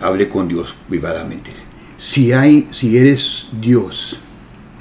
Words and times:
hablé 0.00 0.28
con 0.28 0.48
Dios 0.48 0.76
privadamente. 0.88 1.50
Si 1.96 2.32
hay, 2.32 2.68
si 2.70 2.96
eres 2.96 3.48
Dios, 3.60 4.18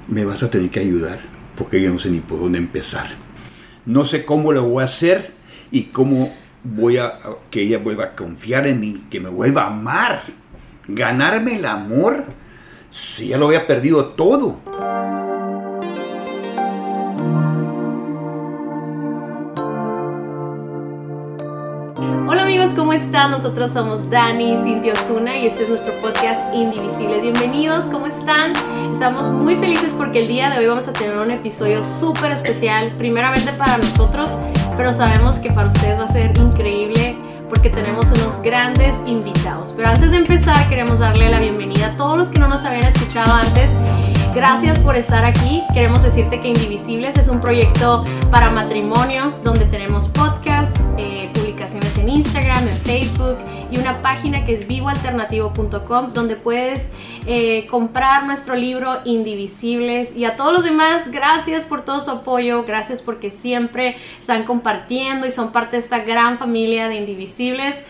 me 0.08 0.26
vas 0.26 0.44
a 0.44 0.50
tener 0.50 0.70
que 0.70 0.80
ayudar, 0.80 1.20
porque 1.56 1.82
yo 1.82 1.92
no 1.92 1.98
sé 1.98 2.10
ni 2.10 2.20
por 2.20 2.40
dónde 2.40 2.58
empezar. 2.58 3.08
No 3.86 4.06
sé 4.06 4.26
cómo 4.26 4.52
lo 4.52 4.64
voy 4.64 4.82
a 4.82 4.86
hacer 4.86 5.32
y 5.72 5.86
cómo 5.86 6.34
voy 6.64 6.98
a 6.98 7.18
que 7.50 7.62
ella 7.62 7.80
vuelva 7.80 8.06
a 8.06 8.16
confiar 8.16 8.68
en 8.68 8.80
mí, 8.80 9.04
que 9.10 9.20
me 9.20 9.30
vuelva 9.30 9.64
a 9.64 9.68
amar, 9.68 10.22
ganarme 10.88 11.56
el 11.56 11.66
amor, 11.66 12.26
si 12.92 13.28
ya 13.28 13.38
lo 13.38 13.48
había 13.48 13.68
perdido 13.68 14.06
todo. 14.06 14.60
Están? 22.98 23.30
Nosotros 23.30 23.72
somos 23.72 24.10
Dani 24.10 24.54
y 24.54 24.58
Cintia 24.58 24.94
Osuna 24.94 25.38
y 25.38 25.46
este 25.46 25.64
es 25.64 25.70
nuestro 25.70 25.94
podcast 26.02 26.52
Indivisibles. 26.52 27.22
Bienvenidos, 27.22 27.86
¿cómo 27.86 28.08
están? 28.08 28.54
Estamos 28.92 29.30
muy 29.30 29.56
felices 29.56 29.94
porque 29.96 30.22
el 30.22 30.28
día 30.28 30.50
de 30.50 30.58
hoy 30.58 30.66
vamos 30.66 30.88
a 30.88 30.94
tener 30.94 31.16
un 31.16 31.30
episodio 31.30 31.84
súper 31.84 32.32
especial, 32.32 32.96
primeramente 32.98 33.52
para 33.54 33.78
nosotros, 33.78 34.32
pero 34.76 34.92
sabemos 34.92 35.36
que 35.36 35.52
para 35.52 35.68
ustedes 35.68 36.00
va 36.00 36.04
a 36.04 36.08
ser 36.08 36.36
increíble 36.40 37.16
porque 37.50 37.70
tenemos 37.70 38.12
unos 38.12 38.42
grandes 38.42 38.96
invitados. 39.06 39.74
Pero 39.78 39.90
antes 39.90 40.10
de 40.10 40.18
empezar, 40.18 40.68
queremos 40.68 40.98
darle 40.98 41.30
la 41.30 41.40
bienvenida 41.40 41.90
a 41.90 41.98
todos 41.98 42.18
los 42.18 42.30
que 42.30 42.40
no 42.40 42.48
nos 42.48 42.66
habían 42.66 42.86
escuchado 42.86 43.32
antes. 43.32 43.72
Gracias 44.34 44.78
por 44.80 44.96
estar 44.96 45.26
aquí. 45.26 45.64
Queremos 45.74 46.04
decirte 46.04 46.40
que 46.40 46.50
Indivisibles 46.50 47.18
es 47.18 47.28
un 47.28 47.42
proyecto 47.42 48.04
para 48.30 48.50
matrimonios 48.50 49.44
donde 49.44 49.66
tenemos 49.66 50.08
podcasts, 50.08 50.80
eh, 50.98 51.17
publicaciones 51.68 51.98
en 51.98 52.10
Instagram, 52.10 52.68
en 52.68 52.74
Facebook 52.74 53.38
y 53.70 53.78
una 53.78 54.02
página 54.02 54.46
que 54.46 54.54
es 54.54 54.68
vivoalternativo.com 54.68 56.14
donde 56.14 56.36
puedes 56.36 56.92
eh, 57.26 57.68
comprar 57.68 58.26
nuestro 58.26 58.56
libro 58.56 59.00
Indivisibles 59.04 60.16
y 60.16 60.24
a 60.24 60.38
todos 60.38 60.54
los 60.54 60.64
demás, 60.64 61.12
gracias 61.12 61.68
por 61.68 61.84
todo 61.84 62.00
su 62.00 62.12
apoyo, 62.12 62.64
gracias 62.64 63.02
porque 63.02 63.30
siempre 63.30 63.98
están 64.20 64.46
compartiendo 64.46 65.28
y 65.28 65.32
son 65.32 65.52
parte 65.52 65.76
de 65.76 65.80
esta 65.80 66.00
gran 66.00 66.38
familia 66.38 66.88
de 66.88 66.96
Indivisibles. 66.96 67.86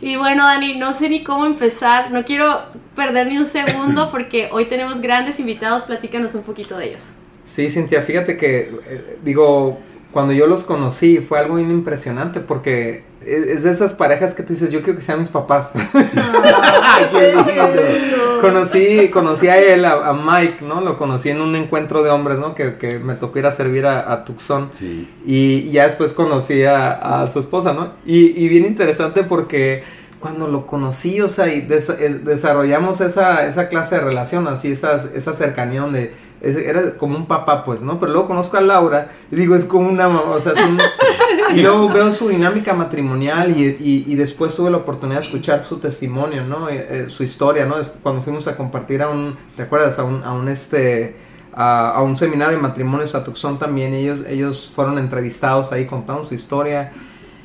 Y 0.00 0.14
bueno, 0.14 0.44
Dani, 0.44 0.76
no 0.76 0.92
sé 0.92 1.08
ni 1.08 1.24
cómo 1.24 1.44
empezar, 1.44 2.12
no 2.12 2.24
quiero 2.24 2.62
perder 2.94 3.26
ni 3.26 3.38
un 3.38 3.46
segundo 3.46 4.10
porque 4.12 4.48
hoy 4.52 4.66
tenemos 4.66 5.00
grandes 5.00 5.40
invitados, 5.40 5.82
platícanos 5.84 6.34
un 6.34 6.42
poquito 6.42 6.78
de 6.78 6.90
ellos. 6.90 7.02
Sí, 7.42 7.70
Cintia, 7.70 8.02
fíjate 8.02 8.36
que, 8.36 8.58
eh, 8.86 9.18
digo, 9.24 9.80
cuando 10.12 10.32
yo 10.32 10.46
los 10.46 10.64
conocí 10.64 11.18
fue 11.18 11.38
algo 11.38 11.56
bien 11.56 11.70
impresionante 11.70 12.40
porque 12.40 13.04
es 13.24 13.64
de 13.64 13.70
esas 13.70 13.94
parejas 13.94 14.32
que 14.32 14.42
tú 14.42 14.54
dices, 14.54 14.70
yo 14.70 14.80
quiero 14.82 14.98
que 14.98 15.04
sean 15.04 15.18
mis 15.18 15.28
papás. 15.28 15.72
¡Ay, 15.94 17.06
qué 17.12 17.32
lindo! 17.34 18.40
conocí, 18.40 19.08
conocí 19.10 19.48
a 19.48 19.58
él, 19.58 19.84
a, 19.84 20.08
a 20.08 20.12
Mike, 20.14 20.64
¿no? 20.64 20.80
Lo 20.80 20.96
conocí 20.96 21.28
en 21.30 21.40
un 21.40 21.54
encuentro 21.56 22.02
de 22.02 22.10
hombres, 22.10 22.38
¿no? 22.38 22.54
Que, 22.54 22.76
que 22.76 22.98
me 22.98 23.16
tocó 23.16 23.38
ir 23.40 23.46
a 23.46 23.52
servir 23.52 23.84
a, 23.86 24.10
a 24.12 24.24
Tucson. 24.24 24.70
Sí. 24.72 25.12
Y 25.26 25.70
ya 25.72 25.84
después 25.84 26.12
conocí 26.12 26.64
a, 26.64 26.92
a 27.22 27.28
su 27.28 27.40
esposa, 27.40 27.74
¿no? 27.74 27.92
Y, 28.06 28.42
y 28.42 28.48
bien 28.48 28.64
interesante 28.64 29.24
porque 29.24 29.82
cuando 30.20 30.48
lo 30.48 30.66
conocí, 30.66 31.20
o 31.20 31.28
sea, 31.28 31.52
y 31.52 31.60
des- 31.62 31.90
es- 31.90 32.24
desarrollamos 32.24 33.00
esa, 33.00 33.46
esa 33.46 33.68
clase 33.68 33.96
de 33.96 34.00
relación, 34.02 34.48
así, 34.48 34.72
esa, 34.72 35.02
esa 35.14 35.34
cercanía 35.34 35.82
donde 35.82 36.14
era 36.40 36.96
como 36.96 37.16
un 37.16 37.26
papá, 37.26 37.64
pues, 37.64 37.82
¿no? 37.82 37.98
Pero 37.98 38.12
luego 38.12 38.28
conozco 38.28 38.56
a 38.56 38.60
Laura 38.60 39.10
y 39.30 39.36
digo, 39.36 39.54
es 39.54 39.64
como 39.64 39.88
una 39.88 40.08
mamá, 40.08 40.22
o 40.30 40.40
sea, 40.40 40.52
es 40.52 40.58
un- 40.58 40.78
y 41.56 41.62
luego 41.62 41.88
veo 41.88 42.12
su 42.12 42.28
dinámica 42.28 42.74
matrimonial 42.74 43.58
y, 43.58 43.64
y- 43.80 44.04
y 44.06 44.14
después 44.14 44.54
tuve 44.54 44.70
la 44.70 44.76
oportunidad 44.78 45.20
de 45.20 45.26
escuchar 45.26 45.64
su 45.64 45.78
testimonio, 45.78 46.44
¿no? 46.44 46.68
Eh, 46.68 46.86
eh, 46.90 47.06
su 47.08 47.22
historia, 47.24 47.66
¿no? 47.66 47.78
Es 47.78 47.88
cuando 48.02 48.22
fuimos 48.22 48.46
a 48.48 48.56
compartir 48.56 49.02
a 49.02 49.08
un, 49.08 49.36
¿te 49.56 49.62
acuerdas? 49.62 49.98
A 49.98 50.04
un, 50.04 50.22
a 50.24 50.32
un 50.32 50.48
este... 50.48 51.16
A, 51.60 51.90
a 51.90 52.02
un 52.04 52.16
seminario 52.16 52.56
de 52.56 52.62
matrimonios 52.62 53.16
a 53.16 53.24
Tucson 53.24 53.58
también, 53.58 53.92
ellos, 53.92 54.20
ellos 54.28 54.70
fueron 54.72 54.96
entrevistados 54.96 55.72
ahí, 55.72 55.86
contaron 55.86 56.24
su 56.24 56.34
historia, 56.34 56.92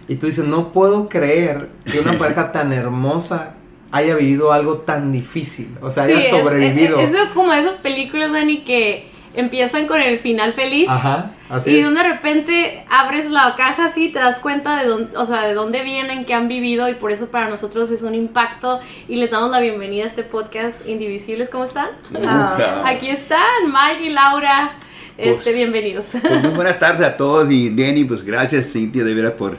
y 0.07 0.17
tú 0.17 0.27
dices, 0.27 0.45
no 0.45 0.71
puedo 0.71 1.09
creer 1.09 1.69
que 1.91 1.99
una 1.99 2.13
pareja 2.19 2.51
tan 2.51 2.73
hermosa 2.73 3.55
haya 3.93 4.15
vivido 4.15 4.51
algo 4.51 4.79
tan 4.79 5.11
difícil. 5.11 5.69
O 5.81 5.89
sea, 5.91 6.05
Sí, 6.05 6.13
haya 6.13 6.29
sobrevivido. 6.31 6.99
Es, 6.99 7.13
es 7.13 7.29
como 7.33 7.53
esas 7.53 7.77
películas, 7.77 8.31
Dani, 8.33 8.63
que 8.63 9.09
empiezan 9.35 9.87
con 9.87 10.01
el 10.01 10.19
final 10.19 10.53
feliz. 10.53 10.89
Ajá, 10.89 11.31
así 11.49 11.71
y 11.71 11.79
es. 11.79 11.93
de 11.93 12.03
repente 12.03 12.85
abres 12.89 13.29
la 13.29 13.55
caja 13.55 13.85
así 13.85 14.05
y 14.05 14.09
te 14.11 14.19
das 14.19 14.39
cuenta 14.39 14.79
de 14.81 14.87
dónde, 14.87 15.17
o 15.17 15.25
sea, 15.25 15.43
de 15.47 15.53
dónde 15.53 15.83
vienen, 15.83 16.25
qué 16.25 16.33
han 16.33 16.47
vivido 16.47 16.89
y 16.89 16.95
por 16.95 17.11
eso 17.11 17.29
para 17.29 17.49
nosotros 17.49 17.89
es 17.91 18.03
un 18.03 18.13
impacto 18.15 18.79
y 19.07 19.15
les 19.17 19.29
damos 19.31 19.51
la 19.51 19.59
bienvenida 19.59 20.03
a 20.03 20.07
este 20.07 20.23
podcast 20.23 20.87
Indivisibles. 20.87 21.49
¿Cómo 21.49 21.63
están? 21.63 21.89
Nunca. 22.11 22.87
Aquí 22.87 23.09
están 23.09 23.39
Mike 23.67 24.05
y 24.05 24.09
Laura. 24.09 24.73
Este, 25.17 25.43
Pues- 25.43 25.55
bienvenidos. 25.55 26.05
Pues 26.19 26.41
muy 26.41 26.51
buenas 26.51 26.79
tardes 26.79 27.05
a 27.05 27.15
todos 27.15 27.49
y 27.51 27.69
Denny, 27.69 28.05
pues 28.05 28.23
gracias 28.23 28.71
Cintia 28.71 29.03
de 29.03 29.13
veras 29.13 29.33
por, 29.33 29.55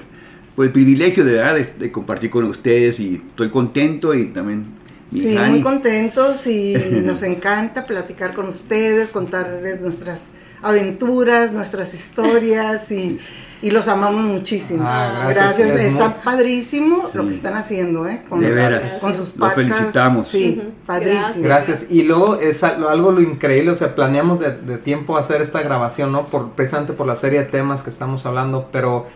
por 0.56 0.64
el 0.66 0.72
privilegio 0.72 1.24
de, 1.24 1.32
verdad 1.34 1.54
de, 1.54 1.64
de 1.78 1.92
compartir 1.92 2.30
con 2.30 2.44
ustedes 2.44 3.00
y 3.00 3.16
estoy 3.30 3.48
contento 3.50 4.14
y 4.14 4.26
también 4.26 4.62
mi 5.10 5.20
Sí, 5.20 5.34
Jani. 5.36 5.50
muy 5.52 5.62
contentos 5.62 6.46
y 6.48 6.74
nos 7.02 7.22
encanta 7.22 7.86
platicar 7.86 8.34
con 8.34 8.48
ustedes, 8.48 9.10
contarles 9.10 9.80
nuestras 9.80 10.30
aventuras, 10.62 11.52
nuestras 11.52 11.92
historias 11.92 12.90
y, 12.90 13.18
y 13.60 13.70
los 13.70 13.86
amamos 13.86 14.24
muchísimo. 14.24 14.82
Ah, 14.86 15.26
gracias, 15.30 15.58
gracias. 15.58 15.78
es 15.86 15.92
está 15.92 16.14
padrísimo 16.14 17.02
Sí. 17.06 17.18
lo 17.18 17.24
que 17.28 17.34
están 17.34 17.54
haciendo, 17.54 18.08
¿eh? 18.08 18.22
Con, 18.28 18.40
De 18.40 18.50
veras. 18.50 18.98
con 19.00 19.10
sus 19.12 19.20
Los 19.20 19.30
podcasts. 19.52 19.54
felicitamos. 19.74 20.28
Sí, 20.28 20.58
Ujú. 20.58 20.70
padrísimo. 20.86 21.44
Gracias. 21.44 21.86
Y 21.90 22.02
luego 22.04 22.36
es 22.40 22.62
algo, 22.64 22.88
algo 22.88 23.12
lo 23.12 23.20
increíble, 23.20 23.70
o 23.72 23.76
sea, 23.76 23.94
planeamos 23.94 24.40
de, 24.40 24.56
de 24.56 24.78
tiempo 24.78 25.18
hacer 25.18 25.42
esta 25.42 25.60
grabación, 25.62 26.12
¿no? 26.12 26.28
Por, 26.28 26.52
precisamente 26.52 26.94
por 26.94 27.06
la 27.06 27.16
serie 27.16 27.40
de 27.40 27.44
temas 27.46 27.82
que 27.82 27.90
estamos 27.90 28.24
hablando, 28.24 28.68
pero 28.72 29.06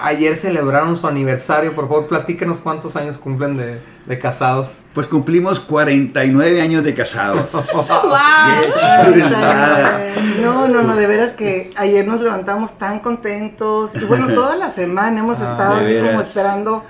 ayer 0.00 0.36
celebraron 0.36 0.96
su 0.98 1.06
aniversario. 1.06 1.72
Por 1.74 1.88
favor, 1.88 2.06
platíquenos 2.06 2.58
cuántos 2.58 2.96
años 2.96 3.18
cumplen 3.18 3.56
de, 3.56 3.80
de 4.06 4.18
casados. 4.18 4.74
Pues 4.94 5.06
cumplimos 5.06 5.60
49 5.60 6.60
años 6.60 6.84
de 6.84 6.94
casados. 6.94 7.50
¡Wow! 7.52 9.12
Chulada. 9.12 10.00
No, 10.42 10.68
no, 10.68 10.82
no, 10.82 10.96
de 10.96 11.06
veras 11.06 11.32
que 11.34 11.72
ayer 11.76 12.06
nos 12.06 12.20
levantamos 12.20 12.78
tan 12.78 13.00
contentos 13.00 13.94
y 13.94 14.04
bueno, 14.04 14.28
toda 14.34 14.56
la 14.56 14.70
semana 14.70 15.20
hemos 15.20 15.40
Ah, 15.40 15.50
estado 15.50 15.74
así 15.76 15.96
como 16.00 16.20
esperando 16.20 16.84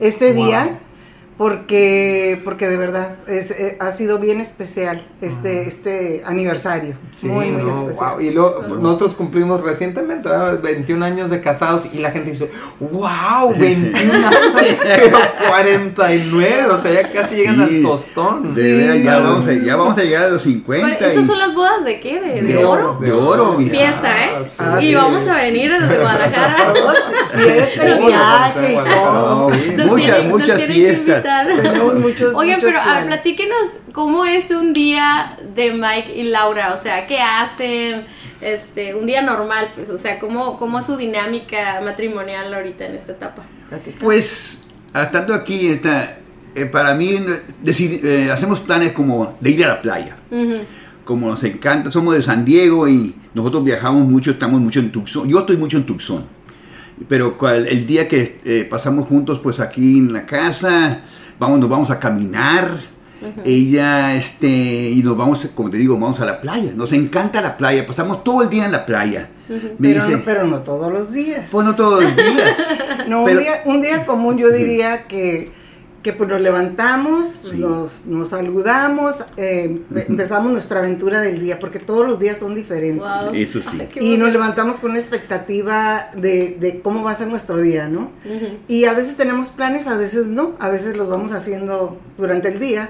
este 0.00 0.32
Wow. 0.32 0.44
día 0.44 0.78
porque 1.38 2.40
porque 2.44 2.66
de 2.68 2.76
verdad 2.78 3.16
es, 3.26 3.50
eh, 3.50 3.76
ha 3.78 3.92
sido 3.92 4.18
bien 4.18 4.40
especial 4.40 5.02
este 5.20 5.68
este 5.68 6.22
aniversario. 6.24 6.96
Sí, 7.12 7.26
muy, 7.26 7.50
muy 7.50 7.62
no, 7.62 7.82
especial. 7.82 8.12
wow. 8.12 8.20
Y 8.20 8.30
luego 8.30 8.62
nosotros 8.80 9.14
cumplimos 9.14 9.60
recientemente 9.62 10.28
¿verdad? 10.28 10.60
21 10.62 11.04
años 11.04 11.30
de 11.30 11.40
casados 11.42 11.86
y 11.92 11.98
la 11.98 12.10
gente 12.10 12.30
dice, 12.30 12.50
wow, 12.80 13.54
21 13.58 14.14
años, 14.28 14.40
pero 14.82 15.18
49, 15.48 16.66
o 16.70 16.78
sea, 16.78 16.92
ya 17.02 17.08
casi 17.12 17.36
llegan 17.36 17.68
Sí. 17.68 17.76
al 17.76 17.82
tostón. 17.82 18.54
De 18.54 18.62
Sí, 18.62 18.72
veras, 18.72 19.02
ya, 19.02 19.18
no. 19.18 19.22
vamos 19.32 19.46
a, 19.48 19.52
ya 19.52 19.76
vamos 19.76 19.98
a 19.98 20.02
llegar 20.02 20.24
a 20.24 20.28
los 20.30 20.42
50. 20.42 21.06
¿Esas 21.08 21.22
y- 21.22 21.26
son 21.26 21.38
las 21.38 21.54
bodas 21.54 21.84
de 21.84 22.00
qué? 22.00 22.20
¿De, 22.20 22.42
de 22.42 22.42
De 22.42 22.64
oro? 22.64 22.98
De 23.00 23.12
oro, 23.12 23.54
mira. 23.58 23.70
Fiesta, 23.70 24.24
¿eh? 24.24 24.30
sí. 24.46 24.56
Ah, 24.58 24.78
y 24.82 24.94
vamos 24.94 25.26
a 25.28 25.34
venir 25.34 25.70
desde 25.70 25.98
Guadalajara. 26.00 26.72
Y 27.34 28.06
viaje 28.06 28.72
y. 28.72 29.76
Nos 29.76 29.86
muchas, 29.90 30.24
muchas 30.24 30.62
fiestas. 30.62 31.25
Invitar. 31.26 31.62
Tenemos 31.62 31.94
muchos, 31.94 32.34
Oigan, 32.34 32.56
muchos 32.56 32.70
pero 32.70 32.80
a 32.80 32.84
ver, 32.84 32.92
planes. 32.92 33.06
platíquenos 33.06 33.68
cómo 33.92 34.24
es 34.24 34.50
un 34.50 34.72
día 34.72 35.38
de 35.54 35.72
Mike 35.72 36.14
y 36.16 36.24
Laura, 36.24 36.72
o 36.72 36.76
sea, 36.76 37.06
qué 37.06 37.20
hacen, 37.20 38.06
este, 38.40 38.94
un 38.94 39.06
día 39.06 39.22
normal, 39.22 39.70
pues, 39.74 39.90
o 39.90 39.98
sea, 39.98 40.18
cómo, 40.18 40.58
cómo 40.58 40.78
es 40.78 40.86
su 40.86 40.96
dinámica 40.96 41.80
matrimonial 41.82 42.52
ahorita 42.52 42.86
en 42.86 42.94
esta 42.94 43.12
etapa. 43.12 43.42
Pues, 44.00 44.66
estando 44.94 45.34
aquí, 45.34 45.68
esta, 45.68 46.18
eh, 46.54 46.66
para 46.66 46.94
mí, 46.94 47.18
decir, 47.62 48.00
eh, 48.04 48.30
hacemos 48.30 48.60
planes 48.60 48.92
como 48.92 49.36
de 49.40 49.50
ir 49.50 49.64
a 49.64 49.68
la 49.68 49.82
playa. 49.82 50.16
Como 51.04 51.28
nos 51.28 51.44
encanta, 51.44 51.92
somos 51.92 52.14
de 52.14 52.22
San 52.22 52.44
Diego 52.44 52.88
y 52.88 53.14
nosotros 53.32 53.62
viajamos 53.62 54.08
mucho, 54.08 54.30
estamos 54.32 54.60
mucho 54.60 54.80
en 54.80 54.90
Tucson. 54.90 55.28
Yo 55.28 55.40
estoy 55.40 55.56
mucho 55.56 55.76
en 55.76 55.84
Tucson. 55.84 56.35
Pero 57.08 57.36
cual- 57.38 57.66
el 57.68 57.86
día 57.86 58.08
que 58.08 58.40
eh, 58.44 58.66
pasamos 58.68 59.06
juntos, 59.08 59.38
pues 59.42 59.60
aquí 59.60 59.98
en 59.98 60.12
la 60.12 60.24
casa, 60.26 61.02
vamos, 61.38 61.58
nos 61.60 61.68
vamos 61.68 61.90
a 61.90 61.98
caminar. 62.00 62.78
Ella, 63.44 64.14
este, 64.14 64.90
y 64.90 65.02
nos 65.02 65.16
vamos, 65.16 65.48
como 65.54 65.70
te 65.70 65.78
digo, 65.78 65.98
vamos 65.98 66.20
a 66.20 66.24
la 66.26 66.40
playa. 66.40 66.72
Nos 66.74 66.92
encanta 66.92 67.40
la 67.40 67.56
playa, 67.56 67.86
pasamos 67.86 68.22
todo 68.22 68.42
el 68.42 68.48
día 68.50 68.66
en 68.66 68.72
la 68.72 68.84
playa. 68.86 69.30
Me 69.78 69.90
Pero, 69.92 70.04
dice, 70.04 70.16
no, 70.18 70.22
pero 70.24 70.46
no 70.46 70.58
todos 70.60 70.92
los 70.92 71.12
días. 71.12 71.48
pues 71.50 71.64
no 71.66 71.74
todos 71.74 72.02
los 72.02 72.14
días. 72.16 72.56
No, 73.08 73.24
pero- 73.24 73.38
un, 73.38 73.44
día, 73.44 73.62
un 73.66 73.82
día 73.82 74.04
común 74.04 74.36
yo 74.36 74.50
diría 74.50 75.04
que, 75.06 75.50
que 76.06 76.12
pues 76.12 76.30
nos 76.30 76.40
levantamos, 76.40 77.26
Sí. 77.50 77.56
nos, 77.58 78.06
nos 78.06 78.28
saludamos, 78.28 79.24
eh, 79.36 79.82
empezamos 80.08 80.52
nuestra 80.52 80.78
aventura 80.78 81.20
del 81.20 81.40
día, 81.40 81.58
porque 81.58 81.80
todos 81.80 82.06
los 82.06 82.20
días 82.20 82.38
son 82.38 82.54
diferentes. 82.54 83.02
Wow. 83.04 83.34
Eso 83.34 83.60
sí. 83.60 83.76
Ay, 83.80 83.88
Y 83.98 84.16
nos 84.16 84.30
levantamos 84.30 84.78
con 84.78 84.92
una 84.92 85.00
expectativa 85.00 86.08
de, 86.16 86.58
de 86.60 86.80
cómo 86.80 87.02
va 87.02 87.10
a 87.10 87.14
ser 87.16 87.26
nuestro 87.26 87.60
día, 87.60 87.88
¿no? 87.88 88.12
Y 88.68 88.84
a 88.84 88.92
veces 88.92 89.16
tenemos 89.16 89.48
planes, 89.48 89.88
a 89.88 89.96
veces 89.96 90.28
no, 90.28 90.54
a 90.60 90.68
veces 90.68 90.96
los 90.96 91.08
vamos 91.08 91.32
haciendo 91.32 91.98
durante 92.16 92.50
el 92.50 92.60
día, 92.60 92.88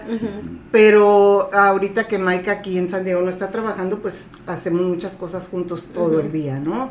pero 0.71 1.49
ahorita 1.55 2.09
que 2.09 2.19
Maika 2.19 2.53
aquí 2.53 2.77
en 2.77 2.87
San 2.87 3.03
Diego 3.03 3.23
no 3.23 3.31
está 3.31 3.49
trabajando, 3.49 4.01
pues 4.01 4.29
hacemos 4.47 4.83
muchas 4.83 5.17
cosas 5.17 5.49
juntos 5.49 5.89
todo 5.95 6.21
el 6.21 6.33
día, 6.33 6.59
¿no? 6.61 6.91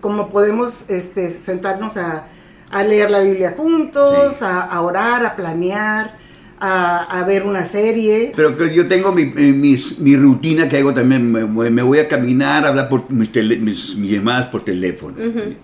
Como 0.00 0.30
podemos 0.30 0.88
este, 0.88 1.30
sentarnos 1.30 1.98
a, 1.98 2.24
a 2.70 2.82
leer 2.84 3.10
la 3.10 3.20
Biblia 3.20 3.54
juntos, 3.56 4.36
Sí. 4.38 4.44
a, 4.44 4.60
a 4.62 4.80
orar, 4.82 5.24
a 5.24 5.36
planear, 5.36 6.16
a, 6.60 7.20
a 7.20 7.24
ver 7.24 7.44
una 7.44 7.64
serie. 7.64 8.32
Pero 8.34 8.56
que 8.58 8.74
yo 8.74 8.88
tengo 8.88 9.12
mi, 9.12 9.24
mis- 9.26 9.98
mi 10.00 10.16
rutina 10.16 10.68
que 10.68 10.78
hago 10.78 10.92
también. 10.92 11.30
Me, 11.30 11.44
me 11.70 11.82
voy 11.82 11.98
a 12.00 12.08
caminar, 12.08 12.64
a 12.64 12.68
hablar 12.68 12.88
por 12.88 13.10
mis, 13.12 13.30
tele- 13.32 13.58
mis, 13.58 13.94
mis 13.96 14.10
llamadas 14.10 14.46
por 14.46 14.64
teléfono. 14.64 15.16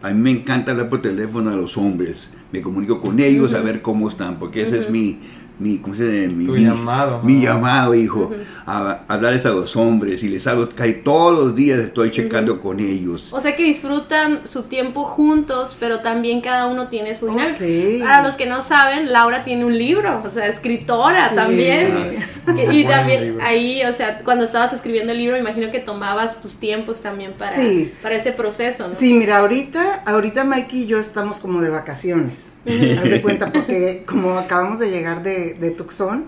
A 0.02 0.10
mí 0.10 0.20
me 0.20 0.30
encanta 0.30 0.70
hablar 0.70 0.88
por 0.88 1.02
teléfono 1.02 1.50
a 1.50 1.56
los 1.56 1.76
hombres. 1.76 2.28
Me 2.52 2.62
comunico 2.62 3.00
con 3.00 3.18
ellos 3.18 3.52
a 3.54 3.60
ver 3.60 3.82
cómo 3.82 4.08
están, 4.08 4.38
porque 4.38 4.62
ese 4.62 4.78
es 4.78 4.88
mi, 4.90 5.18
mi, 5.58 5.78
¿cómo 5.78 5.94
se 5.94 6.04
dice? 6.04 6.28
Mi, 6.28 6.46
Tu 6.46 6.52
mi- 6.52 6.64
llamado, 6.64 7.20
Mi 7.22 7.34
¿no? 7.34 7.42
llamado, 7.42 7.94
hijo. 7.94 8.30
A, 8.66 9.04
a 9.06 9.14
hablarles 9.14 9.46
a 9.46 9.50
los 9.50 9.76
hombres 9.76 10.22
y 10.24 10.28
les 10.28 10.46
hablo. 10.46 10.68
casi 10.74 10.94
todos 10.94 11.38
los 11.44 11.54
días 11.54 11.78
estoy 11.78 12.10
checando 12.10 12.60
con 12.60 12.80
ellos. 12.80 13.32
O 13.32 13.40
sea 13.40 13.54
que 13.56 13.62
disfrutan 13.64 14.46
su 14.48 14.64
tiempo 14.64 15.04
juntos, 15.04 15.76
pero 15.78 16.00
también 16.00 16.40
cada 16.40 16.66
uno 16.66 16.88
tiene 16.88 17.14
su 17.14 17.26
Oh, 17.26 17.30
dinámica. 17.30 17.58
sí. 17.58 18.00
Para 18.02 18.22
los 18.22 18.34
que 18.36 18.46
no 18.46 18.62
saben, 18.62 19.12
Laura 19.12 19.44
tiene 19.44 19.64
un 19.64 19.76
libro, 19.78 20.22
o 20.24 20.30
sea, 20.30 20.46
escritora 20.48 21.28
Sí. 21.30 21.34
también. 21.36 21.88
Que- 22.44 22.74
y 22.74 22.84
también 22.84 23.38
ahí, 23.40 23.82
o 23.84 23.92
sea, 23.94 24.18
cuando 24.18 24.44
estabas 24.44 24.72
escribiendo 24.74 25.12
el 25.12 25.18
libro, 25.18 25.36
imagino 25.38 25.70
que 25.72 25.78
tomabas 25.78 26.42
tus 26.42 26.58
tiempos 26.58 27.00
también 27.00 27.32
para, 27.38 27.54
Sí. 27.56 27.92
para 28.02 28.16
ese 28.16 28.32
proceso, 28.32 28.88
¿no? 28.88 28.94
Sí, 28.94 29.14
mira, 29.14 29.38
ahorita, 29.38 30.02
ahorita 30.04 30.44
Mikey 30.44 30.82
y 30.82 30.86
yo 30.86 30.98
estamos 30.98 31.38
como 31.38 31.62
de 31.62 31.70
vacaciones. 31.70 32.53
Haz 32.66 33.10
de 33.10 33.22
cuenta, 33.22 33.52
porque 33.52 34.04
como 34.06 34.38
acabamos 34.38 34.78
de 34.78 34.90
llegar 34.90 35.22
de, 35.22 35.54
de 35.54 35.70
Tucson, 35.70 36.26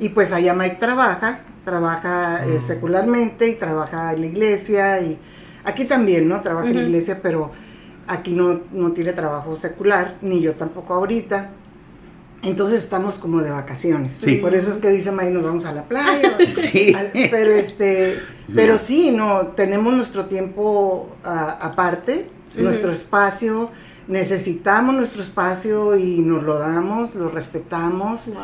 y 0.00 0.10
pues 0.10 0.32
allá 0.32 0.54
Mike 0.54 0.76
trabaja, 0.76 1.40
trabaja 1.64 2.46
eh, 2.46 2.60
secularmente 2.60 3.48
y 3.48 3.54
trabaja 3.54 4.12
en 4.12 4.20
la 4.20 4.26
iglesia, 4.26 5.00
y 5.00 5.18
aquí 5.64 5.84
también, 5.84 6.28
¿no? 6.28 6.40
Trabaja 6.40 6.68
en 6.68 6.76
la 6.76 6.82
iglesia, 6.82 7.20
pero 7.22 7.50
aquí 8.06 8.32
no, 8.32 8.60
no 8.72 8.92
tiene 8.92 9.12
trabajo 9.12 9.56
secular, 9.56 10.16
ni 10.22 10.40
yo 10.40 10.54
tampoco 10.54 10.94
ahorita. 10.94 11.50
Entonces 12.42 12.82
estamos 12.82 13.16
como 13.16 13.42
de 13.42 13.50
vacaciones. 13.50 14.18
Sí. 14.20 14.36
Por 14.36 14.54
eso 14.54 14.70
es 14.70 14.78
que 14.78 14.90
dice 14.90 15.10
Mike, 15.10 15.30
nos 15.30 15.42
vamos 15.42 15.64
a 15.64 15.72
la 15.72 15.84
playa. 15.84 16.36
Sí. 16.56 16.94
Pero 17.30 17.52
este, 17.52 18.18
pero 18.54 18.78
sí, 18.78 19.10
no, 19.10 19.48
tenemos 19.48 19.94
nuestro 19.94 20.26
tiempo 20.26 21.16
ah, 21.24 21.58
aparte, 21.60 22.28
nuestro 22.56 22.90
espacio, 22.90 23.70
necesitamos 24.08 24.94
nuestro 24.94 25.22
espacio 25.22 25.96
y 25.96 26.20
nos 26.20 26.42
lo 26.42 26.58
damos, 26.58 27.14
lo 27.14 27.28
respetamos 27.28 28.26
Wow. 28.26 28.34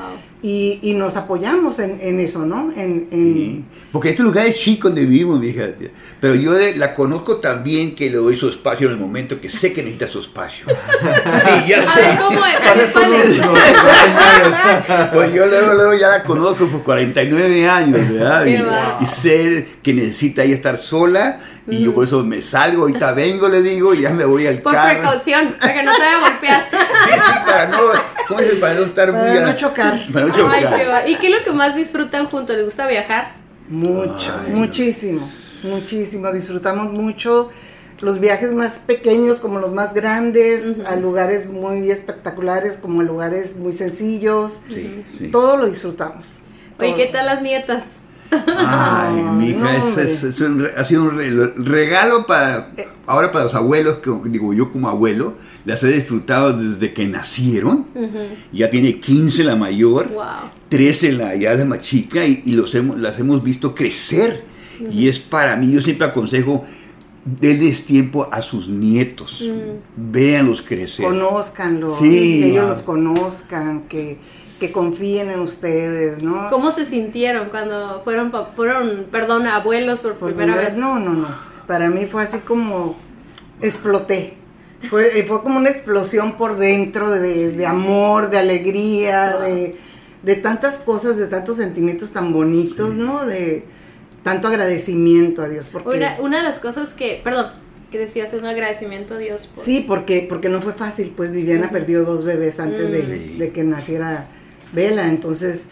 y, 0.42 0.78
y 0.82 0.94
nos 0.94 1.16
apoyamos 1.16 1.78
en, 1.78 1.98
en 2.00 2.20
eso, 2.20 2.44
¿no? 2.44 2.70
En, 2.76 3.08
en- 3.10 3.32
Sí, 3.34 3.64
Porque 3.92 4.10
este 4.10 4.22
lugar 4.22 4.46
es 4.46 4.58
chico 4.58 4.88
donde 4.88 5.06
vivimos, 5.06 5.38
mi 5.40 5.48
hija. 5.48 5.66
Pero 6.20 6.34
yo 6.34 6.54
la 6.76 6.94
conozco 6.94 7.36
tan 7.36 7.62
bien 7.62 7.94
que 7.94 8.10
le 8.10 8.16
doy 8.16 8.36
su 8.36 8.48
espacio 8.48 8.88
en 8.88 8.94
el 8.94 9.00
momento 9.00 9.40
que 9.40 9.48
sé 9.48 9.72
que 9.72 9.82
necesita 9.82 10.08
su 10.08 10.20
espacio. 10.20 10.66
Sí, 11.42 11.68
ya 11.68 11.78
ver, 11.78 11.88
sé. 11.88 12.18
¿cómo 12.20 12.40
es? 12.46 12.52
Pues 15.12 15.32
yo 15.32 15.46
luego, 15.46 15.74
luego 15.74 15.94
ya 15.94 16.08
la 16.08 16.22
conozco 16.22 16.66
por 16.68 16.82
49 16.82 17.68
años, 17.68 18.12
¿verdad? 18.12 18.46
Y, 18.46 19.04
y 19.04 19.06
sé 19.06 19.68
que 19.82 19.94
necesita 19.94 20.42
ella 20.44 20.54
estar 20.54 20.78
sola 20.78 21.40
y 21.68 21.84
yo 21.84 21.94
por 21.94 22.04
eso 22.04 22.24
me 22.24 22.40
salgo, 22.42 22.82
ahorita 22.82 23.12
vengo, 23.12 23.48
le 23.48 23.62
digo, 23.62 23.94
y 23.94 24.02
ya 24.02 24.10
me 24.10 24.24
voy 24.24 24.46
al 24.46 24.58
Por 24.58 24.72
carro. 24.72 25.00
precaución, 25.00 25.54
para 25.60 25.74
que 25.74 25.82
no 25.82 25.92
se 25.94 26.00
vaya 26.00 26.16
a 26.16 26.20
golpear. 26.30 26.68
Sí, 27.04 27.10
sí, 27.14 27.32
para 27.46 27.66
no. 27.68 27.78
Para 28.60 28.74
no 28.74 28.84
estar 28.84 29.12
muy... 29.12 29.20
Para 29.22 29.40
no 29.42 29.48
a- 29.48 29.56
chocar. 29.56 30.06
Para 30.12 30.26
no 30.26 30.32
Ay, 30.34 30.40
chocar. 30.40 30.76
qué 30.78 30.86
va- 30.86 31.08
¿Y 31.08 31.16
qué 31.16 31.26
es 31.28 31.38
lo 31.38 31.44
que 31.44 31.50
más 31.52 31.74
disfrutan 31.76 32.26
juntos? 32.26 32.56
¿Les 32.56 32.64
gusta 32.64 32.86
viajar? 32.86 33.34
mucho, 33.68 34.32
Ay. 34.46 34.52
muchísimo, 34.52 35.28
muchísimo. 35.62 36.30
Disfrutamos 36.32 36.92
mucho 36.92 37.50
los 38.00 38.18
viajes 38.20 38.52
más 38.52 38.80
pequeños 38.80 39.40
como 39.40 39.58
los 39.60 39.72
más 39.72 39.94
grandes, 39.94 40.80
a 40.86 40.96
lugares 40.96 41.48
muy 41.48 41.90
espectaculares 41.90 42.76
como 42.76 43.00
a 43.00 43.04
lugares 43.04 43.56
muy 43.56 43.72
sencillos. 43.72 44.60
Sí, 44.68 45.04
sí. 45.18 45.28
Todo 45.30 45.56
lo 45.56 45.66
disfrutamos. 45.66 46.26
Oye, 46.78 46.88
todo. 46.88 46.96
¿qué 46.96 47.06
tal 47.06 47.26
las 47.26 47.42
nietas? 47.42 47.98
Ay, 48.56 49.22
mi 49.36 49.50
hija, 49.50 49.58
No, 49.60 49.70
es- 49.98 50.22
es- 50.24 50.40
un 50.40 50.66
ha 50.76 50.84
sido 50.84 51.04
un 51.04 51.16
re- 51.18 51.52
regalo 51.56 52.26
para, 52.26 52.72
ahora 53.06 53.30
para 53.30 53.44
los 53.44 53.54
abuelos, 53.54 53.96
que 53.98 54.10
digo 54.26 54.54
yo 54.54 54.72
como 54.72 54.88
abuelo, 54.88 55.34
las 55.64 55.82
he 55.84 55.88
disfrutado 55.88 56.52
desde 56.52 56.92
que 56.92 57.06
nacieron. 57.06 57.86
Ya 58.52 58.70
tiene 58.70 58.98
15 59.00 59.44
la 59.44 59.56
mayor, 59.56 60.08
Wow. 60.12 60.24
13 60.68 61.12
la, 61.12 61.34
ya 61.36 61.54
la 61.54 61.64
más 61.64 61.80
chica, 61.80 62.24
y, 62.26 62.42
y 62.44 62.52
los 62.52 62.74
hemos, 62.74 62.98
las 62.98 63.18
hemos 63.18 63.42
visto 63.42 63.74
crecer. 63.74 64.44
Y 64.90 65.08
es 65.08 65.18
para 65.18 65.54
mí, 65.56 65.70
yo 65.70 65.80
siempre 65.80 66.06
aconsejo, 66.06 66.64
denles 67.24 67.84
tiempo 67.86 68.26
a 68.32 68.42
sus 68.42 68.68
nietos, 68.68 69.48
véanlos 69.96 70.60
crecer. 70.62 71.04
Conózcanlos, 71.06 71.98
Sí. 72.00 72.40
que 72.40 72.50
ellos 72.50 72.66
los 72.68 72.82
conozcan, 72.82 73.82
que, 73.82 74.18
que 74.62 74.70
confíen 74.70 75.28
en 75.28 75.40
ustedes, 75.40 76.22
¿no? 76.22 76.48
¿Cómo 76.48 76.70
se 76.70 76.84
sintieron 76.84 77.48
cuando 77.48 78.00
fueron, 78.04 78.30
fueron 78.52 79.08
perdón, 79.10 79.48
abuelos 79.48 80.02
por, 80.02 80.14
Por 80.14 80.34
primera 80.34 80.56
vez? 80.56 80.76
No, 80.76 81.00
no, 81.00 81.14
no. 81.14 81.26
Para 81.66 81.90
mí 81.90 82.06
fue 82.06 82.22
así 82.22 82.38
como 82.38 82.96
exploté. 83.60 84.34
Fue, 84.88 85.24
fue 85.26 85.42
como 85.42 85.58
una 85.58 85.68
explosión 85.68 86.34
por 86.34 86.58
dentro 86.58 87.10
de, 87.10 87.50
de 87.50 87.66
amor, 87.66 88.30
de 88.30 88.38
alegría, 88.38 89.36
de, 89.38 89.74
de 90.22 90.34
tantas 90.36 90.78
cosas, 90.78 91.16
de 91.16 91.26
tantos 91.26 91.56
sentimientos 91.56 92.12
tan 92.12 92.32
bonitos, 92.32 92.94
¿no? 92.94 93.26
De 93.26 93.64
tanto 94.22 94.46
agradecimiento 94.46 95.42
a 95.42 95.48
Dios. 95.48 95.66
Porque, 95.72 95.88
Una, 95.88 96.18
una 96.20 96.36
de 96.36 96.44
las 96.44 96.60
cosas 96.60 96.94
que, 96.94 97.20
perdón, 97.24 97.46
que 97.90 97.98
decías 97.98 98.32
es 98.32 98.40
un 98.40 98.46
agradecimiento 98.46 99.14
a 99.14 99.18
Dios. 99.18 99.48
Por, 99.48 99.64
Sí, 99.64 99.84
porque, 99.88 100.24
porque 100.28 100.48
no 100.48 100.62
fue 100.62 100.72
fácil, 100.72 101.12
pues 101.16 101.32
Viviana 101.32 101.70
perdió 101.72 102.04
dos 102.04 102.22
bebés 102.22 102.60
antes 102.60 102.92
de, 102.92 103.02
de 103.38 103.50
que 103.50 103.64
naciera 103.64 104.28
Vela, 104.72 105.08
entonces 105.08 105.66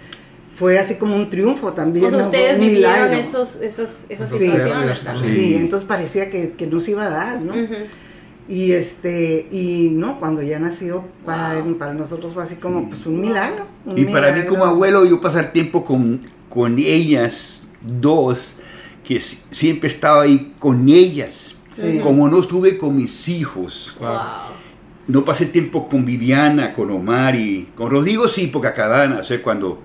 fue 0.55 0.79
así 0.79 0.97
como 0.97 1.17
un 1.17 1.31
triunfo 1.31 1.73
también. 1.73 2.07
O 2.07 2.11
sea, 2.11 2.19
¿no? 2.19 2.25
Ustedes 2.27 2.55
un 2.55 2.61
vivieron 2.61 2.93
milagro. 2.93 3.17
esos, 3.17 3.57
esas, 3.57 4.07
esas 4.09 4.29
Esos 4.29 4.39
situaciones 4.39 5.01
también. 5.03 5.33
Sí, 5.35 5.55
entonces 5.57 5.87
parecía 5.89 6.29
que, 6.31 6.53
que 6.53 6.67
no 6.67 6.81
se 6.81 6.91
iba 6.93 7.05
a 7.07 7.11
dar, 7.11 7.41
¿no? 7.41 7.55
Y 8.49 8.73
este, 8.73 9.47
y 9.53 9.91
no, 9.93 10.19
cuando 10.19 10.43
ya 10.43 10.59
nació, 10.59 11.05
para, 11.25 11.63
para 11.79 11.95
nosotros 11.95 12.35
fue 12.35 12.43
así 12.43 12.57
como 12.57 12.89
pues 12.89 13.07
un 13.07 13.21
milagro. 13.21 13.67
un 13.87 13.97
Y 13.97 14.05
para 14.07 14.33
mí 14.33 14.43
como 14.49 14.65
abuelo, 14.65 15.05
yo 15.07 15.21
pasar 15.21 15.53
tiempo 15.53 15.85
con, 15.85 16.21
con 16.49 16.77
ellas 16.79 17.63
dos, 17.81 18.55
que 19.05 19.21
si- 19.21 19.39
siempre 19.51 19.89
estaba 19.89 20.23
ahí 20.23 20.53
con 20.59 20.89
ellas. 20.89 21.55
Sí. 21.73 22.01
Como 22.03 22.29
no 22.29 22.41
estuve 22.41 22.77
con 22.77 22.97
mis 22.97 23.29
hijos, 23.29 23.97
Wow. 24.01 24.09
No 25.09 25.25
pasé 25.25 25.47
tiempo 25.47 25.89
con 25.89 26.05
Viviana, 26.05 26.73
con 26.73 26.91
Omar 26.91 27.35
y 27.37 27.69
con 27.75 27.91
Rodrigo 27.91 28.29
sí, 28.29 28.47
porque 28.49 28.69
acababan 28.69 29.11
de 29.11 29.17
nacer 29.17 29.43
cuando 29.43 29.83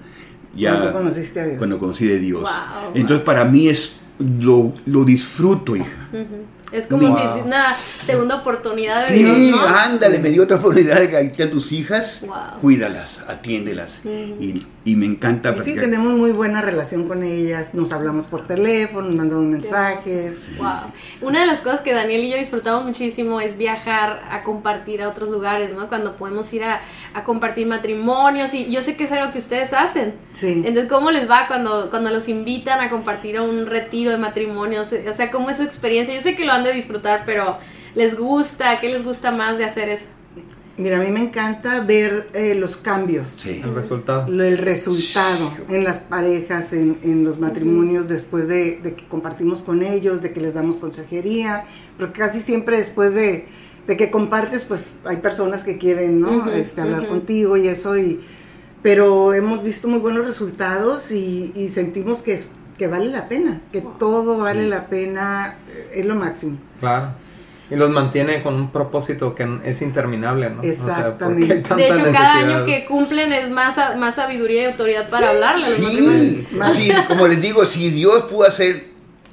ya 0.56 0.72
Cuando 0.80 0.94
conociste 0.94 1.40
a 1.40 1.46
Dios. 1.46 1.58
cuando 1.58 1.80
conocí 1.80 2.06
de 2.06 2.20
Dios. 2.20 2.42
Wow, 2.42 2.92
Entonces 2.94 3.26
para 3.26 3.44
mí 3.46 3.68
es 3.68 3.98
lo, 4.20 4.74
lo 4.86 5.04
disfruto, 5.04 5.76
hija. 5.76 6.08
Es 6.72 6.88
como 6.88 7.08
Wow. 7.10 7.18
si 7.36 7.42
una 7.42 7.74
segunda 7.74 8.36
oportunidad 8.38 8.96
de 9.08 9.14
Sí, 9.14 9.24
Dios, 9.24 9.52
¿no? 9.52 9.66
ándale, 9.78 10.20
me 10.20 10.30
dio 10.30 10.44
otra 10.44 10.58
oportunidad 10.58 11.00
de 11.00 11.32
que 11.32 11.44
a 11.44 11.50
tus 11.52 11.72
hijas, 11.72 12.22
Wow. 12.26 12.60
cuídalas, 12.62 13.20
atiéndelas. 13.28 14.02
y, 14.06 14.66
y 14.86 14.96
me 14.96 15.08
encanta 15.08 15.54
Y 15.60 15.63
sí, 15.63 15.75
tenemos 15.75 16.13
muy 16.13 16.32
buena 16.32 16.62
relación 16.62 17.08
con 17.08 17.24
ellas, 17.24 17.74
nos 17.74 17.92
hablamos 17.92 18.25
por 18.25 18.46
teléfono, 18.46 19.08
nos 19.08 19.15
mandamos 19.15 19.46
mensajes. 19.46 20.48
Wow. 20.60 20.92
Una 21.22 21.39
de 21.39 21.48
las 21.48 21.62
cosas 21.63 21.82
que 21.82 21.92
Daniel 21.92 22.24
y 22.24 22.30
yo 22.30 22.38
disfrutamos 22.38 22.86
muchísimo 22.86 23.42
es 23.42 23.58
viajar 23.58 24.22
a 24.30 24.44
compartir 24.44 25.01
a 25.01 25.10
otros 25.10 25.30
lugares, 25.30 25.74
¿no? 25.74 25.89
Cuando 25.89 26.15
podemos 26.18 26.54
ir 26.54 26.63
a, 26.63 26.82
a 27.15 27.24
compartir 27.24 27.65
matrimonios 27.65 28.54
y 28.54 28.70
yo 28.70 28.84
sé 28.84 28.96
que 28.96 29.06
es 29.06 29.12
algo 29.12 29.34
que 29.34 29.39
ustedes 29.39 29.74
hacen. 29.74 30.13
Sí. 30.34 30.62
Entonces, 30.63 30.86
¿cómo 30.88 31.10
les 31.10 31.27
va 31.27 31.48
cuando, 31.48 31.89
cuando 31.89 32.12
los 32.12 32.30
invitan 32.30 32.80
a 32.80 32.92
compartir 32.92 33.38
a 33.38 33.42
un 33.42 33.65
retiro 33.65 34.12
de 34.12 34.20
matrimonios? 34.20 34.94
O 34.94 35.13
sea, 35.13 35.32
¿cómo 35.32 35.50
es 35.50 35.58
su 35.58 35.63
experiencia? 35.63 36.13
Yo 36.13 36.22
sé 36.22 36.36
que 36.36 36.46
lo 36.46 36.51
han 36.51 36.63
de 36.63 36.74
disfrutar, 36.74 37.24
pero 37.25 37.58
¿les 37.96 38.15
gusta? 38.15 38.80
¿Qué 38.80 38.89
les 38.89 39.04
gusta 39.04 39.32
más 39.32 39.58
de 39.58 39.65
hacer 39.65 39.89
eso? 39.89 40.06
Mira, 40.77 40.98
a 41.00 41.03
mí 41.03 41.10
me 41.10 41.22
encanta 41.22 41.82
ver 41.86 42.27
eh, 42.34 42.53
los 42.55 42.75
cambios. 42.75 43.27
Sí. 43.38 43.62
El 43.63 43.74
resultado. 43.74 44.27
lo- 44.29 44.44
el 44.44 44.58
resultado 44.58 45.53
en 45.70 45.84
las 45.86 46.00
parejas, 46.00 46.74
en, 46.74 46.98
en 47.01 47.24
los 47.24 47.39
matrimonios, 47.39 48.10
después 48.10 48.48
de, 48.50 48.79
de 48.84 48.94
que 48.94 49.05
compartimos 49.08 49.62
con 49.62 49.82
ellos, 49.84 50.22
de 50.22 50.34
que 50.34 50.41
les 50.41 50.53
damos 50.53 50.77
consejería, 50.77 51.63
porque 51.98 52.20
casi 52.20 52.41
siempre 52.41 52.75
después 52.75 53.13
de, 53.13 53.46
de 53.88 53.96
que 53.98 54.12
compartes, 54.12 54.65
pues 54.65 55.00
hay 55.05 55.17
personas 55.17 55.63
que 55.63 55.77
quieren 55.77 56.20
¿no? 56.20 56.50
Este, 56.51 56.82
hablar 56.82 57.08
contigo 57.08 57.55
y 57.55 57.70
eso, 57.70 57.98
y, 57.98 58.20
pero 58.84 59.34
hemos 59.34 59.63
visto 59.63 59.88
muy 59.88 60.00
buenos 60.00 60.25
resultados 60.25 61.10
y, 61.12 61.53
y 61.55 61.70
sentimos 61.70 62.22
que, 62.22 62.34
es- 62.34 62.51
que 62.77 62.88
vale 62.88 63.05
la 63.05 63.29
pena, 63.29 63.62
que 63.72 63.79
todo 63.98 64.38
vale 64.39 64.63
Sí. 64.63 64.70
la 64.70 64.88
pena, 64.88 65.55
eh, 65.74 65.91
es 66.01 66.05
lo 66.05 66.15
máximo. 66.15 66.58
Claro. 66.82 67.12
Y 67.72 67.76
los 67.76 67.90
mantiene 67.90 68.44
con 68.44 68.54
un 68.56 68.72
propósito 68.72 69.34
que 69.34 69.48
es 69.64 69.82
interminable, 69.82 70.50
¿no? 70.52 70.60
O 70.60 70.64
sea, 70.64 70.72
Exactamente. 70.72 71.48
De 71.48 71.60
hecho, 71.60 71.70
cada 71.70 72.36
necesidad. 72.36 72.38
año 72.60 72.66
que 72.66 72.86
cumplen 72.86 73.34
es 73.34 73.50
más, 73.50 73.76
más 73.98 74.16
sabiduría 74.16 74.62
y 74.64 74.66
autoridad 74.66 75.10
para 75.10 75.32
hablarle 75.32 75.66
Sí, 75.76 75.82
matrimonios. 75.82 76.52
Más- 76.54 76.74
sí, 76.76 76.92
como 77.08 77.28
les 77.28 77.42
digo, 77.42 77.66
si 77.66 77.90
Dios 77.90 78.26
pudo 78.26 78.48
hacer 78.48 78.86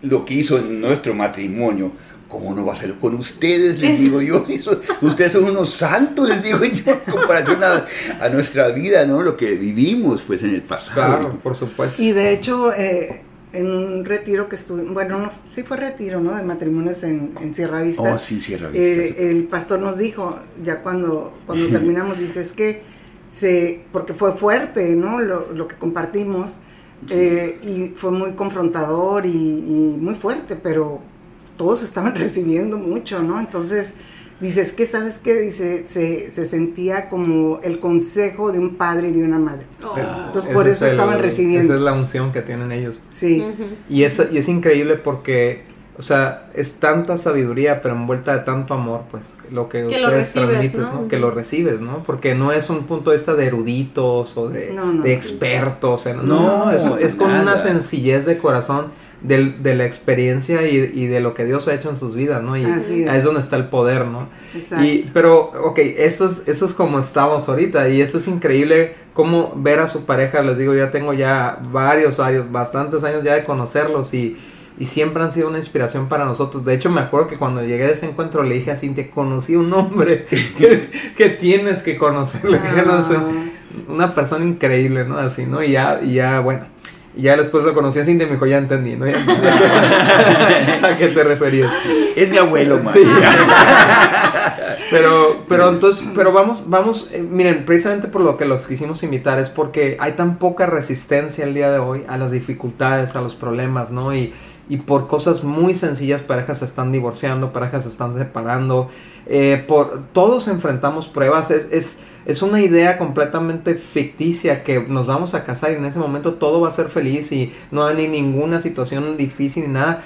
lo 0.02 0.24
que 0.24 0.34
hizo 0.34 0.56
en 0.58 0.80
nuestro 0.80 1.12
matrimonio, 1.14 1.92
¿cómo 2.26 2.54
no 2.54 2.64
va 2.64 2.72
a 2.72 2.74
hacerlo 2.76 2.96
con 2.98 3.14
ustedes? 3.16 3.78
Les 3.78 3.90
Es- 3.90 4.00
digo 4.00 4.22
yo, 4.22 4.46
Eso- 4.48 4.80
ustedes 5.02 5.32
son 5.32 5.44
unos 5.44 5.68
santos, 5.68 6.26
les 6.30 6.42
digo 6.42 6.58
yo, 6.64 6.90
en 6.90 7.12
comparación 7.12 7.62
a, 7.62 7.84
a 8.18 8.28
nuestra 8.30 8.68
vida, 8.68 9.04
¿no? 9.04 9.20
Lo 9.22 9.36
que 9.36 9.50
vivimos 9.52 10.22
pues 10.26 10.42
en 10.42 10.54
el 10.54 10.62
pasado. 10.62 10.94
Claro, 11.18 11.38
por 11.42 11.54
supuesto. 11.54 12.00
Y 12.02 12.12
de 12.12 12.32
hecho, 12.32 12.72
eh, 12.72 13.24
en 13.52 13.70
un 13.70 14.04
retiro 14.04 14.48
que 14.48 14.56
estuve, 14.56 14.84
bueno, 14.84 15.18
no, 15.18 15.30
sí 15.50 15.62
fue 15.62 15.76
retiro, 15.76 16.20
¿no? 16.20 16.34
De 16.36 16.42
matrimonios 16.42 17.02
en, 17.02 17.36
en 17.40 17.54
Sierra 17.54 17.82
Vista. 17.82 18.14
Oh, 18.14 18.18
sí, 18.18 18.40
Sierra 18.40 18.68
Vista, 18.70 19.02
Eh, 19.02 19.02
sí. 19.02 19.14
el 19.18 19.48
pastor 19.48 19.80
nos 19.80 19.98
dijo, 19.98 20.38
ya 20.62 20.82
cuando, 20.82 21.42
cuando 21.46 21.68
terminamos, 21.70 22.18
dice, 22.18 22.40
es 22.40 22.52
que 22.52 22.82
se, 23.26 23.86
porque 23.92 24.14
fue 24.14 24.36
fuerte, 24.36 24.94
¿no? 24.96 25.20
Lo, 25.20 25.52
lo 25.52 25.68
que 25.68 25.76
compartimos. 25.76 26.60
eh, 27.08 27.58
y 27.62 27.88
fue 27.96 28.10
muy 28.12 28.34
confrontador 28.34 29.26
y, 29.26 29.30
y 29.30 29.96
muy 30.00 30.14
fuerte, 30.14 30.56
pero 30.56 31.08
todos 31.56 31.82
estaban 31.82 32.14
recibiendo 32.16 32.78
mucho, 32.78 33.22
¿no? 33.22 33.40
Entonces, 33.40 33.94
dices, 34.42 34.72
que 34.72 34.84
sabes 34.84 35.18
qué? 35.18 35.36
Dice, 35.40 35.86
se, 35.86 36.30
se 36.30 36.44
sentía 36.44 37.08
como 37.08 37.60
el 37.62 37.78
consejo 37.80 38.52
de 38.52 38.58
un 38.58 38.74
padre 38.74 39.08
y 39.08 39.12
de 39.12 39.22
una 39.22 39.38
madre. 39.38 39.64
Oh. 39.82 39.94
Entonces, 39.96 40.44
Ese 40.44 40.52
por 40.54 40.68
es 40.68 40.76
eso 40.76 40.84
el- 40.86 40.90
estaban 40.92 41.18
recibiendo. 41.18 41.64
Esa 41.72 41.74
es 41.76 41.80
la 41.80 41.92
unción 41.94 42.32
que 42.32 42.42
tienen 42.42 42.72
ellos. 42.72 43.00
Sí. 43.10 43.42
Y 43.88 44.02
eso 44.04 44.24
y 44.30 44.38
es 44.38 44.48
increíble 44.48 44.96
porque, 44.96 45.62
o 45.96 46.02
sea, 46.02 46.50
es 46.54 46.74
tanta 46.74 47.16
sabiduría, 47.18 47.80
pero 47.82 47.94
envuelta 47.94 48.36
de 48.36 48.44
tanto 48.44 48.74
amor, 48.74 49.02
pues, 49.10 49.34
lo 49.50 49.68
que, 49.68 49.86
Que 49.86 49.98
lo 50.00 50.08
ustedes 50.08 50.10
recibes, 50.34 50.48
transmiten, 50.50 50.80
¿no? 50.82 50.92
¿no? 51.02 51.08
Que 51.08 51.18
lo 51.18 51.30
recibes, 51.30 51.80
¿no? 51.80 52.02
Porque 52.02 52.34
no 52.34 52.50
es 52.52 52.68
un 52.70 52.84
punto 52.84 53.10
de 53.10 53.16
vista 53.18 53.34
de 53.34 53.46
eruditos 53.46 54.36
o 54.36 54.48
de, 54.48 54.72
No, 54.72 54.92
no. 54.92 55.02
de 55.02 55.12
expertos, 55.12 56.06
no, 56.06 56.22
No, 56.22 56.70
es, 56.70 56.84
es 57.00 57.14
con 57.14 57.30
una 57.30 57.58
sencillez 57.58 58.26
de 58.26 58.38
corazón 58.38 58.86
del- 59.22 59.62
de 59.62 59.74
la 59.74 59.84
experiencia 59.86 60.66
y, 60.68 60.76
y 60.94 61.06
de 61.06 61.20
lo 61.20 61.34
que 61.34 61.44
Dios 61.44 61.68
ha 61.68 61.74
hecho 61.74 61.90
en 61.90 61.96
sus 61.96 62.14
vidas, 62.14 62.42
¿no? 62.42 62.56
Y 62.56 62.64
Así 62.64 63.02
es. 63.04 63.08
ahí 63.08 63.18
es 63.18 63.24
donde 63.24 63.40
está 63.40 63.56
el 63.56 63.66
poder, 63.68 64.06
¿no? 64.06 64.28
Exacto. 64.54 64.84
Y, 64.84 65.10
pero, 65.14 65.52
ok, 65.62 65.78
eso 65.78 66.26
es, 66.26 66.42
eso 66.46 66.66
es 66.66 66.74
como 66.74 66.98
estamos 66.98 67.48
ahorita 67.48 67.88
y 67.88 68.00
eso 68.00 68.18
es 68.18 68.26
increíble 68.28 68.94
como 69.14 69.52
ver 69.56 69.78
a 69.80 69.88
su 69.88 70.06
pareja, 70.06 70.42
les 70.42 70.58
digo, 70.58 70.74
ya 70.74 70.90
tengo 70.90 71.12
ya 71.12 71.58
varios 71.72 72.18
años, 72.20 72.50
bastantes 72.50 73.04
años 73.04 73.22
ya 73.22 73.34
de 73.34 73.44
conocerlos 73.44 74.12
y, 74.14 74.36
y 74.78 74.86
siempre 74.86 75.22
han 75.22 75.30
sido 75.32 75.48
una 75.48 75.58
inspiración 75.58 76.08
para 76.08 76.24
nosotros. 76.24 76.64
De 76.64 76.74
hecho, 76.74 76.90
me 76.90 77.00
acuerdo 77.02 77.28
que 77.28 77.36
cuando 77.36 77.62
llegué 77.62 77.84
a 77.84 77.90
ese 77.90 78.06
encuentro 78.06 78.42
le 78.42 78.54
dije 78.54 78.70
a 78.70 78.76
Cintia, 78.76 79.10
conocí 79.10 79.54
un 79.54 79.72
hombre 79.72 80.26
que, 80.58 80.90
que 81.16 81.28
tienes 81.28 81.82
que 81.82 81.96
conocerle, 81.96 82.58
que 82.74 82.82
no 82.82 83.02
sé, 83.02 83.14
Ah. 83.16 83.82
una 83.88 84.14
persona 84.14 84.44
increíble, 84.44 85.04
¿no? 85.06 85.16
Así, 85.18 85.46
¿no? 85.46 85.62
Y 85.62 85.72
ya, 85.72 86.00
y 86.04 86.14
ya, 86.14 86.40
bueno. 86.40 86.66
Y 87.14 87.22
ya 87.22 87.36
después 87.36 87.62
lo 87.62 87.74
conocí 87.74 87.98
a 87.98 88.04
Cintia 88.04 88.24
y 88.24 88.30
me 88.30 88.36
dijo, 88.36 88.46
ya 88.46 88.58
entendí, 88.58 88.96
¿no? 88.96 89.06
Ya 89.06 89.18
entendí 89.18 89.46
a 90.82 90.96
qué 90.96 91.08
te 91.08 91.24
referías. 91.24 91.72
Es 92.16 92.28
mi 92.30 92.38
abuelo, 92.38 92.78
man. 92.82 92.92
Sí. 92.92 93.02
pero, 94.90 95.44
pero 95.48 95.68
entonces, 95.68 96.06
pero 96.14 96.32
vamos, 96.32 96.64
vamos, 96.66 97.10
eh, 97.12 97.22
miren, 97.22 97.64
precisamente 97.64 98.08
por 98.08 98.22
lo 98.22 98.36
que 98.36 98.44
los 98.44 98.66
quisimos 98.66 99.02
invitar 99.02 99.38
es 99.38 99.50
porque 99.50 99.96
hay 100.00 100.12
tan 100.12 100.38
poca 100.38 100.66
resistencia 100.66 101.44
el 101.44 101.54
día 101.54 101.70
de 101.70 101.78
hoy 101.78 102.04
a 102.08 102.16
las 102.16 102.30
dificultades, 102.30 103.14
a 103.14 103.20
los 103.20 103.36
problemas, 103.36 103.90
¿no? 103.90 104.14
Y, 104.14 104.32
y 104.68 104.78
por 104.78 105.06
cosas 105.06 105.44
muy 105.44 105.74
sencillas, 105.74 106.22
parejas 106.22 106.58
se 106.58 106.64
están 106.64 106.92
divorciando, 106.92 107.52
parejas 107.52 107.84
se 107.84 107.90
están 107.90 108.14
separando, 108.14 108.88
eh, 109.26 109.64
por, 109.66 110.02
todos 110.12 110.48
enfrentamos 110.48 111.08
pruebas, 111.08 111.50
es, 111.50 111.66
es, 111.70 112.00
es 112.26 112.42
una 112.42 112.60
idea 112.60 112.98
completamente 112.98 113.74
ficticia 113.74 114.62
que 114.62 114.80
nos 114.80 115.06
vamos 115.06 115.34
a 115.34 115.44
casar 115.44 115.72
y 115.72 115.74
en 115.74 115.84
ese 115.84 115.98
momento 115.98 116.34
todo 116.34 116.60
va 116.60 116.68
a 116.68 116.72
ser 116.72 116.88
feliz 116.88 117.32
y 117.32 117.52
no 117.70 117.84
hay 117.84 117.96
ni 117.96 118.08
ninguna 118.08 118.60
situación 118.60 119.16
difícil 119.16 119.64
ni 119.64 119.72
nada. 119.72 120.02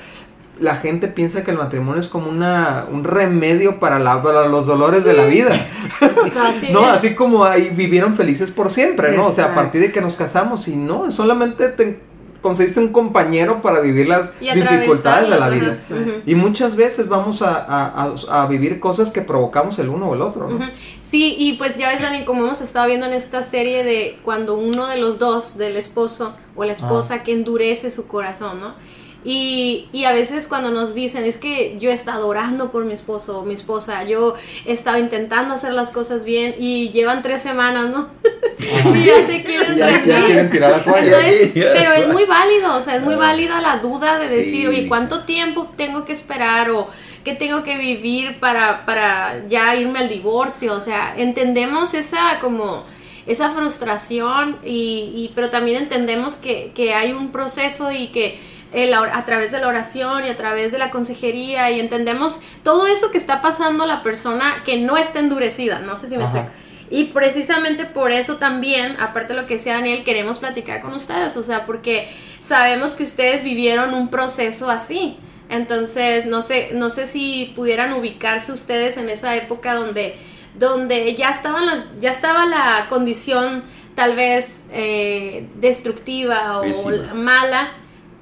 La 0.58 0.76
gente 0.76 1.08
piensa 1.08 1.44
que 1.44 1.50
el 1.50 1.58
matrimonio 1.58 2.00
es 2.00 2.08
como 2.08 2.30
una, 2.30 2.86
un 2.90 3.04
remedio 3.04 3.78
para, 3.78 3.98
la, 3.98 4.22
para 4.22 4.48
los 4.48 4.66
dolores 4.66 5.04
de 5.04 5.12
la 5.12 5.26
vida. 5.26 5.50
No, 6.70 6.84
así 6.84 7.14
como 7.14 7.44
ahí 7.44 7.70
vivieron 7.74 8.14
felices 8.14 8.50
por 8.50 8.70
siempre, 8.70 9.16
¿no? 9.16 9.28
O 9.28 9.32
sea, 9.32 9.46
a 9.46 9.54
partir 9.54 9.80
de 9.80 9.92
que 9.92 10.02
nos 10.02 10.16
casamos 10.16 10.68
y 10.68 10.76
no, 10.76 11.10
solamente 11.10 11.68
te 11.68 12.00
conseguiste 12.46 12.80
un 12.80 12.88
compañero 12.92 13.60
para 13.60 13.80
vivir 13.80 14.06
las 14.08 14.32
dificultades 14.78 15.28
de 15.30 15.38
la 15.40 15.48
vida. 15.48 15.66
Ujú. 16.00 16.22
Y 16.26 16.34
muchas 16.34 16.76
veces 16.76 17.08
vamos 17.08 17.42
a, 17.42 17.56
a- 17.56 18.12
a- 18.30 18.42
a 18.42 18.46
vivir 18.46 18.78
cosas 18.80 19.10
que 19.10 19.20
provocamos 19.22 19.78
el 19.78 19.88
uno 19.88 20.08
o 20.10 20.14
el 20.14 20.22
otro. 20.22 20.48
Sí, 21.00 21.34
y 21.38 21.54
pues 21.54 21.76
ya 21.76 21.88
ves, 21.90 22.00
Dani, 22.02 22.24
como 22.24 22.42
hemos 22.44 22.60
estado 22.60 22.86
viendo 22.86 23.06
en 23.06 23.12
esta 23.12 23.42
serie 23.42 23.84
de 23.84 24.18
cuando 24.24 24.56
uno 24.56 24.86
de 24.86 24.96
los 24.98 25.18
dos, 25.18 25.56
del 25.58 25.76
esposo 25.76 26.34
o 26.54 26.64
la 26.64 26.72
esposa, 26.72 27.22
que 27.22 27.32
endurece 27.32 27.90
su 27.90 28.06
corazón, 28.08 28.60
¿no? 28.60 28.74
Y, 29.28 29.88
y 29.92 30.04
a 30.04 30.12
veces 30.12 30.46
cuando 30.46 30.70
nos 30.70 30.94
dicen, 30.94 31.24
es 31.24 31.36
que 31.38 31.78
yo 31.80 31.90
he 31.90 31.92
estado 31.92 32.28
orando 32.28 32.70
por 32.70 32.84
mi 32.84 32.92
esposo 32.92 33.40
o 33.40 33.44
mi 33.44 33.54
esposa, 33.54 34.04
yo 34.04 34.34
he 34.66 34.72
estado 34.72 34.98
intentando 34.98 35.52
hacer 35.54 35.72
las 35.72 35.90
cosas 35.90 36.24
bien 36.24 36.54
y 36.60 36.90
llevan 36.90 37.22
tres 37.22 37.42
semanas, 37.42 37.90
¿no? 37.90 38.06
y 38.58 39.04
ya 39.04 39.26
se 39.26 39.42
quieren 39.42 39.76
Ya, 39.76 39.90
ya 39.90 39.96
rendir. 39.98 40.24
quieren 40.26 40.50
tirar 40.50 40.70
la 40.70 40.82
toalla. 40.84 41.06
Entonces, 41.06 41.50
pero 41.54 41.92
es 41.92 42.08
muy 42.08 42.24
válido, 42.24 42.76
o 42.76 42.82
sea, 42.82 42.96
es 42.96 43.02
muy 43.02 43.14
válida 43.14 43.60
la 43.60 43.76
duda 43.78 44.18
de 44.18 44.28
decir, 44.28 44.62
Sí. 44.62 44.66
oye, 44.66 44.88
¿cuánto 44.88 45.24
tiempo 45.24 45.68
tengo 45.76 46.04
que 46.04 46.12
esperar 46.12 46.70
o 46.70 46.88
qué 47.24 47.34
tengo 47.34 47.62
que 47.64 47.76
vivir 47.76 48.38
para, 48.40 48.86
para 48.86 49.42
ya 49.48 49.74
irme 49.76 49.98
al 49.98 50.08
divorcio? 50.08 50.74
O 50.74 50.80
sea, 50.80 51.14
entendemos 51.16 51.94
esa 51.94 52.38
como 52.40 52.84
esa 53.26 53.50
frustración 53.50 54.58
y, 54.64 55.12
y- 55.16 55.32
pero 55.34 55.50
también 55.50 55.82
entendemos 55.82 56.36
que, 56.36 56.70
que 56.74 56.94
hay 56.94 57.12
un 57.12 57.32
proceso 57.32 57.90
y 57.90 58.08
que 58.08 58.38
el 58.72 58.92
a 58.94 59.24
través 59.24 59.52
de 59.52 59.60
la 59.60 59.68
oración 59.68 60.24
y 60.26 60.28
a 60.28 60.36
través 60.36 60.70
de 60.72 60.78
la 60.78 60.90
consejería 60.90 61.70
y 61.70 61.80
entendemos 61.80 62.40
todo 62.62 62.86
eso 62.86 63.10
que 63.10 63.18
está 63.18 63.40
pasando 63.40 63.86
la 63.86 64.02
persona 64.02 64.62
que 64.64 64.76
no 64.76 64.96
está 64.96 65.20
endurecida, 65.20 65.78
no 65.80 65.96
sé 65.96 66.08
si 66.08 66.16
me 66.18 66.24
Ajá. 66.24 66.38
explico. 66.38 66.65
Y 66.90 67.04
precisamente 67.04 67.84
por 67.84 68.12
eso 68.12 68.36
también, 68.36 68.96
aparte 69.00 69.34
de 69.34 69.40
lo 69.40 69.46
que 69.46 69.54
decía 69.54 69.74
Daniel, 69.74 70.04
queremos 70.04 70.38
platicar 70.38 70.80
con 70.80 70.92
ustedes, 70.94 71.36
o 71.36 71.42
sea, 71.42 71.66
porque 71.66 72.08
sabemos 72.40 72.94
que 72.94 73.02
ustedes 73.02 73.42
vivieron 73.42 73.92
un 73.94 74.08
proceso 74.08 74.70
así. 74.70 75.16
Entonces, 75.48 76.26
no 76.26 76.42
sé, 76.42 76.70
no 76.74 76.90
sé 76.90 77.06
si 77.06 77.52
pudieran 77.56 77.92
ubicarse 77.92 78.52
ustedes 78.52 78.96
en 78.96 79.08
esa 79.08 79.36
época 79.36 79.74
donde, 79.74 80.16
donde 80.58 81.14
ya 81.14 81.30
estaban 81.30 81.66
las, 81.66 82.00
ya 82.00 82.10
estaba 82.10 82.46
la 82.46 82.86
condición 82.88 83.64
tal 83.94 84.14
vez 84.14 84.66
eh, 84.72 85.48
destructiva 85.56 86.58
o 86.58 86.62
Pésima. 86.62 87.14
mala. 87.14 87.72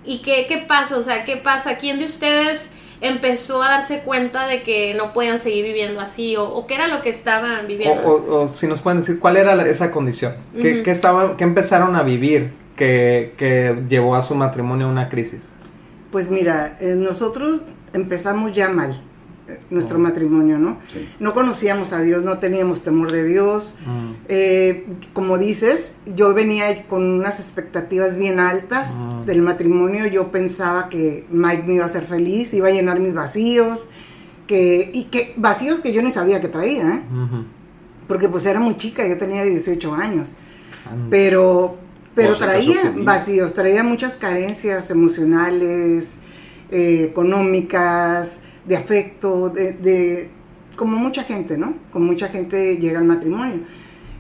¿Y 0.06 0.18
qué, 0.18 0.47
qué 0.47 0.59
pasa? 0.59 0.99
O 0.99 1.02
sea, 1.02 1.25
¿qué 1.25 1.37
pasa? 1.37 1.78
¿Quién 1.78 1.99
de 1.99 2.04
ustedes 2.04 2.71
empezó 3.07 3.63
a 3.63 3.69
darse 3.69 4.01
cuenta 4.01 4.47
de 4.47 4.63
que 4.63 4.95
no 4.95 5.13
podían 5.13 5.39
seguir 5.39 5.65
viviendo 5.65 6.01
así? 6.01 6.37
¿O, 6.37 6.45
o 6.45 6.67
qué 6.67 6.75
era 6.75 6.89
lo 6.89 7.03
que 7.03 7.11
estaban 7.11 7.67
viviendo? 7.67 8.03
o- 8.03 8.43
o 8.43 8.47
si 8.49 8.67
nos 8.67 8.81
pueden 8.81 9.01
decir 9.01 9.19
cuál 9.19 9.37
era 9.37 9.55
la- 9.55 9.67
esa 9.67 9.91
condición, 9.91 10.35
¿Qué, 10.61 10.83
estaban, 10.91 11.37
qué 11.37 11.45
empezaron 11.45 11.97
a 11.97 12.03
vivir 12.03 12.53
que, 12.77 13.35
que 13.37 13.77
llevó 13.89 14.17
a 14.17 14.23
su 14.23 14.35
matrimonio 14.35 14.87
a 14.89 14.91
una 14.91 15.09
crisis. 15.09 15.49
Pues 16.11 16.29
mira, 16.31 16.77
eh, 16.81 16.95
nosotros 16.97 17.63
empezamos 17.93 18.53
ya 18.53 18.69
mal 18.69 19.01
nuestro 19.71 19.99
matrimonio, 19.99 20.59
¿no? 20.59 20.79
Sí. 20.93 21.09
No 21.21 21.35
conocíamos 21.35 21.93
a 21.93 22.01
Dios, 22.01 22.25
no 22.25 22.39
teníamos 22.39 22.83
temor 22.83 23.13
de 23.13 23.25
Dios. 23.25 23.75
Mm. 23.85 24.13
Eh, 24.29 24.87
como 25.13 25.37
dices, 25.37 25.97
yo 26.17 26.33
venía 26.33 26.87
con 26.87 27.03
unas 27.05 27.39
expectativas 27.41 28.17
bien 28.17 28.41
altas 28.41 28.95
Ah. 28.97 29.23
del 29.27 29.43
matrimonio. 29.43 30.07
Yo 30.07 30.31
pensaba 30.33 30.89
que 30.89 31.27
Mike 31.31 31.65
me 31.67 31.75
iba 31.75 31.85
a 31.85 31.87
hacer 31.89 32.05
feliz, 32.05 32.55
iba 32.55 32.69
a 32.69 32.71
llenar 32.71 33.01
mis 33.01 33.13
vacíos, 33.15 33.89
que, 34.47 34.91
y 34.93 35.05
que 35.05 35.35
vacíos 35.37 35.81
que 35.81 35.93
yo 35.93 36.03
ni 36.03 36.11
sabía 36.13 36.41
que 36.41 36.49
traía, 36.49 36.97
¿eh? 36.97 37.03
Porque 38.09 38.29
pues 38.29 38.45
era 38.47 38.61
muy 38.61 38.77
chica, 38.77 39.07
yo 39.07 39.17
tenía 39.19 39.45
18 39.45 39.95
años. 39.95 40.29
Pero, 41.11 41.77
pero 42.15 42.33
O 42.33 42.37
traía 42.37 42.95
vacíos, 42.99 43.55
traía 43.55 43.83
muchas 43.83 44.17
carencias 44.17 44.91
emocionales, 44.91 46.19
eh, 46.71 47.05
económicas, 47.11 48.41
de 48.64 48.76
afecto, 48.76 49.50
de, 49.50 49.73
de- 49.73 50.30
como 50.76 50.97
mucha 50.97 51.25
gente, 51.25 51.56
¿no? 51.56 51.75
Como 51.92 52.06
mucha 52.06 52.28
gente 52.28 52.76
llega 52.78 52.99
al 52.99 53.04
matrimonio. 53.04 53.61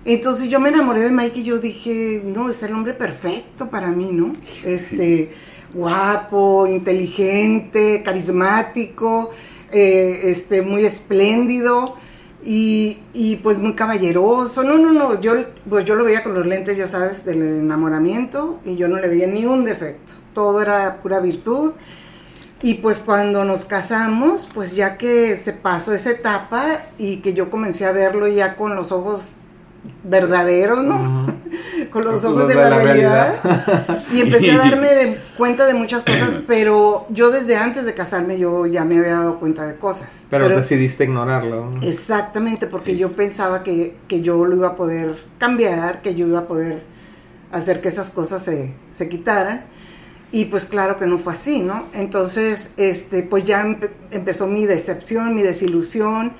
Entonces 0.04 0.48
yo 0.50 0.60
me 0.60 0.68
enamoré 0.68 1.00
de 1.02 1.10
Mike 1.10 1.40
y 1.40 1.44
yo 1.44 1.58
dije, 1.58 2.22
no, 2.24 2.50
es 2.50 2.62
el 2.62 2.72
hombre 2.74 2.92
perfecto 2.94 3.70
para 3.70 3.88
mí, 3.90 4.10
¿no? 4.12 4.34
Este, 4.62 5.32
guapo, 5.74 6.66
inteligente, 6.66 8.02
carismático, 8.04 9.30
eh, 9.72 10.20
este, 10.24 10.62
muy 10.62 10.84
espléndido. 10.84 11.96
Y, 12.46 12.98
y, 13.14 13.36
pues 13.36 13.56
muy 13.56 13.72
caballeroso. 13.74 14.62
No, 14.64 14.76
no, 14.76 14.92
no. 14.92 15.18
Yo, 15.20 15.32
pues 15.68 15.86
yo 15.86 15.94
lo 15.94 16.04
veía 16.04 16.22
con 16.22 16.34
los 16.34 16.46
lentes, 16.46 16.76
ya 16.76 16.86
sabes, 16.86 17.24
del 17.24 17.40
enamoramiento 17.42 18.60
y 18.64 18.76
yo 18.76 18.86
no 18.88 18.98
le 18.98 19.08
veía 19.08 19.26
ni 19.26 19.46
un 19.46 19.64
defecto. 19.64 20.12
Todo 20.34 20.60
era 20.60 21.00
pura 21.02 21.20
virtud. 21.20 21.72
Y 22.64 22.76
pues 22.76 23.00
cuando 23.00 23.44
nos 23.44 23.66
casamos, 23.66 24.48
pues 24.54 24.74
ya 24.74 24.96
que 24.96 25.36
se 25.36 25.52
pasó 25.52 25.92
esa 25.92 26.10
etapa 26.10 26.80
y 26.96 27.18
que 27.18 27.34
yo 27.34 27.50
comencé 27.50 27.84
a 27.84 27.92
verlo 27.92 28.26
ya 28.26 28.56
con 28.56 28.74
los 28.74 28.90
ojos 28.90 29.40
verdaderos, 30.02 30.82
¿no? 30.82 31.26
con 31.92 32.06
los 32.06 32.24
ojos 32.24 32.48
de, 32.48 32.54
la, 32.54 32.70
realidad. 32.70 33.98
y 34.14 34.22
empecé 34.22 34.52
a 34.52 34.56
darme 34.70 34.88
de 34.88 35.18
cuenta 35.36 35.66
de 35.66 35.74
muchas 35.74 36.04
cosas, 36.04 36.38
pero 36.46 37.04
yo 37.10 37.30
desde 37.30 37.58
antes 37.58 37.84
de 37.84 37.92
casarme 37.92 38.38
yo 38.38 38.64
ya 38.64 38.86
me 38.86 38.96
había 38.98 39.16
dado 39.16 39.38
cuenta 39.38 39.66
de 39.66 39.76
cosas. 39.76 40.24
Pero, 40.30 40.48
decidiste 40.48 41.04
ignorarlo. 41.04 41.70
Exactamente, 41.82 42.66
porque 42.66 42.96
yo 42.96 43.12
pensaba 43.12 43.62
que, 43.62 43.98
que, 44.08 44.22
yo 44.22 44.42
lo 44.46 44.56
iba 44.56 44.68
a 44.68 44.74
poder 44.74 45.22
cambiar, 45.36 46.00
que 46.00 46.14
yo 46.14 46.26
iba 46.26 46.38
a 46.38 46.48
poder 46.48 46.82
hacer 47.52 47.82
que 47.82 47.88
esas 47.88 48.08
cosas 48.08 48.42
se, 48.42 48.72
se 48.90 49.10
quitaran. 49.10 49.73
Y 50.34 50.46
pues 50.46 50.64
claro 50.64 50.98
que 50.98 51.06
no 51.06 51.20
fue 51.20 51.32
así, 51.32 51.60
¿no? 51.60 51.86
Entonces, 51.92 52.70
este, 52.76 53.22
pues 53.22 53.44
ya 53.44 53.78
empezó 54.10 54.48
mi 54.48 54.66
decepción, 54.66 55.32
mi 55.32 55.42
desilusión 55.42 56.32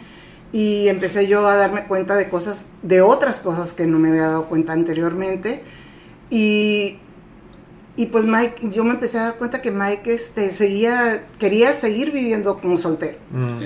y 0.51 0.89
empecé 0.89 1.29
yo 1.29 1.47
a 1.47 1.55
darme 1.55 1.85
cuenta 1.85 2.17
de 2.17 2.29
cosas, 2.29 2.67
de 2.83 3.03
otras 3.03 3.39
cosas 3.39 3.73
que 3.73 3.87
no 3.87 4.01
me 4.01 4.09
había 4.09 4.23
dado 4.23 4.47
cuenta 4.47 4.73
anteriormente. 4.73 5.63
Y, 6.29 6.99
y 7.95 8.07
pues 8.07 8.25
Mike, 8.25 8.69
yo 8.71 8.83
me 8.83 8.95
empecé 8.95 9.21
a 9.21 9.27
dar 9.27 9.35
cuenta 9.35 9.63
que 9.63 9.71
Mike 9.71 10.13
este, 10.13 10.51
seguía, 10.51 11.27
quería 11.39 11.77
seguir 11.77 12.11
viviendo 12.11 12.57
como 12.57 12.79
soltero. 12.79 13.19
Mm. 13.31 13.63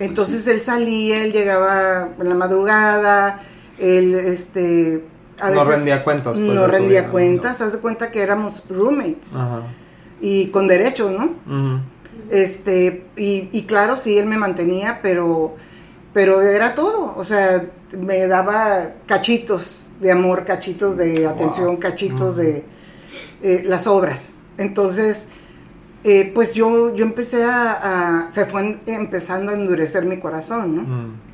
Entonces 0.00 0.48
él 0.48 0.62
salía, 0.62 1.22
él 1.22 1.30
llegaba 1.32 2.08
en 2.18 2.28
la 2.28 2.34
madrugada, 2.34 3.40
él 3.78 4.16
este, 4.16 5.04
no 5.52 5.64
rendía 5.64 6.04
cuentas. 6.04 6.34
Pues, 6.34 6.54
no 6.54 6.66
rendía 6.66 7.10
cuentas, 7.10 7.60
haz 7.60 7.72
de 7.72 7.78
cuenta 7.78 8.10
que 8.10 8.22
éramos 8.22 8.62
roommates. 8.68 9.30
Y 10.20 10.46
con 10.48 10.68
derechos, 10.68 11.12
¿no? 11.12 11.82
Este, 12.30 13.06
y, 13.16 13.48
y, 13.52 13.62
claro, 13.62 13.96
sí, 13.96 14.16
él 14.18 14.26
me 14.26 14.38
mantenía, 14.38 15.00
pero, 15.02 15.56
pero 16.12 16.40
era 16.40 16.74
todo. 16.74 17.14
O 17.16 17.24
sea, 17.24 17.66
me 17.98 18.26
daba 18.26 18.92
cachitos 19.06 19.86
de 20.00 20.10
amor, 20.10 20.44
cachitos 20.44 20.96
de 20.96 21.26
atención, 21.26 21.76
cachitos 21.76 22.36
de 22.36 22.64
eh, 23.42 23.62
las 23.66 23.86
obras. 23.86 24.40
Entonces, 24.56 25.28
eh, 26.04 26.30
pues 26.34 26.54
yo, 26.54 26.94
yo 26.94 27.04
empecé 27.04 27.44
a, 27.44 28.26
Se 28.30 28.46
fue 28.46 28.78
empezando 28.86 29.52
a 29.52 29.54
endurecer 29.54 30.04
mi 30.04 30.18
corazón, 30.18 30.76
¿no? 30.76 31.24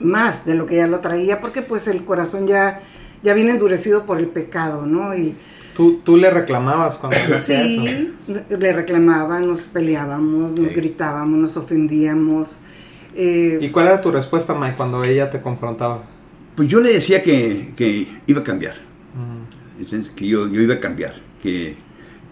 Más 0.00 0.44
de 0.44 0.54
lo 0.54 0.66
que 0.66 0.76
ya 0.76 0.86
lo 0.86 1.00
traía, 1.00 1.40
porque 1.40 1.62
pues 1.62 1.88
el 1.88 2.04
corazón 2.04 2.46
ya 2.46 2.80
ya 3.22 3.34
viene 3.34 3.52
endurecido 3.52 4.04
por 4.06 4.18
el 4.18 4.28
pecado, 4.28 4.86
¿no? 4.86 5.14
Y, 5.16 5.34
¿Tú, 5.78 6.00
tú 6.04 6.16
le 6.16 6.28
reclamabas 6.28 6.96
cuando 6.96 7.16
Sí, 7.40 8.12
le 8.48 8.72
reclamaba, 8.72 9.38
nos 9.38 9.62
peleábamos, 9.62 10.58
nos 10.58 10.72
gritábamos, 10.72 11.38
nos 11.38 11.56
ofendíamos. 11.56 12.56
Eh, 13.14 13.58
¿Y 13.60 13.68
cuál 13.70 13.86
era 13.86 14.00
tu 14.00 14.10
respuesta, 14.10 14.54
Mike, 14.54 14.74
cuando 14.76 15.04
ella 15.04 15.30
te 15.30 15.40
confrontaba? 15.40 16.02
Pues 16.56 16.68
yo 16.68 16.80
le 16.80 16.92
decía 16.92 17.22
que, 17.22 17.74
que 17.76 18.08
iba 18.26 18.40
a 18.40 18.44
cambiar, 18.44 18.74
que 20.16 20.26
yo, 20.26 20.48
yo, 20.48 20.60
iba 20.60 20.74
a 20.74 20.80
cambiar, 20.80 21.14
que, 21.40 21.76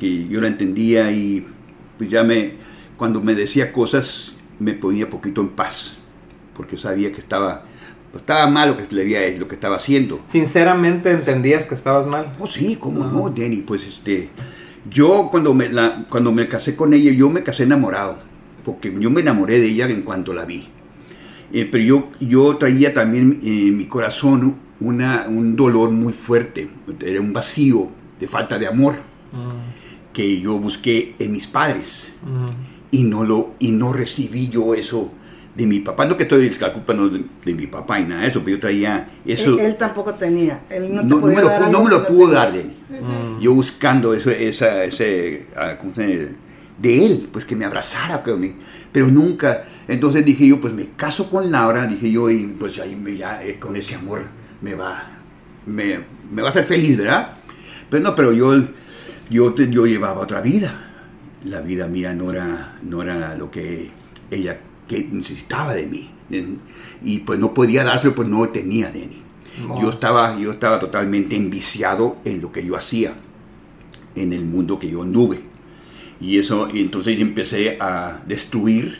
que 0.00 0.26
yo 0.26 0.40
la 0.40 0.48
entendía 0.48 1.12
y 1.12 1.46
pues 1.98 2.10
ya 2.10 2.24
me, 2.24 2.54
cuando 2.96 3.20
me 3.20 3.36
decía 3.36 3.72
cosas 3.72 4.32
me 4.58 4.72
ponía 4.72 5.08
poquito 5.08 5.40
en 5.40 5.50
paz, 5.50 5.98
porque 6.54 6.76
sabía 6.76 7.12
que 7.12 7.20
estaba 7.20 7.64
pues, 8.16 8.22
estaba 8.22 8.46
mal 8.48 8.70
lo 8.70 8.76
que, 8.78 8.94
le 8.94 9.02
había, 9.02 9.38
lo 9.38 9.46
que 9.46 9.54
estaba 9.54 9.76
haciendo. 9.76 10.20
¿Sinceramente 10.26 11.10
entendías 11.10 11.66
que 11.66 11.74
estabas 11.74 12.06
mal? 12.06 12.32
Oh, 12.38 12.46
sí, 12.46 12.76
cómo 12.80 13.04
no, 13.04 13.28
Denny. 13.28 13.58
Pues 13.58 13.86
este, 13.86 14.30
yo 14.88 15.28
cuando 15.30 15.52
me, 15.52 15.68
la, 15.68 16.06
cuando 16.08 16.32
me 16.32 16.48
casé 16.48 16.74
con 16.74 16.94
ella, 16.94 17.12
yo 17.12 17.28
me 17.28 17.42
casé 17.42 17.64
enamorado, 17.64 18.16
porque 18.64 18.94
yo 18.98 19.10
me 19.10 19.20
enamoré 19.20 19.60
de 19.60 19.66
ella 19.66 19.86
en 19.90 20.00
cuanto 20.00 20.32
la 20.32 20.46
vi. 20.46 20.66
Eh, 21.52 21.68
pero 21.70 21.84
yo, 21.84 22.08
yo 22.20 22.56
traía 22.56 22.94
también 22.94 23.38
en 23.42 23.76
mi 23.76 23.84
corazón 23.84 24.56
una, 24.80 25.26
un 25.28 25.54
dolor 25.54 25.90
muy 25.90 26.14
fuerte, 26.14 26.70
era 27.00 27.20
un 27.20 27.34
vacío 27.34 27.90
de 28.18 28.28
falta 28.28 28.58
de 28.58 28.66
amor 28.66 28.94
mm. 29.32 30.12
que 30.14 30.40
yo 30.40 30.58
busqué 30.58 31.14
en 31.18 31.32
mis 31.32 31.46
padres 31.46 32.12
mm. 32.22 32.46
y, 32.92 33.02
no 33.04 33.24
lo, 33.24 33.54
y 33.58 33.72
no 33.72 33.92
recibí 33.92 34.48
yo 34.48 34.74
eso 34.74 35.12
de 35.56 35.66
mi 35.66 35.80
papá, 35.80 36.04
no 36.04 36.16
que 36.16 36.24
estoy 36.24 36.50
la 36.60 36.72
culpa 36.72 36.92
no 36.92 37.08
de, 37.08 37.54
mi 37.54 37.66
papá 37.66 37.98
y 37.98 38.04
nada 38.04 38.22
de 38.22 38.28
eso, 38.28 38.40
pero 38.44 38.56
yo 38.56 38.60
traía 38.60 39.08
eso. 39.24 39.58
Él, 39.58 39.74
tampoco 39.76 40.14
tenía, 40.14 40.64
él 40.68 40.94
no, 40.94 41.00
te 41.00 41.06
no, 41.06 41.20
podía 41.20 41.36
me, 41.36 41.42
lo, 41.42 41.48
dar 41.48 41.70
no 41.70 41.82
me 41.82 41.90
lo 41.90 42.06
pudo 42.06 42.32
dar, 42.32 42.52
Yo 43.40 43.54
buscando 43.54 44.12
eso, 44.12 44.30
esa, 44.30 44.84
ese, 44.84 45.46
ah, 45.56 45.76
¿cómo 45.78 45.94
se 45.94 46.34
de 46.78 47.06
él, 47.06 47.28
pues 47.32 47.44
que 47.44 47.56
me 47.56 47.64
abrazara, 47.64 48.22
pero 48.92 49.08
nunca. 49.08 49.64
Entonces 49.88 50.24
dije 50.24 50.46
yo, 50.46 50.60
pues 50.60 50.74
me 50.74 50.88
caso 50.90 51.30
con 51.30 51.50
Laura, 51.50 51.86
dije 51.86 52.10
yo, 52.10 52.28
y 52.30 52.46
pues 52.58 52.78
ahí 52.78 52.94
me, 52.94 53.16
ya 53.16 53.42
eh, 53.42 53.58
con 53.58 53.76
ese 53.76 53.94
amor 53.94 54.22
me 54.60 54.74
va, 54.74 55.04
me, 55.64 56.00
me, 56.30 56.42
va 56.42 56.48
a 56.48 56.50
hacer 56.50 56.64
feliz, 56.64 56.98
¿verdad? 56.98 57.32
Pero 57.88 58.02
no, 58.02 58.14
pero 58.14 58.32
yo, 58.32 58.54
yo, 59.30 59.54
yo 59.54 59.86
llevaba 59.86 60.20
otra 60.20 60.40
vida. 60.40 60.82
La 61.44 61.60
vida 61.60 61.86
mía 61.86 62.12
no 62.12 62.32
era, 62.32 62.76
no 62.82 63.02
era 63.02 63.36
lo 63.36 63.50
que 63.50 63.90
ella 64.30 64.58
que 64.86 65.08
necesitaba 65.10 65.74
de 65.74 65.86
mí. 65.86 66.10
Y 67.02 67.18
pues 67.20 67.38
no 67.38 67.54
podía 67.54 67.84
dárselo, 67.84 68.14
pues 68.14 68.28
no 68.28 68.48
tenía 68.48 68.90
de 68.90 69.00
mí. 69.00 69.22
Yo, 69.80 69.88
estaba, 69.88 70.38
yo 70.38 70.50
estaba 70.50 70.78
totalmente 70.78 71.34
enviciado 71.34 72.18
en 72.24 72.42
lo 72.42 72.52
que 72.52 72.64
yo 72.64 72.76
hacía, 72.76 73.14
en 74.14 74.32
el 74.32 74.44
mundo 74.44 74.78
que 74.78 74.90
yo 74.90 75.02
anduve. 75.02 75.40
Y 76.20 76.38
eso, 76.38 76.68
y 76.72 76.80
entonces 76.80 77.18
empecé 77.20 77.78
a 77.80 78.22
destruir, 78.26 78.98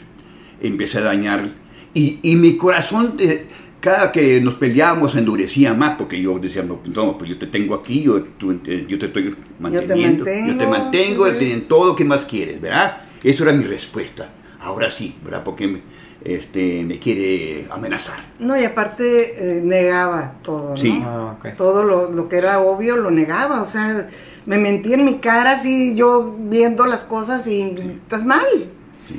empecé 0.61 0.99
a 0.99 1.01
dañar. 1.01 1.47
Y, 1.93 2.19
y 2.23 2.35
mi 2.35 2.57
corazón, 2.57 3.15
eh, 3.19 3.45
cada 3.79 4.11
que 4.11 4.41
nos 4.41 4.55
peleábamos, 4.55 5.15
endurecía 5.15 5.73
más, 5.75 5.95
porque 5.95 6.19
yo 6.19 6.39
decía, 6.39 6.63
no, 6.63 6.79
pues 7.17 7.29
yo 7.29 7.37
te 7.37 7.47
tengo 7.47 7.75
aquí, 7.75 8.01
yo, 8.01 8.17
eh, 8.17 8.85
yo 8.87 8.97
te 8.97 9.07
estoy 9.07 9.35
manteniendo, 9.59 10.25
yo 10.25 10.57
te 10.57 10.67
mantengo, 10.67 11.27
yo 11.27 11.37
te 11.37 11.53
en 11.53 11.67
todo, 11.67 11.95
¿qué 11.95 12.03
más 12.03 12.25
quieres? 12.25 12.59
¿Verdad? 12.61 13.03
Eso 13.23 13.43
era 13.43 13.53
mi 13.53 13.63
respuesta 13.63 14.31
ahora 14.67 14.91
sí, 14.91 15.17
¿verdad? 15.23 15.43
Porque 15.43 15.67
me, 15.67 15.81
este, 16.23 16.83
me 16.83 16.99
quiere 16.99 17.67
amenazar. 17.71 18.19
No, 18.39 18.57
y 18.57 18.65
aparte 18.65 19.57
eh, 19.57 19.61
negaba 19.63 20.33
todo, 20.43 20.71
¿no? 20.71 20.77
Sí. 20.77 21.01
Ah, 21.03 21.35
todo 21.57 21.83
lo, 21.83 22.27
que 22.27 22.37
era 22.37 22.59
obvio 22.59 22.97
lo 22.97 23.11
negaba, 23.11 23.61
o 23.61 23.65
sea, 23.65 24.07
me 24.45 24.57
mentía 24.57 24.95
en 24.95 25.05
mi 25.05 25.19
cara 25.19 25.53
así, 25.53 25.95
yo 25.95 26.35
viendo 26.37 26.85
las 26.85 27.03
cosas 27.03 27.47
y 27.47 27.75
estás 28.03 28.25
mal. 28.25 28.45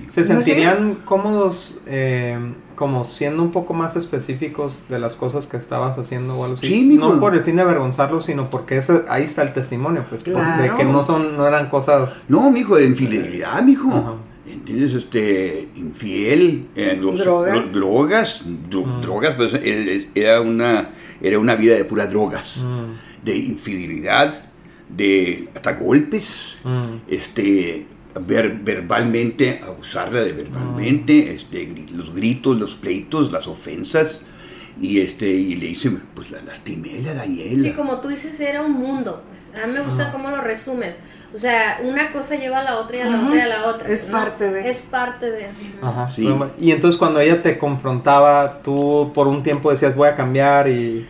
¿Se 0.06 0.22
sentirían 0.22 0.96
cómodos 1.06 1.80
eh, 1.86 2.38
como 2.74 3.04
siendo 3.04 3.42
un 3.42 3.52
poco 3.52 3.72
más 3.72 3.96
específicos 3.96 4.82
de 4.90 4.98
las 4.98 5.16
cosas 5.16 5.46
que 5.46 5.56
estabas 5.56 5.96
haciendo 5.96 6.36
o 6.36 6.44
algo 6.44 6.58
así? 6.58 6.66
Sí, 6.66 6.84
No 6.98 7.18
por 7.18 7.34
el 7.34 7.42
fin 7.42 7.56
de 7.56 7.62
avergonzarlos, 7.62 8.26
sino 8.26 8.50
porque 8.50 8.76
ese, 8.76 9.04
ahí 9.08 9.22
está 9.22 9.40
el 9.42 9.54
testimonio, 9.54 10.04
pues, 10.06 10.24
de 10.24 10.72
que 10.76 10.84
no 10.84 11.02
son, 11.02 11.38
no 11.38 11.46
eran 11.46 11.70
cosas... 11.70 12.26
No, 12.28 12.50
mijo, 12.50 12.76
de 12.76 12.84
infidelidad, 12.84 13.62
mijo. 13.62 14.18
¿Entiendes? 14.48 14.94
Este, 14.94 15.68
infiel, 15.76 16.66
los, 17.00 17.18
drogas, 17.20 17.72
drogas, 17.72 18.42
mm. 18.44 19.00
drogas 19.02 19.34
pues, 19.34 19.54
era, 20.14 20.40
una, 20.40 20.90
era 21.20 21.38
una 21.38 21.54
vida 21.54 21.76
de 21.76 21.84
puras 21.84 22.10
drogas, 22.10 22.56
mm. 22.58 23.24
de 23.24 23.36
infidelidad, 23.36 24.48
de 24.88 25.48
hasta 25.54 25.74
golpes, 25.74 26.56
mm. 26.64 27.08
este, 27.08 27.86
ver, 28.26 28.58
verbalmente, 28.62 29.60
abusarla 29.62 30.20
de 30.22 30.32
verbalmente, 30.32 31.34
este, 31.34 31.68
los 31.94 32.14
gritos, 32.14 32.58
los 32.58 32.74
pleitos, 32.74 33.32
las 33.32 33.46
ofensas, 33.46 34.22
y 34.80 35.00
este 35.00 35.28
y 35.28 35.56
le 35.56 35.66
hice 35.66 35.90
pues 36.14 36.30
la 36.30 36.40
lastimé 36.42 37.02
la 37.02 37.14
dañé 37.14 37.56
sí 37.58 37.72
como 37.72 37.98
tú 38.00 38.08
dices 38.08 38.38
era 38.40 38.62
un 38.62 38.72
mundo. 38.72 39.22
A 39.62 39.66
mí 39.66 39.72
me 39.72 39.80
gusta 39.80 40.12
cómo 40.12 40.30
lo 40.30 40.40
resumes. 40.40 40.94
O 41.34 41.36
sea 41.36 41.80
una 41.82 42.12
cosa 42.12 42.36
lleva 42.36 42.60
a 42.60 42.62
la 42.62 42.78
otra 42.78 42.98
y 42.98 43.00
a 43.00 43.06
la 43.06 43.22
otra 43.22 43.36
y 43.36 43.40
a 43.40 43.46
la 43.46 43.66
otra 43.66 43.88
es 43.88 44.04
parte 44.04 44.50
de. 44.50 44.68
Es 44.68 44.82
parte 44.82 45.30
de. 45.30 45.48
Ajá, 45.82 46.08
sí. 46.08 46.28
y 46.58 46.70
entonces 46.70 46.98
cuando 46.98 47.20
ella 47.20 47.42
te 47.42 47.58
confrontaba 47.58 48.62
tú 48.62 49.10
por 49.14 49.26
un 49.26 49.42
tiempo 49.42 49.70
decías 49.70 49.94
voy 49.94 50.08
a 50.08 50.14
cambiar 50.14 50.68
y 50.68 51.06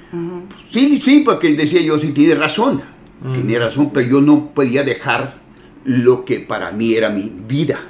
sí 0.70 1.00
sí 1.00 1.22
porque 1.24 1.54
decía 1.54 1.80
yo 1.82 1.98
sí 1.98 2.12
tiene 2.12 2.34
razón. 2.34 2.82
Tiene 3.32 3.58
razón 3.58 3.90
pero 3.92 4.08
yo 4.08 4.20
no 4.20 4.50
podía 4.54 4.84
dejar 4.84 5.34
lo 5.84 6.24
que 6.24 6.40
para 6.40 6.70
mí 6.70 6.94
era 6.94 7.10
mi 7.10 7.32
vida 7.46 7.80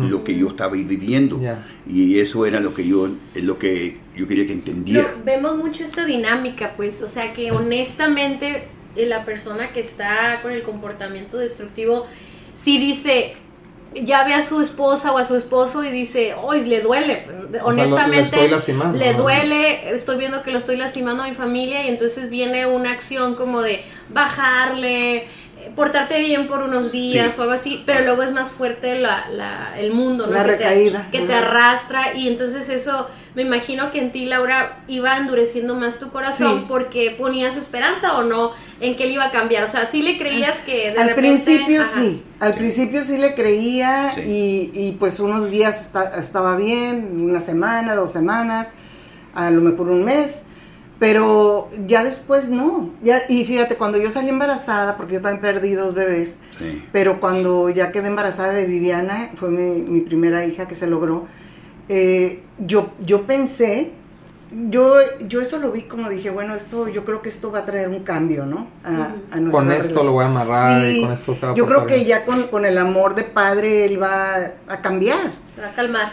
lo 0.00 0.24
que 0.24 0.36
yo 0.36 0.48
estaba 0.48 0.72
viviendo. 0.72 1.40
Y 1.86 2.18
eso 2.18 2.46
era 2.46 2.60
lo 2.60 2.74
que 2.74 2.86
yo, 2.86 3.08
lo 3.34 3.58
que 3.58 3.98
yo 4.16 4.26
quería 4.26 4.46
que 4.46 4.52
entendiera. 4.52 5.14
vemos 5.24 5.56
mucho 5.56 5.84
esta 5.84 6.04
dinámica, 6.04 6.74
pues, 6.76 7.02
o 7.02 7.08
sea 7.08 7.32
que 7.32 7.52
honestamente 7.52 8.68
eh, 8.96 9.06
la 9.06 9.24
persona 9.24 9.68
que 9.72 9.80
está 9.80 10.40
con 10.42 10.52
el 10.52 10.62
comportamiento 10.62 11.36
destructivo 11.36 12.06
sí 12.54 12.78
dice, 12.78 13.34
ya 13.94 14.24
ve 14.24 14.32
a 14.32 14.42
su 14.42 14.60
esposa 14.60 15.12
o 15.12 15.18
a 15.18 15.24
su 15.24 15.36
esposo 15.36 15.84
y 15.84 15.90
dice, 15.90 16.34
hoy 16.34 16.64
le 16.64 16.80
duele, 16.80 17.26
honestamente, 17.62 18.22
estoy 18.22 18.48
lastimando, 18.48 18.98
le 18.98 19.12
¿no? 19.12 19.22
duele, 19.22 19.94
estoy 19.94 20.16
viendo 20.18 20.42
que 20.42 20.50
lo 20.50 20.58
estoy 20.58 20.76
lastimando 20.76 21.22
a 21.22 21.28
mi 21.28 21.34
familia 21.34 21.84
y 21.84 21.88
entonces 21.88 22.30
viene 22.30 22.66
una 22.66 22.92
acción 22.92 23.34
como 23.34 23.60
de 23.60 23.82
bajarle, 24.08 25.26
portarte 25.74 26.20
bien 26.20 26.46
por 26.46 26.62
unos 26.62 26.92
días 26.92 27.34
Sí. 27.34 27.40
o 27.40 27.42
algo 27.42 27.54
así, 27.54 27.82
pero 27.86 28.04
luego 28.04 28.22
es 28.22 28.32
más 28.32 28.52
fuerte 28.52 28.98
la, 28.98 29.28
la- 29.30 29.74
el 29.78 29.92
mundo, 29.92 30.26
¿no? 30.26 30.32
La 30.32 30.44
que 30.44 30.50
recaída. 30.52 31.08
Te, 31.10 31.18
que 31.20 31.26
te 31.26 31.34
arrastra 31.34 32.14
y 32.14 32.28
entonces 32.28 32.68
eso, 32.68 33.08
me 33.34 33.42
imagino 33.42 33.90
que 33.90 34.00
en 34.00 34.12
ti, 34.12 34.24
Laura, 34.26 34.78
iba 34.88 35.16
endureciendo 35.16 35.74
más 35.74 35.98
tu 35.98 36.10
corazón 36.10 36.60
Sí. 36.60 36.64
porque 36.68 37.14
ponías 37.18 37.56
esperanza 37.56 38.16
o 38.18 38.22
no 38.22 38.52
en 38.80 38.96
que 38.96 39.04
él 39.04 39.12
iba 39.12 39.24
a 39.24 39.30
cambiar, 39.30 39.64
o 39.64 39.68
sea, 39.68 39.86
sí 39.86 40.02
le 40.02 40.18
creías 40.18 40.58
que 40.58 40.92
de 40.92 40.98
al 41.00 41.08
repente- 41.08 41.14
principio 41.14 41.82
Ajá. 41.82 41.90
sí, 42.00 42.22
al 42.40 42.54
principio 42.54 43.02
sí 43.04 43.16
le 43.18 43.34
creía 43.34 44.12
Sí. 44.14 44.20
y, 44.22 44.70
y, 44.74 44.92
pues 44.92 45.18
unos 45.20 45.50
días 45.50 45.80
esta- 45.86 46.18
estaba 46.20 46.56
bien, 46.56 47.10
una 47.22 47.40
semana, 47.40 47.94
dos 47.94 48.12
semanas, 48.12 48.74
a 49.34 49.50
lo 49.50 49.60
mejor 49.60 49.88
un 49.88 50.04
mes, 50.04 50.44
pero 50.98 51.68
ya 51.86 52.02
después 52.04 52.48
no. 52.48 52.90
Ya, 53.02 53.18
y 53.28 53.44
fíjate, 53.44 53.76
cuando 53.76 53.98
yo 53.98 54.10
salí 54.10 54.28
embarazada, 54.30 54.96
porque 54.96 55.14
yo 55.14 55.20
también 55.22 55.42
perdí 55.42 55.74
dos 55.74 55.94
bebés, 55.94 56.36
Sí. 56.58 56.82
pero 56.92 57.20
cuando 57.20 57.68
ya 57.68 57.92
quedé 57.92 58.08
embarazada 58.08 58.52
de 58.54 58.64
Viviana, 58.64 59.30
fue 59.36 59.50
mi, 59.50 59.82
mi 59.82 60.00
primera 60.00 60.44
hija 60.46 60.66
que 60.66 60.74
se 60.74 60.86
logró, 60.86 61.26
eh, 61.88 62.42
yo, 62.58 62.90
yo 63.04 63.26
pensé, 63.26 63.90
yo, 64.70 64.94
yo 65.28 65.40
eso 65.42 65.58
lo 65.58 65.70
vi 65.72 65.82
como 65.82 66.08
dije, 66.08 66.30
bueno, 66.30 66.54
esto, 66.54 66.88
yo 66.88 67.04
creo 67.04 67.20
que 67.20 67.28
esto 67.28 67.50
va 67.52 67.58
a 67.60 67.66
traer 67.66 67.88
un 67.88 68.00
cambio, 68.04 68.46
¿no? 68.46 68.68
A, 68.84 69.12
a 69.32 69.36
nuestra 69.40 69.50
Con 69.50 69.72
esto 69.72 70.02
lo 70.02 70.12
voy 70.12 70.24
a 70.24 70.28
amarrar 70.28 70.82
y 70.90 71.02
con 71.02 71.12
esto 71.12 71.34
se 71.34 71.46
va 71.46 71.52
a 71.52 71.54
Yo 71.54 71.66
creo 71.66 71.84
que 71.86 71.96
bien. 71.96 72.06
ya 72.06 72.24
con, 72.24 72.44
con 72.44 72.64
el 72.64 72.78
amor 72.78 73.14
de 73.14 73.24
padre 73.24 73.84
él 73.84 74.00
va 74.02 74.36
a 74.68 74.80
cambiar. 74.80 75.32
Se 75.54 75.60
va 75.60 75.68
a 75.68 75.74
calmar. 75.74 76.12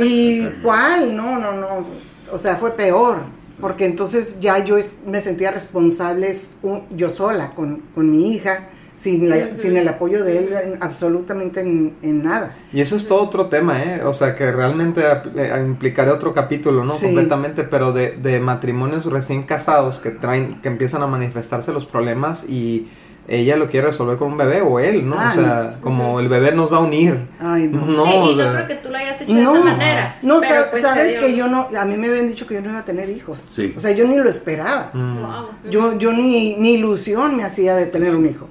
¿Y 0.00 0.46
cuál? 0.62 1.14
No, 1.16 1.38
no, 1.38 1.52
no. 1.52 1.86
O 2.32 2.38
sea, 2.38 2.56
fue 2.56 2.72
peor. 2.72 3.18
Porque 3.60 3.86
entonces 3.86 4.40
ya 4.40 4.64
yo 4.64 4.76
es- 4.76 5.00
me 5.06 5.20
sentía 5.20 5.50
responsable 5.50 6.28
es 6.30 6.56
un- 6.62 6.82
yo 6.96 7.10
sola 7.10 7.50
con, 7.50 7.82
con 7.94 8.10
mi 8.10 8.34
hija, 8.34 8.68
sin, 8.94 9.28
la- 9.28 9.56
sin 9.56 9.76
el 9.76 9.88
apoyo 9.88 10.22
de 10.24 10.38
él 10.38 10.52
en- 10.52 10.82
absolutamente 10.82 11.60
en, 11.60 11.94
en 12.02 12.22
nada. 12.22 12.56
Y 12.72 12.80
eso 12.80 12.96
es 12.96 13.06
todo 13.08 13.22
otro 13.22 13.46
tema, 13.48 13.82
¿eh? 13.82 14.02
O 14.04 14.12
sea, 14.14 14.36
que 14.36 14.50
realmente 14.52 15.02
eh, 15.36 15.64
implicaría 15.66 16.12
otro 16.12 16.32
capítulo, 16.32 16.84
¿no? 16.84 16.96
Sí. 16.96 17.06
Completamente, 17.06 17.64
pero 17.64 17.92
de, 17.92 18.12
de 18.12 18.38
matrimonios 18.38 19.06
recién 19.06 19.42
casados 19.44 19.98
que 19.98 20.10
traen, 20.10 20.60
que 20.60 20.68
empiezan 20.68 21.02
a 21.02 21.06
manifestarse 21.08 21.72
los 21.72 21.86
problemas 21.86 22.44
y 22.48 22.88
ella 23.26 23.56
lo 23.56 23.68
quiere 23.70 23.86
resolver 23.88 24.18
con 24.18 24.32
un 24.32 24.38
bebé 24.38 24.60
o 24.60 24.78
él, 24.78 25.08
¿no? 25.08 25.16
Ah, 25.18 25.30
o 25.30 25.40
sea, 25.40 25.70
no. 25.76 25.80
como 25.80 26.20
el 26.20 26.28
bebé 26.28 26.52
nos 26.52 26.72
va 26.72 26.76
a 26.76 26.80
unir. 26.80 27.16
Ay, 27.40 27.68
no. 27.68 27.84
No, 27.86 28.04
sí, 28.04 28.10
y 28.12 28.34
no 28.36 28.42
sea, 28.42 28.52
creo 28.52 28.66
que 28.68 28.74
tú 28.76 28.88
lo 28.90 28.98
hayas 28.98 29.20
hecho 29.20 29.34
de 29.34 29.40
No, 29.42 29.54
esa 29.56 29.64
manera. 29.64 30.18
no, 30.22 30.40
pero, 30.40 30.70
pues, 30.70 30.82
sabes 30.82 31.16
que 31.18 31.34
yo 31.36 31.48
no, 31.48 31.68
a 31.78 31.84
mí 31.84 31.96
me 31.96 32.08
habían 32.08 32.28
dicho 32.28 32.46
que 32.46 32.54
yo 32.54 32.60
no 32.60 32.70
iba 32.70 32.80
a 32.80 32.84
tener 32.84 33.08
hijos. 33.08 33.38
Sí. 33.50 33.72
O 33.76 33.80
sea, 33.80 33.92
yo 33.92 34.06
ni 34.06 34.16
lo 34.16 34.28
esperaba. 34.28 34.90
mm, 34.92 35.18
Wow. 35.20 35.70
Yo, 35.70 35.98
yo 35.98 36.12
ni, 36.12 36.56
ni 36.56 36.74
ilusión 36.74 37.36
me 37.36 37.44
hacía 37.44 37.74
de 37.76 37.86
tener 37.86 38.14
un 38.14 38.26
hijo. 38.26 38.48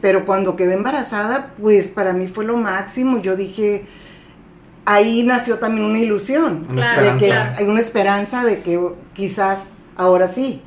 Pero 0.00 0.24
cuando 0.24 0.56
quedé 0.56 0.72
embarazada, 0.74 1.50
pues 1.60 1.88
para 1.88 2.12
mí 2.14 2.26
fue 2.26 2.44
lo 2.46 2.56
máximo. 2.56 3.20
Yo 3.20 3.36
dije, 3.36 3.84
ahí 4.84 5.22
nació 5.22 5.58
también 5.58 5.86
una 5.86 5.98
ilusión. 5.98 6.66
Una 6.70 6.94
Claro, 6.94 7.02
de 7.12 7.18
que 7.18 7.26
claro. 7.26 7.50
hay 7.58 7.66
una 7.66 7.80
esperanza 7.80 8.44
de 8.44 8.60
que 8.62 8.80
quizás 9.12 9.72
ahora 9.98 10.26
sí, 10.28 10.62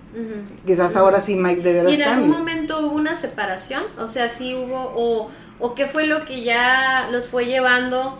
quizás 0.67 0.95
ahora 0.95 1.19
sí 1.19 1.35
Mike 1.35 1.61
de 1.61 1.73
veras 1.73 1.91
¿Y 1.91 1.95
en 1.95 2.03
algún 2.07 2.29
momento 2.29 2.85
hubo 2.85 2.95
una 2.95 3.15
separación? 3.15 3.83
O 3.97 4.07
sea, 4.07 4.29
sí 4.29 4.53
hubo, 4.53 4.93
o, 4.95 5.31
o 5.59 5.73
qué 5.73 5.87
fue 5.87 6.05
lo 6.05 6.23
que 6.25 6.43
ya 6.43 7.07
los 7.11 7.29
fue 7.29 7.45
llevando 7.47 8.19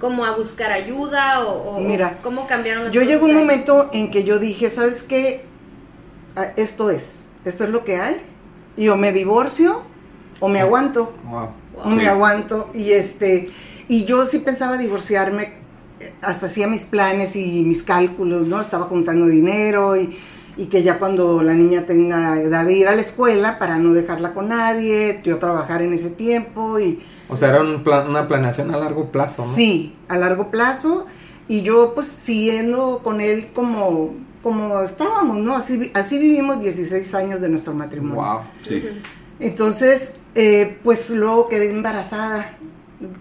como 0.00 0.24
a 0.24 0.32
buscar 0.36 0.72
ayuda 0.72 1.44
o, 1.44 1.76
o- 1.76 1.80
Mira, 1.80 2.18
cómo 2.22 2.46
cambiaron 2.46 2.84
las 2.84 2.94
Yo 2.94 3.00
cosas 3.00 3.12
llegó 3.14 3.26
un 3.26 3.34
momento 3.34 3.90
en 3.92 4.10
que 4.10 4.24
yo 4.24 4.38
dije, 4.38 4.70
¿sabes 4.70 5.02
qué? 5.02 5.44
Ah, 6.36 6.52
Esto 6.56 6.90
es, 6.90 7.24
esto 7.44 7.64
es 7.64 7.70
lo 7.70 7.84
que 7.84 7.96
hay. 7.96 8.20
Y 8.76 8.88
o 8.88 8.96
me 8.96 9.12
divorcio 9.12 9.82
o 10.40 10.48
me 10.48 10.60
aguanto. 10.60 11.14
wow. 11.24 11.50
o 11.82 11.88
me 11.90 12.02
Sí. 12.02 12.08
aguanto 12.08 12.70
y 12.74 12.92
este 12.92 13.50
y 13.88 14.04
yo 14.04 14.26
sí 14.26 14.38
pensaba 14.40 14.76
divorciarme 14.78 15.54
hasta 16.22 16.46
hacía 16.46 16.66
mis 16.66 16.84
planes 16.84 17.36
y 17.36 17.62
mis 17.62 17.82
cálculos 17.82 18.46
no 18.46 18.60
estaba 18.60 18.84
juntando 18.86 19.26
dinero 19.26 19.96
y, 19.96 20.16
y 20.56 20.66
que 20.66 20.82
ya 20.82 20.98
cuando 20.98 21.42
la 21.42 21.54
niña 21.54 21.82
tenga 21.86 22.40
edad 22.40 22.64
de 22.66 22.74
ir 22.74 22.88
a 22.88 22.94
la 22.94 23.00
escuela 23.00 23.58
para 23.58 23.78
no 23.78 23.92
dejarla 23.94 24.34
con 24.34 24.48
nadie 24.48 25.20
yo 25.24 25.38
trabajar 25.38 25.82
en 25.82 25.92
ese 25.92 26.10
tiempo 26.10 26.78
y 26.78 27.00
O 27.28 27.36
sea, 27.36 27.48
era 27.50 27.60
un 27.62 27.82
plan- 27.82 28.08
una 28.08 28.28
planeación 28.28 28.74
a 28.74 28.78
largo 28.78 29.10
plazo, 29.10 29.44
¿no? 29.46 29.52
sí 29.54 29.94
a 30.08 30.16
largo 30.16 30.50
plazo 30.50 31.06
y 31.48 31.62
yo 31.62 31.92
pues 31.94 32.06
siguiendo 32.08 33.00
con 33.02 33.20
él 33.20 33.48
como 33.54 34.14
como 34.42 34.80
estábamos 34.82 35.38
no 35.38 35.56
así 35.56 35.90
así 35.94 36.18
vivimos 36.18 36.60
16 36.60 37.14
años 37.14 37.40
de 37.40 37.48
nuestro 37.48 37.72
matrimonio 37.74 38.16
Wow. 38.22 38.40
Sí. 38.66 38.76
Ujú. 38.76 38.88
entonces, 39.40 40.16
eh, 40.34 40.78
pues 40.84 41.10
luego 41.10 41.48
quedé 41.48 41.70
embarazada 41.70 42.56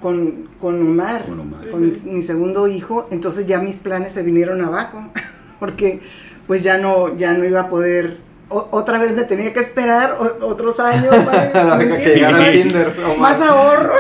con, 0.01 0.49
con 0.61 0.81
Omar, 0.81 1.25
Con 1.25 1.39
Omar. 1.41 1.69
con 1.69 1.91
mi 2.13 2.21
segundo 2.21 2.67
hijo, 2.67 3.07
entonces 3.11 3.45
ya 3.45 3.59
mis 3.59 3.77
planes 3.79 4.13
se 4.13 4.23
vinieron 4.23 4.61
abajo, 4.61 4.99
porque 5.59 6.01
pues 6.47 6.61
ya 6.63 6.77
no, 6.77 7.15
ya 7.17 7.33
no 7.33 7.43
iba 7.43 7.61
a 7.61 7.69
poder, 7.69 8.17
o- 8.49 8.67
otra 8.71 8.99
vez 8.99 9.13
me 9.15 9.23
tenía 9.23 9.51
que 9.53 9.59
esperar 9.59 10.17
o- 10.19 10.45
otros 10.47 10.79
años 10.79 11.13
A 11.13 11.23
más, 11.23 11.87
que 11.97 12.09
llegara 12.15 12.45
al 12.45 12.51
kinder. 12.53 12.93
oh, 13.07 13.15
más 13.19 13.41
ahorro. 13.49 13.93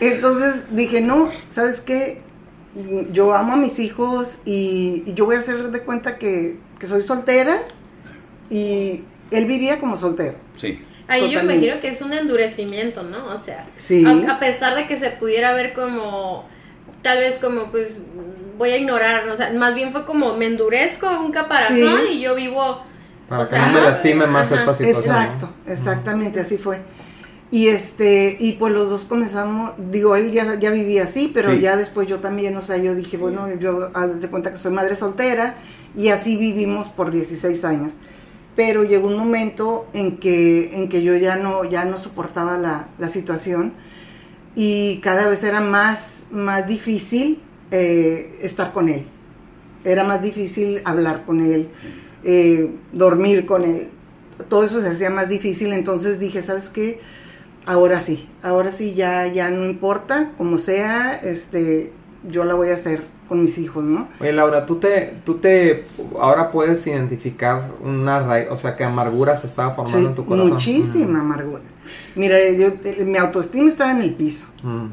Entonces 0.00 0.64
dije, 0.74 1.00
no, 1.00 1.28
¿sabes 1.48 1.80
qué? 1.80 2.20
Yo 3.12 3.34
amo 3.34 3.54
a 3.54 3.56
mis 3.56 3.78
hijos 3.78 4.40
y, 4.44 5.02
y 5.06 5.14
yo 5.14 5.24
voy 5.26 5.36
a 5.36 5.38
hacer 5.38 5.70
de 5.70 5.80
cuenta 5.80 6.18
que, 6.18 6.58
que 6.78 6.86
soy 6.86 7.02
soltera 7.02 7.62
y 8.50 9.02
él 9.30 9.46
vivía 9.46 9.78
como 9.80 9.96
soltero. 9.96 10.34
Sí. 10.56 10.78
Ahí 11.08 11.20
yo 11.22 11.28
Totalmente. 11.28 11.66
imagino 11.66 11.80
que 11.80 11.88
es 11.88 12.02
un 12.02 12.12
endurecimiento, 12.12 13.02
¿no? 13.02 13.26
O 13.32 13.38
sea, 13.38 13.64
Sí. 13.76 14.04
a, 14.04 14.32
a 14.32 14.38
pesar 14.40 14.74
de 14.74 14.86
que 14.88 14.96
se 14.96 15.10
pudiera 15.10 15.52
ver 15.54 15.72
como, 15.72 16.44
tal 17.02 17.18
vez 17.18 17.38
como, 17.38 17.70
pues, 17.70 17.98
voy 18.58 18.70
a 18.70 18.76
ignorar, 18.76 19.28
o 19.28 19.36
sea, 19.36 19.52
más 19.52 19.74
bien 19.74 19.92
fue 19.92 20.04
como, 20.04 20.36
me 20.36 20.46
endurezco 20.46 21.08
un 21.20 21.30
caparazón 21.30 21.76
Sí. 22.08 22.14
y 22.14 22.20
yo 22.20 22.34
vivo... 22.34 22.82
Para 23.28 23.42
o 23.42 23.44
que 23.44 23.50
sea, 23.50 23.66
no 23.66 23.72
me 23.72 23.80
lastime 23.82 24.26
más 24.26 24.50
ajá. 24.50 24.60
esta 24.62 24.74
situación. 24.74 25.14
¿no? 25.14 25.20
Exacto, 25.22 25.48
exactamente, 25.66 26.40
así 26.40 26.58
fue. 26.58 26.80
Y 27.50 27.68
este, 27.68 28.36
y 28.40 28.52
pues 28.54 28.72
los 28.72 28.90
dos 28.90 29.04
comenzamos, 29.04 29.72
digo, 29.90 30.16
él 30.16 30.32
ya, 30.32 30.56
ya 30.58 30.70
vivía 30.70 31.04
así, 31.04 31.30
pero 31.32 31.52
Sí. 31.52 31.60
ya 31.60 31.76
después 31.76 32.08
yo 32.08 32.18
también, 32.18 32.56
o 32.56 32.60
sea, 32.62 32.76
yo 32.78 32.94
dije, 32.96 33.16
bueno, 33.16 33.48
yo 33.60 33.90
haz 33.94 34.20
de 34.20 34.28
cuenta 34.28 34.50
que 34.50 34.56
soy 34.58 34.72
madre 34.72 34.96
soltera 34.96 35.54
y 35.94 36.08
así 36.08 36.36
vivimos 36.36 36.88
por 36.88 37.12
16 37.12 37.64
años. 37.64 37.92
Pero 38.56 38.82
llegó 38.82 39.06
un 39.06 39.18
momento 39.18 39.86
en 39.92 40.16
que, 40.16 40.74
en 40.76 40.88
que 40.88 41.02
yo 41.02 41.14
ya 41.16 41.36
no, 41.36 41.64
ya 41.64 41.84
no 41.84 41.98
soportaba 41.98 42.56
la, 42.56 42.88
la 42.98 43.08
situación 43.08 43.74
y 44.56 45.00
cada 45.00 45.28
vez 45.28 45.44
era 45.44 45.60
más, 45.60 46.24
más 46.32 46.66
difícil 46.66 47.42
eh, 47.70 48.38
estar 48.42 48.72
con 48.72 48.88
él. 48.88 49.04
Era 49.84 50.02
más 50.02 50.22
difícil 50.22 50.80
hablar 50.84 51.24
con 51.26 51.40
él, 51.40 51.68
eh, 52.24 52.74
dormir 52.92 53.44
con 53.44 53.64
él. 53.64 53.90
Todo 54.48 54.64
eso 54.64 54.80
se 54.80 54.88
hacía 54.88 55.10
más 55.10 55.28
difícil, 55.28 55.72
entonces 55.74 56.18
dije, 56.18 56.42
¿sabes 56.42 56.70
qué? 56.70 57.00
Ahora 57.66 58.00
sí, 58.00 58.28
ahora 58.42 58.72
sí 58.72 58.94
ya, 58.94 59.26
ya 59.26 59.50
no 59.50 59.66
importa, 59.66 60.32
como 60.38 60.56
sea, 60.56 61.12
este, 61.12 61.92
yo 62.28 62.44
la 62.44 62.54
voy 62.54 62.70
a 62.70 62.74
hacer 62.74 63.02
con 63.28 63.42
mis 63.42 63.58
hijos, 63.58 63.84
¿no? 63.84 64.08
Oye, 64.20 64.32
Laura, 64.32 64.66
tú 64.66 64.76
te, 64.76 65.14
tú 65.24 65.34
te, 65.34 65.84
ahora 66.20 66.50
puedes 66.50 66.86
identificar 66.86 67.70
una 67.82 68.20
raíz, 68.20 68.48
o 68.50 68.56
sea, 68.56 68.76
que 68.76 68.84
amargura 68.84 69.36
se 69.36 69.46
estaba 69.46 69.74
formando 69.74 69.98
Sí, 70.00 70.06
en 70.06 70.14
tu 70.14 70.24
corazón. 70.24 70.50
muchísima 70.52 71.20
amargura. 71.20 71.62
Mira, 72.14 72.36
yo, 72.50 72.68
mi 73.04 73.18
autoestima 73.18 73.68
estaba 73.68 73.90
en 73.92 74.02
el 74.02 74.14
piso, 74.14 74.46
Mm, 74.62 74.68
mm, 74.68 74.90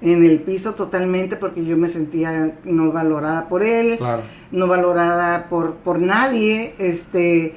en 0.00 0.24
el 0.24 0.38
piso 0.40 0.74
totalmente 0.74 1.36
porque 1.36 1.64
yo 1.64 1.76
me 1.76 1.88
sentía 1.88 2.56
no 2.64 2.92
valorada 2.92 3.48
por 3.48 3.62
él, 3.62 3.96
claro. 3.98 4.22
no 4.52 4.66
valorada 4.68 5.48
por, 5.48 5.74
por 5.76 5.98
nadie, 6.00 6.74
este, 6.78 7.54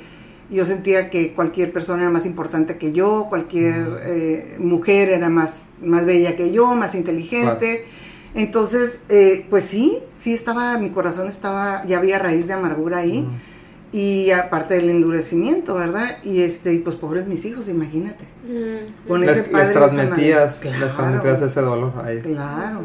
yo 0.50 0.66
sentía 0.66 1.10
que 1.10 1.34
cualquier 1.34 1.72
persona 1.72 2.02
era 2.02 2.12
más 2.12 2.26
importante 2.26 2.78
que 2.78 2.92
yo, 2.92 3.28
cualquier 3.30 4.00
eh, 4.04 4.56
mujer 4.60 5.10
era 5.10 5.30
más, 5.30 5.72
más 5.84 6.06
bella 6.06 6.36
que 6.36 6.52
yo, 6.52 6.74
más 6.76 6.94
inteligente. 6.96 7.86
Entonces, 8.34 9.02
eh, 9.10 9.46
pues 9.50 9.66
sí, 9.66 10.00
sí 10.22 10.34
estaba, 10.34 10.78
mi 10.78 10.92
corazón 10.92 11.28
estaba, 11.28 11.84
ya 11.86 11.98
había 11.98 12.20
raíz 12.20 12.46
de 12.46 12.54
amargura 12.54 12.98
ahí. 12.98 13.22
Mm. 13.22 13.52
Y 13.94 14.32
aparte 14.32 14.76
del 14.76 14.90
endurecimiento, 14.90 15.76
¿verdad? 15.76 16.18
Y 16.24 16.44
este, 16.44 16.74
y 16.74 16.78
pues 16.78 16.96
pobres 16.96 17.28
mis 17.28 17.44
hijos, 17.44 17.68
imagínate. 17.68 18.24
Mm, 18.48 19.08
Con 19.08 19.22
Les, 19.22 19.32
ese 19.32 19.44
padre 19.50 19.66
les 19.66 19.74
transmitías, 19.74 20.64
les 20.64 20.96
transmitías 20.96 21.42
ese 21.42 21.60
dolor 21.60 21.94
a 22.02 22.12
ellos. 22.12 22.26
Claro. 22.26 22.84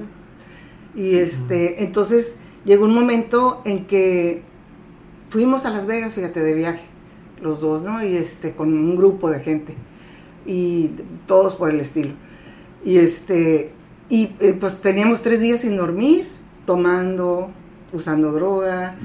Y 0.97 1.17
este, 1.17 1.85
entonces 1.85 2.37
llegó 2.65 2.87
un 2.87 2.95
momento 2.95 3.63
en 3.65 3.85
que 3.85 4.43
fuimos 5.29 5.65
a 5.65 5.71
Las 5.71 5.87
Vegas, 5.87 6.15
fíjate, 6.15 6.41
de 6.41 6.55
viaje, 6.55 6.87
los 7.41 7.61
dos, 7.61 7.83
¿no? 7.83 8.05
Y 8.05 8.17
este, 8.17 8.57
con 8.57 8.73
un 8.73 8.97
grupo 8.97 9.31
de 9.31 9.41
gente. 9.41 9.77
Y 10.45 10.91
todos 11.27 11.55
por 11.55 11.71
el 11.71 11.79
estilo. 11.79 12.15
Y 12.85 12.97
este, 12.97 13.71
y 14.09 14.35
eh, 14.41 14.57
pues 14.59 14.81
teníamos 14.81 15.23
tres 15.23 15.39
días 15.39 15.61
sin 15.61 15.77
dormir, 15.77 16.29
tomando, 16.67 17.51
usando 17.93 18.33
droga. 18.33 18.97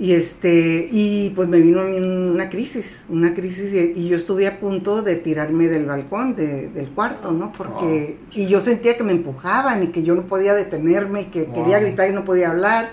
Y 0.00 0.12
este, 0.12 0.88
y 0.92 1.30
pues 1.34 1.48
me 1.48 1.58
vino 1.58 1.80
a 1.80 1.84
mí 1.84 1.98
una 1.98 2.48
crisis, 2.48 3.04
una 3.08 3.34
crisis, 3.34 3.74
y, 3.74 3.98
y 4.00 4.08
yo 4.08 4.14
estuve 4.14 4.46
a 4.46 4.60
punto 4.60 5.02
de 5.02 5.16
tirarme 5.16 5.66
del 5.66 5.86
balcón 5.86 6.36
de- 6.36 6.68
del 6.68 6.88
cuarto, 6.90 7.32
¿no? 7.32 7.50
Porque, 7.50 8.16
y 8.32 8.46
yo 8.46 8.60
sentía 8.60 8.96
que 8.96 9.02
me 9.02 9.10
empujaban 9.10 9.82
y 9.82 9.86
que 9.88 10.04
yo 10.04 10.14
no 10.14 10.22
podía 10.28 10.54
detenerme 10.54 11.22
y 11.22 11.24
que 11.24 11.46
quería 11.46 11.80
gritar 11.80 12.08
y 12.08 12.12
no 12.12 12.24
podía 12.24 12.50
hablar. 12.50 12.90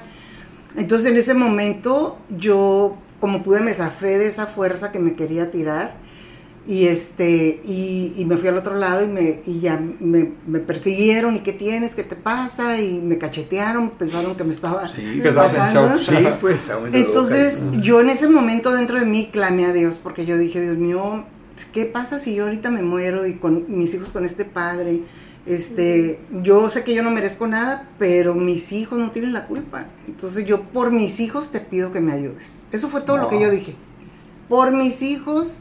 Entonces 0.76 1.12
en 1.12 1.18
ese 1.18 1.36
momento 1.36 2.18
yo, 2.36 2.98
como 3.20 3.44
pude, 3.44 3.62
me 3.62 3.76
zafé 3.76 4.18
de 4.18 4.26
esa 4.28 4.48
fuerza 4.48 4.92
que 4.92 4.98
me 5.00 5.14
quería 5.14 5.52
tirar 5.52 5.94
y 6.68 6.88
este 6.88 7.62
y, 7.64 8.14
y 8.18 8.26
me 8.26 8.38
fui 8.38 8.48
al 8.48 8.58
otro 8.58 8.76
lado 8.76 9.04
y 9.04 9.08
me 9.08 9.42
y 9.46 9.60
ya 9.60 9.80
me, 10.00 10.32
me 10.48 10.60
persiguieron 10.60 11.36
y 11.36 11.42
qué 11.42 11.54
tienes 11.54 11.94
qué 11.94 12.04
te 12.04 12.16
pasa 12.16 12.82
y 12.82 13.02
me 13.02 13.18
cachetearon 13.20 13.92
pensaron 13.92 14.36
que 14.36 14.44
me 14.44 14.52
estaba 14.52 14.88
Sí, 14.88 15.22
en 15.24 15.36
pasando. 15.36 15.98
shock. 16.00 16.18
Sí, 16.18 16.26
pues 16.42 16.58
entonces 16.94 17.62
yo 17.82 18.02
en 18.02 18.10
ese 18.10 18.28
momento 18.28 18.72
dentro 18.72 19.00
de 19.00 19.06
mí 19.06 19.30
clamé 19.32 19.66
a 19.66 19.74
Dios 19.74 20.00
porque 20.02 20.26
yo 20.26 20.38
dije 20.38 20.60
Dios 20.60 20.78
mío 20.78 21.26
qué 21.72 21.86
pasa 21.86 22.20
si 22.20 22.34
yo 22.36 22.46
ahorita 22.46 22.72
me 22.72 22.82
muero 22.82 23.28
y 23.28 23.36
con 23.36 23.66
mis 23.68 23.94
hijos 23.94 24.12
con 24.12 24.26
este 24.26 24.44
padre 24.44 25.02
este 25.46 26.20
yo 26.42 26.68
sé 26.72 26.84
que 26.84 26.96
yo 26.96 27.04
no 27.04 27.12
merezco 27.12 27.46
nada 27.46 27.88
pero 28.00 28.34
mis 28.34 28.72
hijos 28.72 28.98
no 28.98 29.12
tienen 29.12 29.34
la 29.34 29.46
culpa. 29.46 29.86
Entonces 30.08 30.46
yo 30.48 30.64
por 30.64 30.92
mis 30.92 31.20
hijos 31.20 31.52
te 31.52 31.60
pido 31.60 31.92
que 31.92 32.00
me 32.00 32.12
ayudes 32.12 32.56
eso 32.72 32.90
fue 32.90 33.02
todo 33.02 33.18
lo 33.18 33.30
que 33.30 33.40
yo 33.40 33.52
dije. 33.52 33.76
Por 34.50 34.72
mis 34.72 35.02
hijos 35.04 35.60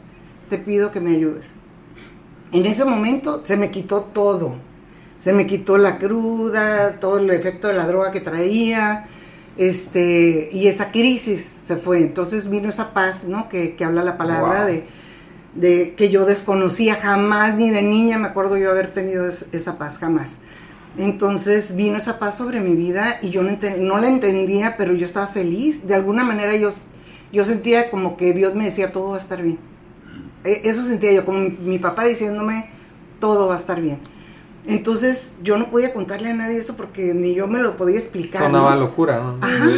te 0.49 0.59
pido 0.59 0.91
que 0.93 1.01
me 1.01 1.11
ayudes. 1.13 1.47
En 2.53 2.67
ese 2.67 2.85
momento 2.85 3.41
se 3.45 3.57
me 3.57 3.71
quitó 3.71 4.03
todo. 4.03 4.55
Se 5.19 5.33
me 5.33 5.47
quitó 5.47 5.79
la 5.79 5.99
cruda, 5.99 7.01
todo 7.01 7.19
el 7.19 7.31
efecto 7.31 7.69
de 7.69 7.75
la 7.75 7.87
droga 7.87 8.11
que 8.13 8.21
traía, 8.21 9.07
este, 9.57 10.49
y 10.53 10.67
esa 10.69 10.91
crisis 10.93 11.43
se 11.43 11.77
fue. 11.77 12.01
Entonces 12.01 12.51
vino 12.51 12.69
esa 12.69 12.93
paz, 12.93 13.25
¿no? 13.25 13.49
Que, 13.49 13.75
que 13.77 13.85
habla 13.85 14.03
la 14.05 14.19
palabra 14.19 14.61
Wow. 14.61 14.67
de, 14.67 14.85
de 15.55 15.95
que 15.97 16.11
yo 16.11 16.27
desconocía 16.27 16.97
jamás, 16.97 17.55
ni 17.55 17.71
de 17.71 17.83
niña 17.83 18.19
me 18.19 18.29
acuerdo 18.29 18.57
yo 18.59 18.71
haber 18.71 18.93
tenido 18.93 19.27
es- 19.27 19.47
esa 19.53 19.79
paz 19.79 19.99
jamás. 19.99 20.39
Entonces 20.99 21.75
vino 21.75 21.97
esa 21.97 22.19
paz 22.19 22.37
sobre 22.37 22.61
mi 22.61 22.75
vida 22.77 23.19
y 23.23 23.31
yo 23.31 23.43
no, 23.43 23.57
no 23.79 23.99
la 23.99 24.09
entendía, 24.09 24.77
pero 24.77 24.93
yo 24.95 25.07
estaba 25.07 25.27
feliz. 25.29 25.87
De 25.87 25.95
alguna 25.95 26.25
manera 26.25 26.55
yo, 26.57 26.71
yo 27.33 27.45
sentía 27.45 27.91
como 27.91 28.17
que 28.17 28.33
Dios 28.33 28.55
me 28.55 28.65
decía 28.67 28.93
todo 28.93 29.11
va 29.11 29.17
a 29.17 29.21
estar 29.21 29.43
bien. 29.43 29.59
E- 30.45 30.63
Eso 30.65 30.83
sentía 30.85 31.13
yo, 31.13 31.25
como 31.25 31.41
mi, 31.41 31.51
mi 31.65 31.79
papá 31.79 32.05
diciéndome 32.05 32.69
todo 33.21 33.49
va 33.49 33.55
a 33.55 33.59
estar 33.59 33.81
bien. 33.81 33.99
Entonces 34.67 35.33
yo 35.43 35.59
no 35.59 35.71
podía 35.71 35.93
contarle 35.93 36.31
a 36.31 36.35
nadie 36.35 36.57
eso 36.57 36.75
porque 36.77 37.13
ni 37.13 37.35
yo 37.35 37.47
me 37.47 37.61
lo 37.61 37.77
podía 37.77 37.99
explicar. 37.99 38.43
Sonaba 38.43 38.75
¿no? 38.75 38.81
locura, 38.81 39.23
¿no? 39.23 39.39
Ajá. 39.43 39.69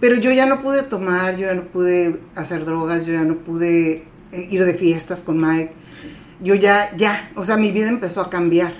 Pero 0.00 0.16
yo 0.16 0.30
ya 0.30 0.46
no 0.46 0.60
pude 0.62 0.82
tomar, 0.84 1.36
yo 1.36 1.46
ya 1.46 1.54
no 1.54 1.64
pude 1.64 2.20
hacer 2.36 2.64
drogas, 2.64 3.06
yo 3.06 3.12
ya 3.12 3.24
no 3.24 3.38
pude 3.38 4.04
eh, 4.32 4.48
ir 4.50 4.64
de 4.64 4.74
fiestas 4.74 5.20
con 5.20 5.40
Mike. 5.40 5.72
Yo 6.42 6.54
ya, 6.54 6.96
ya, 6.96 7.30
o 7.34 7.44
sea, 7.44 7.56
mi 7.56 7.72
vida 7.72 7.88
empezó 7.88 8.20
a 8.20 8.30
cambiar. 8.30 8.72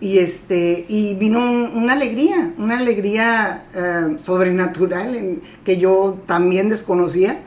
Y 0.00 0.18
este, 0.18 0.84
y 0.88 1.14
vino 1.14 1.40
un- 1.40 1.70
una 1.74 1.94
alegría, 1.94 2.52
una 2.58 2.78
alegría 2.78 3.64
eh, 3.74 4.14
sobrenatural 4.18 5.14
en- 5.16 5.42
que 5.64 5.78
yo 5.78 6.18
también 6.26 6.68
desconocía. 6.68 7.40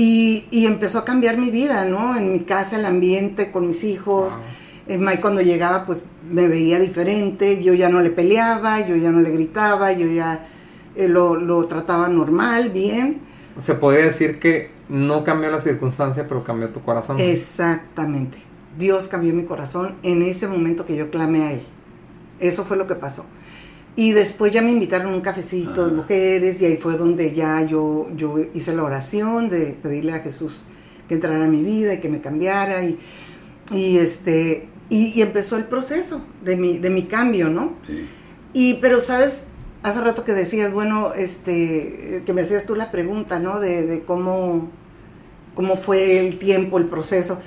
Y, 0.00 0.44
y 0.52 0.66
empezó 0.66 1.00
a 1.00 1.04
cambiar 1.04 1.38
mi 1.38 1.50
vida, 1.50 1.84
¿no? 1.84 2.16
En 2.16 2.32
mi 2.32 2.40
casa, 2.40 2.78
el 2.78 2.84
ambiente, 2.84 3.50
con 3.50 3.66
mis 3.66 3.82
hijos. 3.82 4.32
Wow. 4.32 4.42
Eh, 4.86 4.96
Mike 4.96 5.20
cuando 5.20 5.40
llegaba, 5.40 5.84
pues 5.86 6.04
me 6.30 6.46
veía 6.46 6.78
diferente, 6.78 7.60
yo 7.60 7.74
ya 7.74 7.88
no 7.88 8.00
le 8.00 8.10
peleaba, 8.10 8.78
yo 8.86 8.94
ya 8.94 9.10
no 9.10 9.20
le 9.20 9.32
gritaba, 9.32 9.90
yo 9.92 10.06
ya 10.06 10.46
eh, 10.94 11.08
lo, 11.08 11.34
lo 11.34 11.66
trataba 11.66 12.06
normal, 12.08 12.70
bien. 12.70 13.22
Se 13.58 13.74
podría 13.74 14.04
decir 14.04 14.38
que 14.38 14.70
no 14.88 15.24
cambió 15.24 15.50
la 15.50 15.58
circunstancia, 15.58 16.28
pero 16.28 16.44
cambió 16.44 16.68
tu 16.68 16.80
corazón. 16.80 17.18
Exactamente. 17.18 18.38
Dios 18.78 19.08
cambió 19.08 19.34
mi 19.34 19.46
corazón 19.46 19.96
en 20.04 20.22
ese 20.22 20.46
momento 20.46 20.86
que 20.86 20.94
yo 20.94 21.10
clamé 21.10 21.42
a 21.42 21.52
Él. 21.54 21.62
Eso 22.38 22.64
fue 22.64 22.76
lo 22.76 22.86
que 22.86 22.94
pasó. 22.94 23.26
Y 23.98 24.12
después 24.12 24.52
ya 24.52 24.62
me 24.62 24.70
invitaron 24.70 25.12
a 25.12 25.16
un 25.16 25.22
cafecito 25.22 25.86
de 25.86 25.90
Ah. 25.90 25.94
mujeres 25.94 26.62
y 26.62 26.66
ahí 26.66 26.76
fue 26.76 26.96
donde 26.96 27.34
ya 27.34 27.62
yo, 27.62 28.08
yo 28.16 28.36
hice 28.54 28.72
la 28.74 28.84
oración 28.84 29.48
de 29.48 29.76
pedirle 29.82 30.12
a 30.12 30.20
Jesús 30.20 30.66
que 31.08 31.14
entrara 31.14 31.44
a 31.44 31.48
mi 31.48 31.62
vida 31.62 31.94
y 31.94 32.00
que 32.00 32.08
me 32.08 32.20
cambiara 32.20 32.84
y, 32.84 32.98
y 33.72 33.98
este 33.98 34.68
y, 34.90 35.06
y 35.18 35.22
empezó 35.22 35.56
el 35.56 35.64
proceso 35.66 36.22
de 36.40 36.56
mi, 36.56 36.78
de 36.78 36.90
mi 36.90 37.08
cambio, 37.08 37.50
¿no? 37.50 37.78
Sí. 37.86 38.08
Y, 38.52 38.74
pero, 38.80 39.00
¿sabes? 39.02 39.48
Hace 39.82 40.00
rato 40.00 40.24
que 40.24 40.32
decías, 40.32 40.72
bueno, 40.72 41.12
este, 41.14 42.22
que 42.26 42.32
me 42.32 42.42
hacías 42.42 42.66
tú 42.66 42.74
la 42.76 42.90
pregunta, 42.90 43.40
¿no? 43.40 43.60
De, 43.60 43.84
de 43.86 44.04
cómo, 44.04 44.70
cómo 45.54 45.76
fue 45.76 46.18
el 46.26 46.38
tiempo, 46.38 46.78
el 46.78 46.86
proceso. 46.86 47.40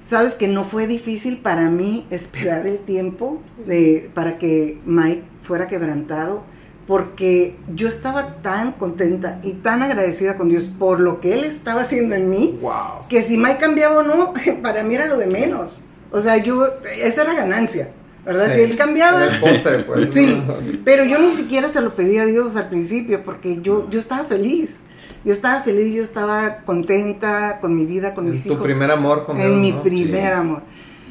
Sabes 0.00 0.34
que 0.34 0.48
no 0.48 0.64
fue 0.64 0.86
difícil 0.86 1.38
para 1.38 1.70
mí 1.70 2.06
esperar 2.10 2.66
el 2.66 2.78
tiempo 2.84 3.42
de, 3.66 4.10
para 4.14 4.38
que 4.38 4.82
Mike 4.86 5.24
fuera 5.46 5.68
quebrantado, 5.68 6.42
porque 6.86 7.56
yo 7.74 7.88
estaba 7.88 8.36
tan 8.42 8.72
contenta 8.72 9.40
y 9.42 9.52
tan 9.52 9.82
agradecida 9.82 10.36
con 10.36 10.48
Dios 10.48 10.64
por 10.78 11.00
lo 11.00 11.20
que 11.20 11.32
Él 11.34 11.44
estaba 11.44 11.80
haciendo 11.82 12.14
en 12.14 12.30
mí, 12.30 12.58
Wow. 12.62 13.08
que 13.08 13.22
si 13.22 13.36
Mike 13.36 13.58
cambiaba 13.58 13.98
o 13.98 14.02
no, 14.02 14.32
para 14.62 14.82
mí 14.84 14.94
era 14.94 15.06
lo 15.06 15.16
de 15.18 15.26
menos. 15.26 15.82
O 16.12 16.20
sea, 16.20 16.36
yo, 16.36 16.64
esa 17.02 17.22
era 17.22 17.34
ganancia, 17.34 17.90
¿verdad? 18.24 18.48
Si 18.48 18.60
él 18.60 18.76
cambiaba, 18.76 19.24
el 19.24 19.40
postre, 19.40 19.80
pues. 19.80 20.10
Sí, 20.14 20.40
pero 20.84 21.04
yo 21.04 21.18
ni 21.18 21.30
siquiera 21.30 21.68
se 21.68 21.80
lo 21.80 21.94
pedí 21.94 22.18
a 22.18 22.24
Dios 22.24 22.54
al 22.56 22.68
principio 22.68 23.22
porque 23.24 23.60
yo, 23.60 23.90
yo 23.90 23.98
estaba 23.98 24.24
feliz. 24.24 24.80
Yo 25.24 25.32
estaba 25.32 25.60
feliz, 25.62 25.92
yo 25.92 26.02
estaba 26.04 26.58
contenta 26.64 27.58
con 27.60 27.74
mi 27.74 27.84
vida, 27.84 28.14
con 28.14 28.26
En 28.26 28.30
mis 28.30 28.44
tu 28.44 28.52
hijos. 28.52 28.62
primer 28.64 28.92
amor 28.92 29.24
con 29.26 29.34
Dios, 29.36 29.48
En 29.48 29.60
mi 29.60 29.72
¿no? 29.72 29.82
primer 29.82 30.22
Sí. 30.32 30.38
amor. 30.38 30.62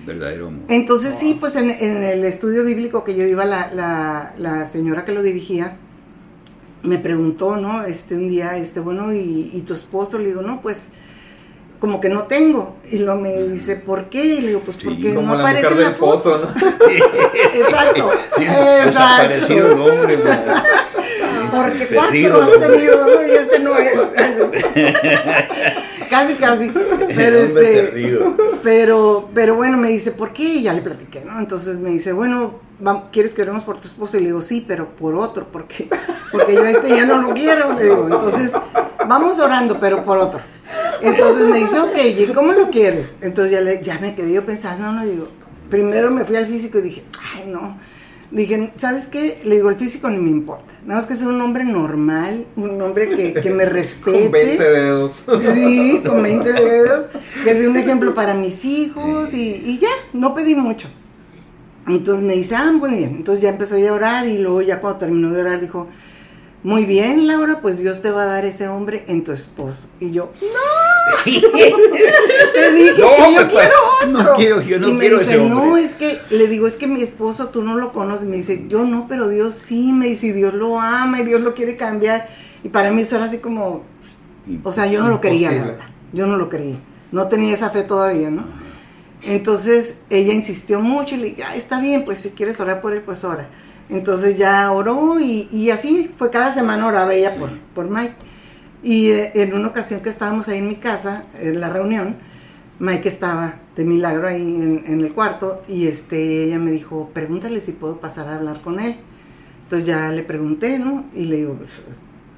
Verdadero 0.05 0.47
amor. 0.47 0.63
Entonces 0.69 1.15
sí, 1.15 1.37
pues 1.39 1.55
en, 1.55 1.69
en 1.69 2.03
el 2.03 2.23
estudio 2.25 2.63
bíblico 2.63 3.03
que 3.03 3.15
yo 3.15 3.25
iba, 3.25 3.45
la, 3.45 3.71
la, 3.73 4.33
la 4.37 4.65
señora 4.67 5.05
que 5.05 5.11
lo 5.11 5.23
dirigía 5.23 5.77
me 6.83 6.99
preguntó, 6.99 7.57
¿no? 7.57 7.83
Este 7.83 8.15
un 8.15 8.29
día, 8.29 8.57
este, 8.57 8.79
bueno, 8.79 9.13
¿y, 9.13 9.49
y 9.53 9.61
tu 9.61 9.73
esposo? 9.73 10.19
Le 10.19 10.27
digo, 10.27 10.41
no, 10.41 10.61
pues 10.61 10.89
como 11.79 11.99
que 11.99 12.09
no 12.09 12.23
tengo. 12.23 12.77
Y 12.91 12.97
lo 12.97 13.15
me 13.15 13.33
dice, 13.43 13.75
¿por 13.75 14.05
qué? 14.05 14.25
Y 14.25 14.41
le 14.41 14.47
digo, 14.49 14.61
pues 14.61 14.77
Sí, 14.77 14.85
porque 14.85 15.13
no 15.13 15.33
aparece 15.33 15.67
en 15.67 15.81
la 15.81 15.91
foto. 15.91 16.37
¿no? 16.39 16.49
Exacto. 17.53 18.11
Desaparecido 18.37 19.71
el 19.71 19.81
hombre. 19.81 20.19
Porque 21.51 21.87
cuatro 21.87 22.41
has 22.41 22.59
tenido, 22.59 23.05
¿no? 23.05 23.25
Y 23.25 23.31
este 23.31 23.59
no 23.59 23.77
es. 23.77 23.93
casi, 26.09 26.35
casi. 26.35 26.71
Pero 27.15 27.37
este. 27.37 27.83
perdido. 27.83 28.35
Pero, 28.63 29.29
pero 29.33 29.55
bueno, 29.55 29.77
me 29.77 29.89
dice, 29.89 30.11
¿por 30.11 30.33
qué? 30.33 30.43
Y 30.43 30.63
ya 30.63 30.73
le 30.73 30.81
platiqué, 30.81 31.23
¿no? 31.25 31.37
Entonces 31.39 31.77
me 31.77 31.89
dice, 31.89 32.13
bueno, 32.13 32.59
¿quieres 33.11 33.33
que 33.33 33.41
oremos 33.41 33.63
por 33.63 33.79
tu 33.79 33.87
esposo? 33.87 34.17
Y 34.17 34.21
le 34.21 34.27
digo, 34.27 34.41
sí, 34.41 34.63
pero 34.67 34.89
por 34.95 35.15
otro, 35.15 35.47
porque, 35.51 35.89
porque 36.31 36.55
yo 36.55 36.63
a 36.63 36.69
este 36.69 36.89
ya 36.89 37.05
no 37.05 37.21
lo 37.21 37.33
quiero, 37.33 37.73
le 37.73 37.83
digo. 37.83 38.05
Entonces, 38.05 38.51
vamos 39.07 39.39
orando, 39.39 39.79
pero 39.79 40.03
por 40.03 40.17
otro. 40.17 40.39
Entonces 41.01 41.47
me 41.47 41.59
dice, 41.59 41.79
ok, 41.79 41.97
¿y 42.17 42.27
cómo 42.33 42.53
lo 42.53 42.69
quieres? 42.69 43.17
Entonces 43.21 43.51
ya, 43.51 43.61
le, 43.61 43.81
ya 43.83 43.99
me 43.99 44.15
quedé 44.15 44.33
yo 44.33 44.45
pensando, 44.45 44.85
no, 44.85 44.93
no, 44.93 45.05
digo, 45.05 45.27
primero 45.69 46.09
me 46.09 46.23
fui 46.23 46.35
al 46.35 46.47
físico 46.47 46.79
y 46.79 46.81
dije, 46.81 47.03
ay, 47.35 47.47
no. 47.47 47.77
Dije, 48.31 48.71
¿sabes 48.75 49.07
qué? 49.07 49.39
Le 49.43 49.55
digo, 49.55 49.69
el 49.69 49.75
físico 49.75 50.09
ni 50.09 50.17
me 50.17 50.29
importa. 50.29 50.65
Nada 50.85 50.99
más 50.99 51.07
que 51.07 51.15
ser 51.15 51.27
un 51.27 51.39
hombre 51.41 51.63
normal, 51.63 52.45
un 52.55 52.81
hombre 52.81 53.09
que, 53.09 53.33
que 53.33 53.51
me 53.51 53.65
respete. 53.65 54.23
Con 54.23 54.31
20 54.31 54.63
dedos. 54.63 55.25
Sí, 55.53 56.01
con 56.05 56.23
20 56.23 56.53
dedos. 56.53 57.05
Que 57.43 57.53
sea 57.53 57.69
un 57.69 57.77
ejemplo 57.77 58.13
para 58.15 58.33
mis 58.33 58.65
hijos 58.65 59.33
y, 59.33 59.61
y 59.65 59.79
ya, 59.79 59.89
no 60.13 60.33
pedí 60.33 60.55
mucho. 60.55 60.88
Entonces 61.88 62.23
me 62.23 62.33
dice, 62.33 62.55
ah, 62.55 62.71
muy 62.71 62.91
bien. 62.91 63.15
Entonces 63.17 63.43
ya 63.43 63.49
empezó 63.49 63.75
a 63.75 63.93
orar 63.93 64.27
y 64.27 64.39
luego 64.39 64.61
ya 64.61 64.81
cuando 64.81 64.99
terminó 64.99 65.31
de 65.31 65.41
orar 65.41 65.59
dijo, 65.59 65.88
muy 66.63 66.85
bien, 66.85 67.27
Laura, 67.27 67.61
pues 67.61 67.77
Dios 67.77 68.01
te 68.01 68.09
va 68.09 68.23
a 68.23 68.25
dar 68.25 68.43
ese 68.43 68.67
hombre 68.67 69.05
en 69.07 69.23
tu 69.23 69.31
esposo. 69.31 69.88
Y 69.99 70.09
yo, 70.09 70.31
no, 70.41 70.94
te 71.25 72.71
dije 72.73 72.93
No, 73.01 73.15
que 73.15 73.33
yo 73.33 73.41
pues, 73.41 73.47
quiero 73.49 73.73
otro. 74.01 74.23
no 74.23 74.33
quiero, 74.35 74.61
yo 74.61 74.79
no 74.79 74.89
y 74.89 74.93
me 74.93 74.99
quiero 74.99 75.19
dice, 75.19 75.31
ese 75.31 75.43
no, 75.49 75.77
es 75.77 75.93
que, 75.95 76.19
le 76.29 76.47
digo, 76.47 76.67
es 76.67 76.77
que 76.77 76.87
mi 76.87 77.01
esposo 77.01 77.49
tú 77.49 77.61
no 77.63 77.75
lo 77.75 77.91
conoces. 77.93 78.27
Me 78.27 78.37
dice, 78.37 78.65
yo 78.67 78.83
no, 78.85 79.07
pero 79.07 79.27
Dios 79.27 79.55
sí, 79.55 79.91
me 79.91 80.07
dice, 80.07 80.33
Dios 80.33 80.53
lo 80.53 80.79
ama 80.79 81.21
y 81.21 81.25
Dios 81.25 81.41
lo 81.41 81.53
quiere 81.53 81.75
cambiar. 81.77 82.27
Y 82.63 82.69
para 82.69 82.91
mí 82.91 83.01
eso 83.01 83.15
era 83.15 83.25
así 83.25 83.39
como, 83.39 83.83
o 84.63 84.71
sea, 84.71 84.87
yo 84.87 85.01
no 85.01 85.09
lo 85.09 85.21
quería, 85.21 85.51
la 85.51 85.63
verdad. 85.63 85.85
Yo 86.13 86.27
no 86.27 86.37
lo 86.37 86.49
creía. 86.49 86.77
No 87.11 87.27
tenía 87.27 87.53
esa 87.53 87.69
fe 87.69 87.83
todavía, 87.83 88.29
¿no? 88.29 88.43
Entonces 89.23 89.99
ella 90.09 90.33
insistió 90.33 90.79
mucho 90.81 91.15
y 91.15 91.17
le 91.17 91.29
dije, 91.29 91.43
"Ah, 91.43 91.55
está 91.55 91.79
bien, 91.79 92.03
pues 92.03 92.19
si 92.19 92.29
quieres 92.29 92.59
orar 92.59 92.81
por 92.81 92.93
él, 92.93 93.01
pues 93.01 93.23
ora. 93.23 93.47
Entonces 93.89 94.37
ya 94.37 94.71
oró 94.71 95.19
y, 95.19 95.47
y 95.51 95.69
así 95.71 96.11
fue 96.17 96.29
cada 96.31 96.51
semana 96.53 96.85
oraba 96.87 97.13
ella 97.13 97.35
por, 97.35 97.49
por 97.73 97.89
Mike. 97.89 98.13
Y 98.83 99.09
eh, 99.09 99.31
en 99.35 99.53
una 99.53 99.67
ocasión 99.67 100.01
que 100.01 100.09
estábamos 100.09 100.47
ahí 100.47 100.59
en 100.59 100.67
mi 100.67 100.75
casa, 100.75 101.25
en 101.39 101.59
la 101.59 101.69
reunión, 101.69 102.17
Mike 102.79 103.07
estaba 103.07 103.59
de 103.75 103.85
milagro 103.85 104.27
ahí 104.27 104.41
en, 104.41 105.01
el 105.01 105.13
cuarto 105.13 105.61
y 105.67 105.88
este, 105.88 106.43
ella 106.43 106.59
me 106.59 106.71
dijo, 106.71 107.09
pregúntale 107.13 107.61
si 107.61 107.71
puedo 107.71 107.99
pasar 107.99 108.27
a 108.27 108.35
hablar 108.35 108.61
con 108.61 108.79
él. 108.79 108.97
Entonces 109.63 109.88
ya 109.88 110.11
le 110.11 110.23
pregunté, 110.23 110.77
¿no? 110.77 111.05
Y 111.13 111.25
le 111.25 111.38
digo, 111.38 111.53
pues, 111.55 111.81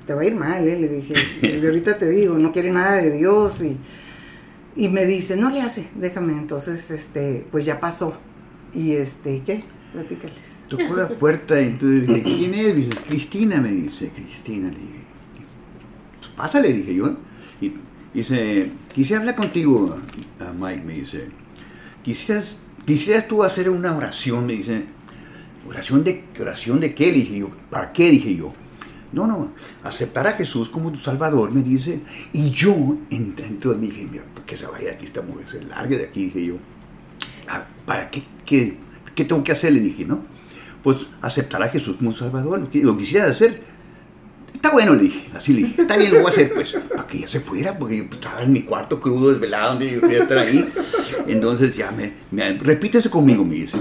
te 0.06 0.14
va 0.14 0.22
a 0.22 0.26
ir 0.26 0.36
mal, 0.36 0.68
¿eh? 0.68 0.80
Le 0.80 0.88
dije, 0.88 1.14
desde 1.42 1.68
ahorita 1.68 1.98
te 1.98 2.10
digo, 2.10 2.36
no 2.36 2.52
quiere 2.52 2.72
nada 2.72 2.96
de 2.96 3.12
Dios 3.12 3.62
y, 3.62 3.78
y 4.76 4.90
me 4.90 5.06
dice, 5.06 5.36
no 5.36 5.50
le 5.50 5.62
hace, 5.62 5.88
déjame. 5.96 6.34
Entonces, 6.34 6.90
este, 6.92 7.46
pues 7.52 7.66
ya 7.66 7.80
pasó. 7.80 8.16
Y 8.74 8.94
este, 8.94 9.42
¿qué? 9.46 9.62
Platícales. 9.92 10.38
Tocó 10.70 10.96
la 10.96 11.08
puerta 11.08 11.60
y 11.60 11.68
entonces 11.68 12.08
dije, 12.08 12.24
¿quién 12.24 12.54
es? 12.54 12.96
Cristina 13.08 13.60
me 13.60 13.70
dice, 13.70 14.10
Cristina, 14.10 14.70
le 14.70 14.97
Pues 16.38 16.50
pásale, 16.50 16.72
dije 16.72 16.94
yo. 16.96 17.16
Y 17.60 17.74
dice, 18.14 18.72
quisiera 18.94 19.20
hablar 19.22 19.36
contigo, 19.36 19.98
a 20.40 20.54
Mike, 20.54 20.84
me 20.86 20.94
dice. 20.94 21.30
Quisieras, 22.04 22.60
quisieras 22.86 23.28
tú 23.28 23.44
hacer 23.44 23.70
una 23.70 23.96
oración, 23.98 24.46
me 24.46 24.54
dice. 24.54 24.86
¿Oración 25.68 26.04
de, 26.04 26.24
oración 26.40 26.80
de 26.80 26.94
qué? 26.94 27.08
Le 27.08 27.18
dije 27.20 27.40
yo. 27.40 27.50
¿Para 27.70 27.92
qué? 27.92 28.12
Dije 28.12 28.36
yo. 28.36 28.52
No, 29.14 29.26
no, 29.26 29.52
aceptar 29.84 30.28
a 30.28 30.34
Jesús 30.34 30.70
como 30.70 30.92
tu 30.92 30.98
Salvador, 31.00 31.52
me 31.54 31.64
dice. 31.64 32.02
Y 32.34 32.50
yo, 32.52 32.76
en- 33.10 33.36
mí, 33.80 33.88
dije, 33.88 34.08
mira, 34.12 34.24
que 34.46 34.56
se 34.56 34.66
vaya 34.68 34.92
aquí 34.92 35.06
esta 35.06 35.22
mujer, 35.22 35.48
se 35.50 35.62
largue 35.64 35.98
de 35.98 36.06
aquí, 36.06 36.26
dije 36.26 36.46
yo. 36.46 36.56
"Ah, 37.50 37.66
¿Para 37.86 38.12
qué, 38.12 38.22
qué, 38.46 38.78
qué 39.16 39.26
tengo 39.26 39.44
que 39.44 39.54
hacer? 39.54 39.72
Le 39.74 39.80
dije, 39.80 40.06
¿no? 40.06 40.24
Pues 40.84 41.08
aceptar 41.22 41.64
a 41.64 41.70
Jesús 41.70 41.96
como 41.98 42.12
Salvador, 42.14 42.68
lo 42.74 42.98
quisiera 42.98 43.26
hacer. 43.28 43.64
Está 44.58 44.72
bueno, 44.72 44.96
le 44.96 45.04
dije, 45.04 45.30
así 45.36 45.54
le 45.54 45.62
dije, 45.68 45.82
está 45.84 45.98
bien, 45.98 46.12
lo 46.12 46.18
voy 46.18 46.26
a 46.28 46.30
hacer, 46.30 46.52
pues, 46.54 46.76
para 46.90 47.06
que 47.08 47.18
ella 47.20 47.28
se 47.30 47.40
fuera, 47.40 47.78
porque 47.78 47.98
yo 47.98 48.04
estaba 48.06 48.42
en 48.42 48.52
mi 48.52 48.64
cuarto 48.64 49.00
crudo, 49.00 49.32
desvelado, 49.32 49.70
donde 49.74 49.92
yo 49.92 50.02
quería 50.02 50.24
estar 50.24 50.38
ahí. 50.40 50.68
Entonces 51.28 51.76
ya 51.76 51.92
me, 51.92 52.12
me 52.32 52.54
repítese 52.58 53.10
conmigo, 53.10 53.44
me 53.46 53.56
dice. 53.56 53.78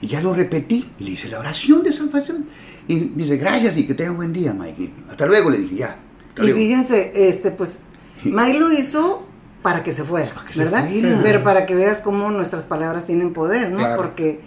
Y 0.00 0.06
ya 0.06 0.22
lo 0.22 0.32
repetí, 0.32 0.88
y 0.98 1.04
le 1.04 1.10
hice 1.10 1.28
la 1.28 1.40
oración 1.40 1.82
de 1.82 1.92
salvación. 1.92 2.46
Y 2.88 2.94
me 2.94 3.24
dice, 3.24 3.36
gracias 3.36 3.76
y 3.76 3.86
que 3.86 3.94
tenga 3.94 4.12
un 4.12 4.16
buen 4.18 4.32
día, 4.32 4.52
Mike. 4.54 4.90
Hasta 5.10 5.26
luego, 5.26 5.50
le 5.50 5.58
dije, 5.58 5.74
ya. 5.76 5.96
Y 6.36 6.40
luego. 6.42 6.58
fíjense, 6.58 7.12
este, 7.28 7.50
pues, 7.50 7.80
May 8.24 8.56
lo 8.58 8.72
hizo 8.72 9.26
para 9.62 9.82
que 9.82 9.92
se 9.92 10.04
fuera, 10.04 10.32
que 10.46 10.54
se 10.54 10.64
¿verdad? 10.64 10.88
fuera. 10.88 11.20
Pero 11.22 11.42
para 11.42 11.66
que 11.66 11.74
veas 11.74 12.00
cómo 12.02 12.30
nuestras 12.30 12.64
palabras 12.64 13.04
tienen 13.04 13.32
poder, 13.32 13.70
¿no? 13.70 13.78
Claro. 13.78 13.96
Porque 13.96 14.40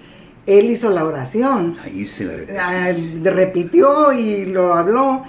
él 0.47 0.69
hizo 0.69 0.89
la 0.89 1.03
oración, 1.05 1.77
Ahí 1.83 2.05
se 2.05 2.25
la 2.25 2.33
repetí. 2.33 2.57
ah, 2.59 2.93
repitió 3.31 4.11
y 4.13 4.45
lo 4.45 4.73
habló, 4.73 5.23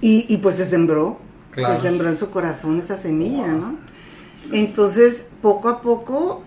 y, 0.00 0.26
y 0.32 0.36
pues 0.38 0.56
se 0.56 0.66
sembró, 0.66 1.18
Claro. 1.52 1.76
se 1.76 1.82
sembró 1.82 2.08
en 2.08 2.16
su 2.16 2.30
corazón 2.30 2.78
esa 2.78 2.96
semilla, 2.96 3.48
¿no? 3.48 3.74
Entonces, 4.52 5.28
poco 5.42 5.68
a 5.68 5.80
poco, 5.82 6.42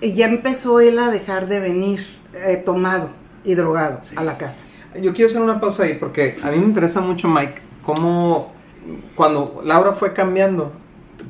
eh, 0.00 0.12
ya 0.12 0.26
empezó 0.26 0.80
él 0.80 0.98
a 0.98 1.10
dejar 1.10 1.48
de 1.48 1.60
venir 1.60 2.06
eh, 2.34 2.56
tomado 2.56 3.10
y 3.44 3.54
drogado 3.54 4.00
Sí. 4.04 4.14
a 4.16 4.24
la 4.24 4.38
casa. 4.38 4.64
Yo 5.00 5.12
quiero 5.12 5.28
hacer 5.30 5.42
una 5.42 5.60
pausa 5.60 5.84
ahí 5.84 5.94
porque 5.94 6.36
a 6.42 6.50
mí 6.50 6.58
me 6.58 6.66
interesa 6.66 7.00
mucho, 7.00 7.28
Mike, 7.28 7.54
cómo 7.82 8.52
cuando 9.16 9.60
Laura 9.64 9.92
fue 9.92 10.12
cambiando, 10.12 10.72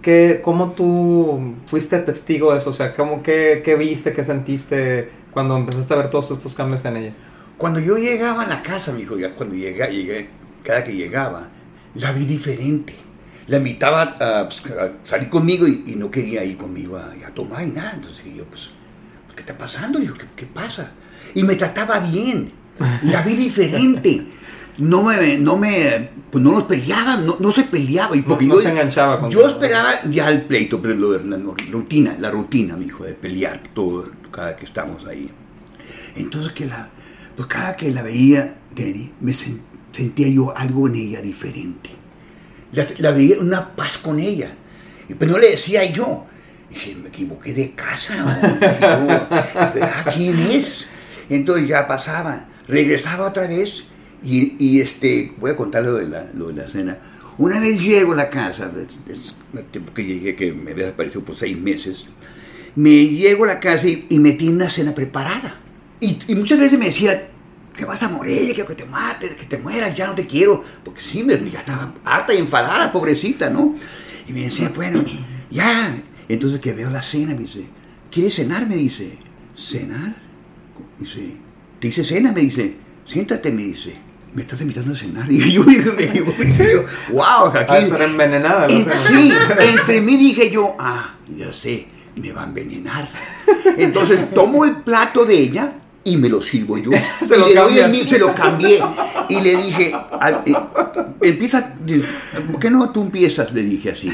¿qué, 0.03 0.41
¿cómo 0.45 0.73
tú 0.73 1.55
fuiste 1.67 1.99
testigo 2.01 2.53
de 2.53 2.59
eso? 2.59 2.71
O 2.71 2.75
sea, 2.75 2.95
¿cómo, 2.95 3.23
qué, 3.23 3.63
qué 3.65 3.75
viste, 3.77 4.13
qué 4.13 4.25
sentiste 4.25 5.11
cuando 5.33 5.57
empezaste 5.57 5.95
a 5.95 5.97
ver 5.97 6.11
todos 6.11 6.31
estos 6.31 6.55
cambios 6.55 6.85
en 6.85 6.97
ella? 6.97 7.15
Cuando 7.57 7.81
yo 7.81 7.97
llegaba 7.97 8.43
a 8.43 8.47
la 8.49 8.63
casa, 8.63 8.93
mi 8.93 9.03
hijo, 9.03 9.17
ya 9.17 9.33
cuando 9.35 9.55
llega, 9.55 9.89
llegué, 9.89 10.29
cada 10.63 10.85
que 10.85 10.93
llegaba, 10.95 11.49
la 11.95 12.13
vi 12.13 12.25
diferente. 12.25 12.95
La 13.47 13.59
invitaba 13.59 14.03
a, 14.03 14.49
pues, 14.49 14.63
a 14.73 14.93
salir 15.07 15.29
conmigo 15.29 15.67
y, 15.69 15.85
y 15.87 15.97
no 15.97 16.11
quería 16.11 16.45
ir 16.45 16.57
conmigo 16.57 16.97
a, 16.97 17.13
a 17.27 17.31
tomar 17.35 17.65
y 17.67 17.71
nada. 17.71 17.93
Entonces 17.95 18.25
yo, 18.35 18.45
pues, 18.47 18.71
¿qué 19.35 19.41
está 19.41 19.57
pasando? 19.59 19.99
Dijo, 19.99 20.15
¿qué, 20.15 20.25
qué 20.35 20.47
pasa? 20.47 20.93
Y 21.35 21.43
me 21.43 21.55
trataba 21.55 21.99
bien. 22.01 22.53
La 23.05 23.23
vi 23.23 23.35
diferente. 23.37 24.27
No 24.79 25.05
me, 25.05 25.39
no 25.39 25.57
me, 25.57 26.09
pues 26.33 26.43
no 26.43 26.51
nos 26.53 26.65
peleaba, 26.65 27.17
no, 27.19 27.37
no 27.39 27.51
se 27.53 27.63
peleaba. 27.65 28.17
Y 28.17 28.21
No- 28.23 28.27
porque 28.29 28.47
no 28.47 28.55
yo, 28.55 28.61
se 28.63 28.71
enganchaba 28.71 29.21
con 29.21 29.31
Yo 29.31 29.41
todo. 29.43 29.51
esperaba 29.51 29.91
ya 30.11 30.29
el 30.31 30.43
pleito, 30.43 30.81
pero 30.83 30.95
lo 30.95 31.17
la 31.23 31.37
rutina, 31.71 32.17
la 32.19 32.31
rutina, 32.31 32.77
mi 32.77 32.87
hijo, 32.87 33.05
de 33.05 33.15
pelear 33.15 33.63
todo, 33.75 34.11
cada 34.33 34.57
que 34.57 34.65
estamos 34.65 35.05
ahí. 35.07 35.31
Entonces 36.17 36.53
que 36.53 36.67
la, 36.67 36.89
pues 37.37 37.47
cada 37.47 37.77
que 37.77 37.91
la 37.93 38.03
veía, 38.03 38.57
Denny, 38.75 39.13
me 39.21 39.33
sen- 39.33 39.61
sentía 39.95 40.29
yo 40.29 40.57
algo 40.57 40.89
en 40.89 40.97
ella 40.97 41.23
diferente. 41.23 41.91
La, 42.73 42.85
la 42.99 43.11
veía 43.13 43.39
una 43.41 43.75
paz 43.77 43.97
con 43.99 44.19
ella. 44.19 44.53
Pues 45.17 45.31
no 45.31 45.39
le 45.39 45.51
decía 45.53 45.85
yo. 45.91 46.27
Dije, 46.69 46.95
me 46.97 47.09
equivoqué 47.09 47.55
de 47.55 47.71
casa. 47.73 48.17
¿verdad? 48.25 50.13
¿Quién 50.15 50.39
es? 50.51 50.87
Entonces 51.31 51.69
ya 51.69 51.87
pasaba, 51.87 52.49
regresaba 52.69 53.29
otra 53.29 53.47
vez 53.47 53.85
y, 54.23 54.57
y, 54.59 54.81
este, 54.81 55.33
voy 55.39 55.53
a 55.53 55.57
contar 55.57 55.85
lo 55.85 55.95
de 55.95 56.07
la, 56.09 56.27
lo 56.35 56.49
de 56.49 56.55
la 56.63 56.69
cena. 56.69 56.99
Una 57.39 57.59
vez 57.61 57.81
llego 57.81 58.13
a 58.13 58.17
la 58.17 58.31
casa, 58.31 58.69
des- 58.69 59.05
des- 59.07 59.35
el 59.57 59.65
tiempo 59.67 59.93
que 59.95 60.05
llegué, 60.05 60.35
que 60.37 60.53
me 60.53 60.73
había 60.73 60.85
desaparecido 60.87 61.23
por 61.25 61.35
seis 61.37 61.57
meses, 61.59 62.05
me 62.77 63.07
llego 63.07 63.45
a 63.45 63.49
la 63.49 63.61
casa 63.61 63.87
y, 63.89 64.07
y 64.11 64.19
me 64.19 64.33
tiene 64.33 64.57
una 64.57 64.71
cena 64.71 64.95
preparada. 64.95 65.59
Y, 66.01 66.19
y 66.29 66.35
muchas 66.35 66.59
veces 66.59 66.79
me 66.79 66.87
decía, 66.87 67.29
que 67.75 67.85
vas 67.85 68.03
a 68.03 68.09
morir, 68.09 68.55
quiero 68.55 68.69
que 68.69 68.75
te 68.75 68.85
mates, 68.85 69.35
que 69.35 69.45
te 69.45 69.59
mueras, 69.59 69.95
ya 69.95 70.07
no 70.07 70.15
te 70.15 70.27
quiero. 70.27 70.63
Porque 70.85 71.01
sí, 71.03 71.25
ya 71.53 71.61
estaba 71.61 71.93
harta 72.05 72.33
y 72.33 72.39
enfadada, 72.39 72.93
pobrecita, 72.93 73.51
¿no? 73.51 73.75
Y 74.27 74.33
me 74.33 74.45
decía, 74.45 74.71
bueno, 74.75 75.05
ya. 75.51 75.95
Entonces 76.29 76.61
que 76.61 76.73
veo 76.73 76.89
la 76.91 77.03
cena, 77.03 77.35
me 77.35 77.41
dice, 77.43 77.65
¿quieres 78.11 78.35
cenar? 78.35 78.67
Me 78.67 78.77
dice, 78.77 79.19
¿cenar? 79.57 80.15
Dice, 80.99 81.37
¿te 81.81 81.89
dice 81.89 82.05
cena? 82.05 82.33
Me 82.33 82.41
dice, 82.43 82.77
siéntate, 83.07 83.51
me 83.51 83.63
dice. 83.63 83.95
Me 84.33 84.43
estás 84.43 84.61
invitando 84.63 84.93
a 84.93 84.97
cenar. 84.97 85.31
Y 85.31 85.53
yo 85.53 85.63
dije, 85.63 86.83
wow, 87.11 87.47
aquí. 87.55 87.65
Ah, 87.69 87.87
pero 87.91 88.05
envenenada. 88.05 88.67
En- 88.69 88.87
sí, 89.07 89.33
entre 89.61 90.01
mí 90.01 90.17
dije 90.17 90.51
yo, 90.51 90.75
ah, 90.79 91.15
ya 91.37 91.53
sé, 91.53 91.87
me 92.17 92.33
va 92.33 92.43
a 92.43 92.47
envenenar. 92.47 93.09
Entonces 93.79 94.31
tomo 94.31 94.65
el 94.65 94.77
plato 94.77 95.25
de 95.25 95.35
ella 95.39 95.73
y 96.05 96.17
me 96.17 96.29
lo 96.29 96.41
sirvo 96.41 96.79
yo. 96.79 96.91
Se 97.27 97.35
y 97.35 97.39
lo 97.39 97.47
le 97.49 97.55
doy 97.55 97.55
cambias. 97.55 97.85
el 97.85 97.91
mío, 97.91 98.07
se 98.07 98.19
lo 98.19 98.35
cambié. 98.35 98.83
Y 99.29 99.41
le 99.41 99.57
dije, 99.57 99.93
ah, 99.95 100.43
eh, 100.45 100.55
empieza, 101.23 101.75
¿por 102.51 102.61
qué 102.61 102.71
no 102.71 102.91
tú 102.91 103.03
empiezas? 103.03 103.53
Le 103.53 103.63
dije 103.63 103.91
así. 103.93 104.13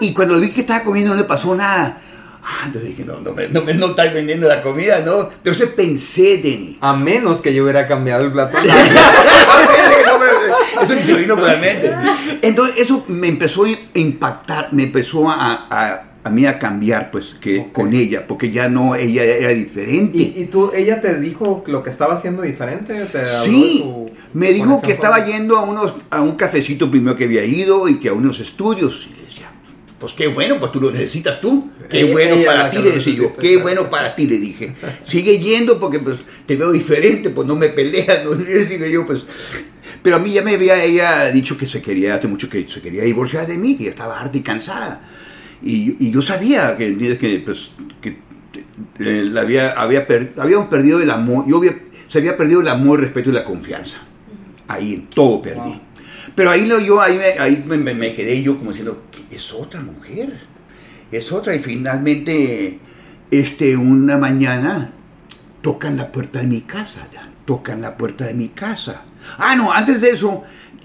Y 0.00 0.12
cuando 0.12 0.38
vi 0.38 0.50
que 0.50 0.60
estaba 0.60 0.84
comiendo 0.84 1.14
no 1.14 1.20
le 1.20 1.26
pasó 1.26 1.54
nada. 1.54 2.02
Ah, 2.48 2.64
entonces 2.66 2.90
dije, 2.90 3.04
no, 3.04 3.18
no 3.20 3.32
me, 3.32 3.48
no 3.48 3.62
me 3.62 3.74
no 3.74 3.86
estás 3.86 4.14
vendiendo 4.14 4.46
la 4.46 4.62
comida, 4.62 5.00
¿no? 5.00 5.30
Pero 5.42 5.56
eso 5.56 5.68
pensé, 5.74 6.36
Denny. 6.36 6.78
A 6.80 6.92
menos 6.92 7.40
que 7.40 7.52
yo 7.52 7.64
hubiera 7.64 7.88
cambiado 7.88 8.24
el 8.24 8.30
plato. 8.30 8.56
eso 10.82 10.94
se 10.94 11.14
vino 11.14 11.34
por 11.34 11.48
la 11.48 11.56
mente. 11.56 11.92
Entonces, 12.42 12.76
eso 12.78 13.04
me 13.08 13.26
empezó 13.28 13.64
a 13.64 13.70
impactar, 13.94 14.68
me 14.72 14.84
empezó 14.84 15.28
a, 15.28 15.66
a, 15.68 16.04
a 16.26 16.30
mí 16.30 16.44
a 16.44 16.58
cambiar, 16.58 17.10
pues, 17.10 17.34
que 17.40 17.60
Ok. 17.60 17.72
con 17.72 17.94
ella, 17.94 18.26
porque 18.26 18.50
ya 18.50 18.68
no, 18.68 18.94
ella 18.96 19.22
era 19.24 19.50
diferente. 19.50 20.18
¿Y, 20.18 20.34
y 20.42 20.44
tú, 20.46 20.72
ella 20.74 21.00
te 21.00 21.20
dijo 21.20 21.62
lo 21.66 21.82
que 21.82 21.90
estaba 21.90 22.14
haciendo 22.14 22.42
diferente? 22.42 22.94
¿Te 23.12 23.26
Sí, 23.44 23.78
su 23.82 24.10
me 24.34 24.52
dijo 24.52 24.82
que 24.82 24.92
estaba 24.92 25.24
yendo 25.24 25.56
a, 25.56 25.62
unos, 25.62 25.94
a 26.10 26.20
un 26.20 26.34
cafecito 26.36 26.90
primero 26.90 27.16
que 27.16 27.24
había 27.24 27.44
ido 27.44 27.88
y 27.88 27.98
que 28.00 28.08
a 28.08 28.12
unos 28.12 28.40
estudios. 28.40 29.06
Y 29.10 29.14
le 29.20 29.22
decía, 29.26 29.50
pues 30.00 30.12
qué 30.14 30.26
bueno, 30.26 30.58
pues 30.58 30.72
tú 30.72 30.80
lo 30.80 30.90
necesitas 30.90 31.40
tú. 31.40 31.70
Qué 31.88 32.00
Ella- 32.00 32.12
bueno 32.12 32.34
ella 32.34 32.46
para 32.46 32.70
ti, 32.70 32.78
le 32.82 32.90
decía 32.90 33.14
yo. 33.14 33.36
Qué 33.36 33.56
bueno 33.58 33.88
para 33.88 34.16
ti, 34.16 34.26
le 34.26 34.38
dije. 34.38 34.72
Sigue 35.06 35.38
yendo 35.38 35.78
porque 35.78 36.00
pues 36.00 36.18
te 36.44 36.56
veo 36.56 36.72
diferente, 36.72 37.30
pues 37.30 37.46
no 37.46 37.54
me 37.54 37.68
peleas, 37.68 38.24
¿no? 38.24 38.32
Digo 38.34 38.86
yo, 38.86 39.06
pues... 39.06 39.24
Pero 40.02 40.16
a 40.16 40.18
mí 40.18 40.32
ya 40.32 40.42
me 40.42 40.54
había 40.54 40.82
ella 40.84 41.26
dicho 41.32 41.56
que 41.56 41.66
se 41.66 41.80
quería, 41.80 42.16
hace 42.16 42.26
mucho 42.28 42.48
que 42.50 42.66
se 42.68 42.80
quería 42.80 43.02
divorciar 43.04 43.46
de 43.46 43.56
mí, 43.56 43.76
que 43.76 43.84
ya 43.84 43.90
estaba 43.90 44.20
harta 44.20 44.36
y 44.36 44.40
cansada. 44.40 45.00
Y, 45.62 45.96
y 46.06 46.10
yo 46.10 46.22
sabía 46.22 46.76
que, 46.76 47.16
que, 47.18 47.42
pues, 47.44 47.70
que 48.00 48.18
eh, 48.98 49.24
la 49.30 49.40
había, 49.42 49.72
había 49.72 50.06
per- 50.06 50.34
habíamos 50.38 50.66
perdido 50.68 51.00
el 51.00 51.10
amor, 51.10 51.44
yo 51.48 51.58
había, 51.58 51.76
se 52.08 52.18
había 52.18 52.36
perdido 52.36 52.60
el 52.60 52.68
amor, 52.68 52.98
el 52.98 53.06
respeto 53.06 53.30
y 53.30 53.32
la 53.32 53.44
confianza. 53.44 53.98
Ahí 54.68 54.94
en 54.94 55.06
todo 55.06 55.40
perdí. 55.42 55.58
Wow. 55.60 55.80
Pero 56.34 56.50
ahí, 56.50 56.66
lo, 56.66 56.78
yo, 56.80 57.00
ahí, 57.00 57.16
me, 57.16 57.40
ahí 57.42 57.64
me, 57.66 57.76
me- 57.78 57.94
me 57.94 58.12
quedé 58.14 58.42
yo 58.42 58.58
como 58.58 58.70
diciendo, 58.70 59.04
es 59.30 59.52
otra 59.52 59.80
mujer, 59.80 60.40
es 61.10 61.32
otra. 61.32 61.54
Y 61.54 61.60
finalmente, 61.60 62.78
este, 63.30 63.76
una 63.76 64.18
mañana, 64.18 64.92
tocan 65.62 65.96
la 65.96 66.12
puerta 66.12 66.40
de 66.40 66.46
mi 66.46 66.60
casa, 66.62 67.08
ya, 67.12 67.30
tocan 67.44 67.80
la 67.80 67.96
puerta 67.96 68.26
de 68.26 68.34
mi 68.34 68.48
casa. 68.48 69.04
Ah, 69.38 69.56
no, 69.56 69.72
antes 69.72 70.00
de 70.00 70.10
eso, 70.10 70.44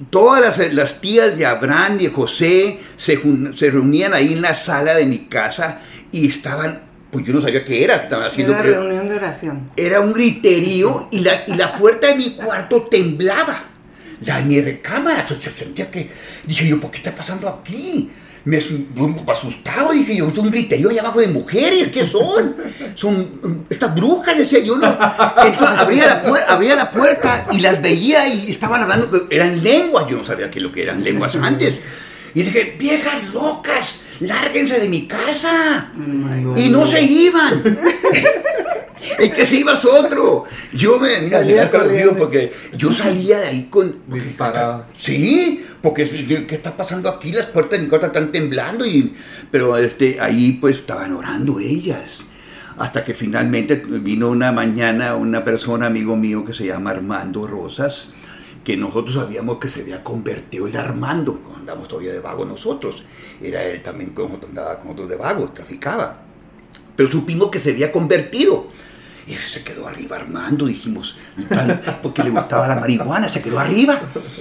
todas 0.09 0.41
las, 0.41 0.73
las 0.73 1.01
tías 1.01 1.37
de 1.37 1.45
Abraham 1.45 1.97
y 1.99 2.03
de 2.05 2.09
José 2.09 2.79
se, 2.95 3.19
se 3.55 3.71
reunían 3.71 4.13
ahí 4.13 4.33
en 4.33 4.41
la 4.41 4.55
sala 4.55 4.95
de 4.95 5.05
mi 5.05 5.19
casa 5.25 5.79
y 6.11 6.27
estaban, 6.27 6.81
pues 7.11 7.25
yo 7.25 7.33
no 7.33 7.41
sabía 7.41 7.63
qué 7.63 7.83
era, 7.83 7.95
estaban 7.95 8.27
haciendo... 8.27 8.53
Una 8.53 8.61
reunión 8.61 9.07
de 9.07 9.15
oración. 9.15 9.71
Era 9.75 10.01
un 10.01 10.13
griterío 10.13 11.07
y 11.11 11.19
la, 11.19 11.43
y 11.47 11.53
la 11.53 11.71
puerta 11.73 12.07
de 12.07 12.15
mi 12.15 12.31
cuarto 12.31 12.83
temblaba. 12.83 13.65
La 14.25 14.37
de 14.37 14.45
mi 14.45 14.61
recámara, 14.61 15.27
se 15.27 15.35
se 15.35 15.51
sentía 15.51 15.89
que... 15.89 16.09
Dije 16.45 16.67
yo, 16.67 16.79
¿por 16.79 16.91
qué 16.91 16.97
está 16.97 17.15
pasando 17.15 17.49
aquí? 17.49 18.11
Me 18.45 18.57
asustado, 19.31 19.91
dije 19.91 20.15
yo, 20.15 20.27
es 20.29 20.37
un 20.37 20.49
griterío 20.49 20.89
allá 20.89 21.01
abajo 21.01 21.19
de 21.19 21.27
mujeres, 21.27 21.89
¿qué 21.89 22.05
son? 22.07 22.55
Son 22.95 23.65
estas 23.69 23.93
brujas, 23.93 24.37
decía 24.37 24.59
yo, 24.59 24.77
¿no? 24.77 24.87
Entonces 25.45 25.77
abría 25.77 26.07
la, 26.07 26.23
puer- 26.23 26.45
abría 26.47 26.75
la 26.75 26.89
puerta 26.91 27.45
y 27.51 27.59
las 27.59 27.81
veía 27.81 28.27
y 28.27 28.49
estaban 28.49 28.81
hablando, 28.81 29.27
eran 29.29 29.63
lenguas, 29.63 30.07
yo 30.09 30.17
no 30.17 30.23
sabía 30.23 30.49
qué 30.49 30.59
es 30.59 30.63
lo 30.63 30.71
que 30.71 30.83
eran 30.83 31.03
lenguas 31.03 31.35
antes. 31.35 31.75
Y 32.33 32.43
dije, 32.43 32.75
viejas 32.79 33.33
locas, 33.33 34.01
lárguense 34.21 34.79
de 34.79 34.89
mi 34.89 35.05
casa. 35.05 35.91
y 36.55 36.69
no 36.69 36.85
se 36.85 37.01
iban. 37.03 37.77
El 39.17 39.31
que 39.33 39.45
se 39.45 39.57
iba 39.57 39.73
es 39.73 39.83
otro. 39.85 40.45
Yo 40.73 40.97
me, 40.99 41.09
mira, 41.21 41.41
me 41.41 42.05
porque 42.17 42.53
yo 42.77 42.93
salía 42.93 43.39
de 43.39 43.47
ahí 43.47 43.67
con... 43.69 43.97
Disparado. 44.07 44.85
Sí, 44.97 45.65
porque 45.81 46.45
¿qué 46.47 46.55
está 46.55 46.77
pasando 46.77 47.09
aquí? 47.09 47.31
Las 47.31 47.47
puertas 47.47 47.79
de 47.79 47.83
mi 47.83 47.89
cuarto 47.89 48.07
están 48.07 48.31
temblando 48.31 48.85
y 48.85 49.13
pero 49.49 49.75
este 49.77 50.19
ahí 50.19 50.57
pues 50.61 50.77
estaban 50.77 51.13
orando 51.13 51.59
ellas. 51.59 52.25
Hasta 52.77 53.03
que 53.03 53.13
finalmente 53.13 53.75
vino 53.75 54.29
una 54.29 54.51
mañana 54.51 55.15
una 55.15 55.43
persona, 55.43 55.87
amigo 55.87 56.15
mío, 56.15 56.45
que 56.45 56.53
se 56.53 56.65
llama 56.65 56.91
Armando 56.91 57.45
Rosas, 57.45 58.09
que 58.63 58.77
nosotros 58.77 59.15
sabíamos 59.15 59.57
que 59.57 59.69
se 59.69 59.81
había 59.81 60.03
convertido 60.03 60.67
el 60.67 60.77
Armando, 60.77 61.39
andamos 61.57 61.87
todavía 61.87 62.13
de 62.13 62.19
vago 62.19 62.45
nosotros. 62.45 63.03
Era 63.41 63.63
él 63.63 63.81
también 63.81 64.11
como 64.11 64.39
andaba 64.47 64.77
con 64.77 64.87
nosotros 64.87 65.09
de 65.09 65.15
vago, 65.15 65.49
traficaba. 65.49 66.21
Pero 66.95 67.09
supimos 67.09 67.49
que 67.49 67.59
se 67.59 67.71
había 67.71 67.91
convertido. 67.91 68.67
Y 69.27 69.33
se 69.33 69.63
quedó 69.63 69.87
arriba 69.87 70.17
Armando, 70.17 70.65
dijimos, 70.65 71.17
y 71.37 71.43
tal, 71.43 71.81
porque 72.01 72.23
le 72.23 72.31
gustaba 72.31 72.67
la 72.67 72.75
marihuana, 72.75 73.29
se 73.29 73.41
quedó 73.41 73.59
arriba. 73.59 73.99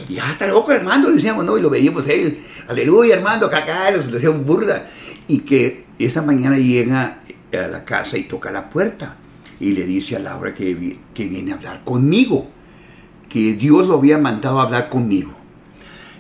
Y 0.09 0.15
ya 0.15 0.31
está 0.31 0.47
loco 0.47 0.73
Armando, 0.73 1.11
decíamos, 1.11 1.45
¿no? 1.45 1.59
Y 1.59 1.63
lo 1.63 1.71
veíamos 1.71 2.07
él, 2.09 2.45
aleluya 2.69 3.17
Armando, 3.17 3.51
cacá, 3.51 3.91
le 3.91 3.99
decía 3.99 4.31
un 4.31 4.47
burla. 4.47 4.87
Y 5.29 5.41
que 5.41 5.85
esa 5.99 6.23
mañana 6.23 6.59
llega 6.59 7.21
a 7.53 7.69
la 7.69 7.85
casa 7.85 8.17
y 8.17 8.25
toca 8.25 8.51
la 8.51 8.69
puerta 8.69 9.17
y 9.61 9.73
le 9.73 9.85
dice 9.85 10.17
a 10.17 10.19
Laura 10.19 10.55
que, 10.55 10.99
que 11.13 11.27
viene 11.27 11.53
a 11.53 11.57
hablar 11.57 11.85
conmigo, 11.85 12.49
que 13.29 13.55
Dios 13.55 13.87
lo 13.87 13.99
había 13.99 14.19
mandado 14.19 14.61
a 14.61 14.65
hablar 14.65 14.89
conmigo. 14.89 15.40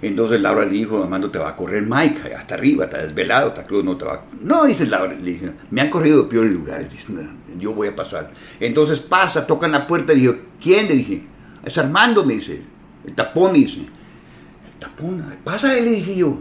Entonces 0.03 0.40
Laura 0.40 0.64
le 0.64 0.72
dijo, 0.72 1.03
Armando, 1.03 1.30
te 1.30 1.38
va 1.38 1.51
a 1.51 1.57
correr 1.57 1.84
Mike, 1.86 2.34
hasta 2.34 2.55
arriba, 2.55 2.84
está 2.84 3.03
desvelado, 3.03 3.48
está 3.48 3.66
crudo, 3.66 3.82
no 3.82 3.96
te 3.96 4.07
va 4.07 4.24
No, 4.40 4.64
dice 4.64 4.86
Laura, 4.86 5.12
le 5.12 5.32
dice, 5.32 5.53
me 5.70 5.82
han 5.82 5.90
corrido 5.90 6.22
de 6.22 6.28
peores 6.28 6.53
lugares, 6.53 6.90
dice, 6.90 7.12
"No, 7.12 7.20
yo 7.59 7.74
voy 7.74 7.88
a 7.88 7.96
pasar. 7.96 8.32
Entonces 8.59 9.01
pasa, 9.01 9.46
tocan 9.46 9.72
la 9.72 9.86
puerta, 9.86 10.14
y 10.14 10.20
digo, 10.20 10.36
¿quién? 10.61 10.88
Le 10.88 10.94
dije, 10.94 11.22
es 11.62 11.76
Armando, 11.76 12.24
me 12.24 12.34
dice, 12.34 12.62
el 13.07 13.14
tapón, 13.14 13.53
me 13.53 13.59
dice, 13.59 13.80
el 13.80 14.78
tapón, 14.78 15.22
pasa, 15.44 15.68
le 15.74 15.82
dije 15.90 16.16
yo, 16.16 16.40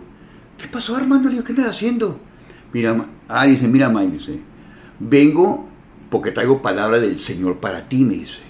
¿qué 0.57 0.68
pasó 0.70 0.95
Armando? 0.95 1.28
Le 1.28 1.36
digo, 1.36 1.45
¿qué 1.45 1.51
estás 1.51 1.70
haciendo? 1.70 2.18
Mira, 2.72 3.05
ah, 3.28 3.45
dice, 3.45 3.68
mira, 3.68 3.89
Mike, 3.89 4.18
dice, 4.18 4.39
vengo 4.99 5.68
porque 6.10 6.32
traigo 6.32 6.62
palabra 6.62 6.99
del 6.99 7.20
Señor 7.20 7.57
para 7.57 7.88
ti, 7.88 8.05
me 8.05 8.14
dice 8.14 8.49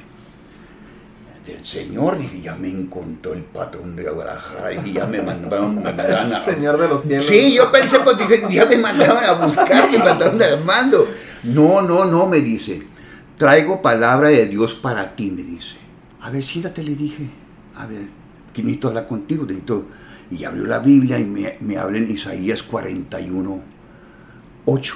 del 1.45 1.65
Señor, 1.65 2.17
dije, 2.17 2.41
ya 2.41 2.55
me 2.55 2.69
encontró 2.69 3.33
el 3.33 3.43
patrón 3.43 3.95
de 3.95 4.03
Guadalajara, 4.03 4.69
dije, 4.69 4.93
ya 4.93 5.05
me 5.05 5.21
mandaron, 5.21 5.75
me 5.75 5.81
mandaron 5.81 6.33
a... 6.33 6.39
Señor 6.39 6.77
de 6.77 6.87
los 6.87 7.03
cielos. 7.03 7.25
Sí, 7.25 7.55
yo 7.55 7.71
pensé, 7.71 7.99
pues 7.99 8.17
dije, 8.17 8.43
ya 8.49 8.65
me 8.65 8.77
mandaron 8.77 9.23
a 9.23 9.45
buscar, 9.45 9.91
me 9.91 9.97
mandaron 9.97 10.41
a 10.41 10.45
Armando. 10.45 11.07
No, 11.43 11.81
no, 11.81 12.05
no, 12.05 12.27
me 12.27 12.41
dice, 12.41 12.83
traigo 13.37 13.81
palabra 13.81 14.29
de 14.29 14.45
Dios 14.47 14.75
para 14.75 15.15
ti, 15.15 15.31
me 15.31 15.43
dice. 15.43 15.77
A 16.21 16.29
ver, 16.29 16.43
siéntate, 16.43 16.83
le 16.83 16.95
dije, 16.95 17.29
a 17.75 17.85
ver, 17.85 18.03
que 18.53 18.61
necesito 18.61 18.89
hablar 18.89 19.07
contigo, 19.07 19.45
necesito... 19.45 19.85
Y 20.31 20.43
abrió 20.43 20.67
la 20.67 20.77
Biblia 20.77 21.17
y 21.17 21.25
me, 21.25 21.57
me 21.59 21.77
habla 21.77 21.97
en 21.97 22.11
Isaías 22.11 22.61
41, 22.61 23.61
8. 24.65 24.95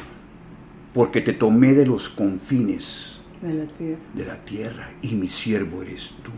Porque 0.93 1.21
te 1.21 1.33
tomé 1.33 1.73
de 1.73 1.87
los 1.87 2.07
confines 2.07 3.13
De 3.43 3.53
la 3.53 3.65
tierra. 3.67 3.99
de 4.15 4.25
la 4.25 4.45
tierra 4.45 4.89
y 5.01 5.09
mi 5.15 5.27
siervo 5.27 5.81
eres 5.83 6.11
tú. 6.23 6.31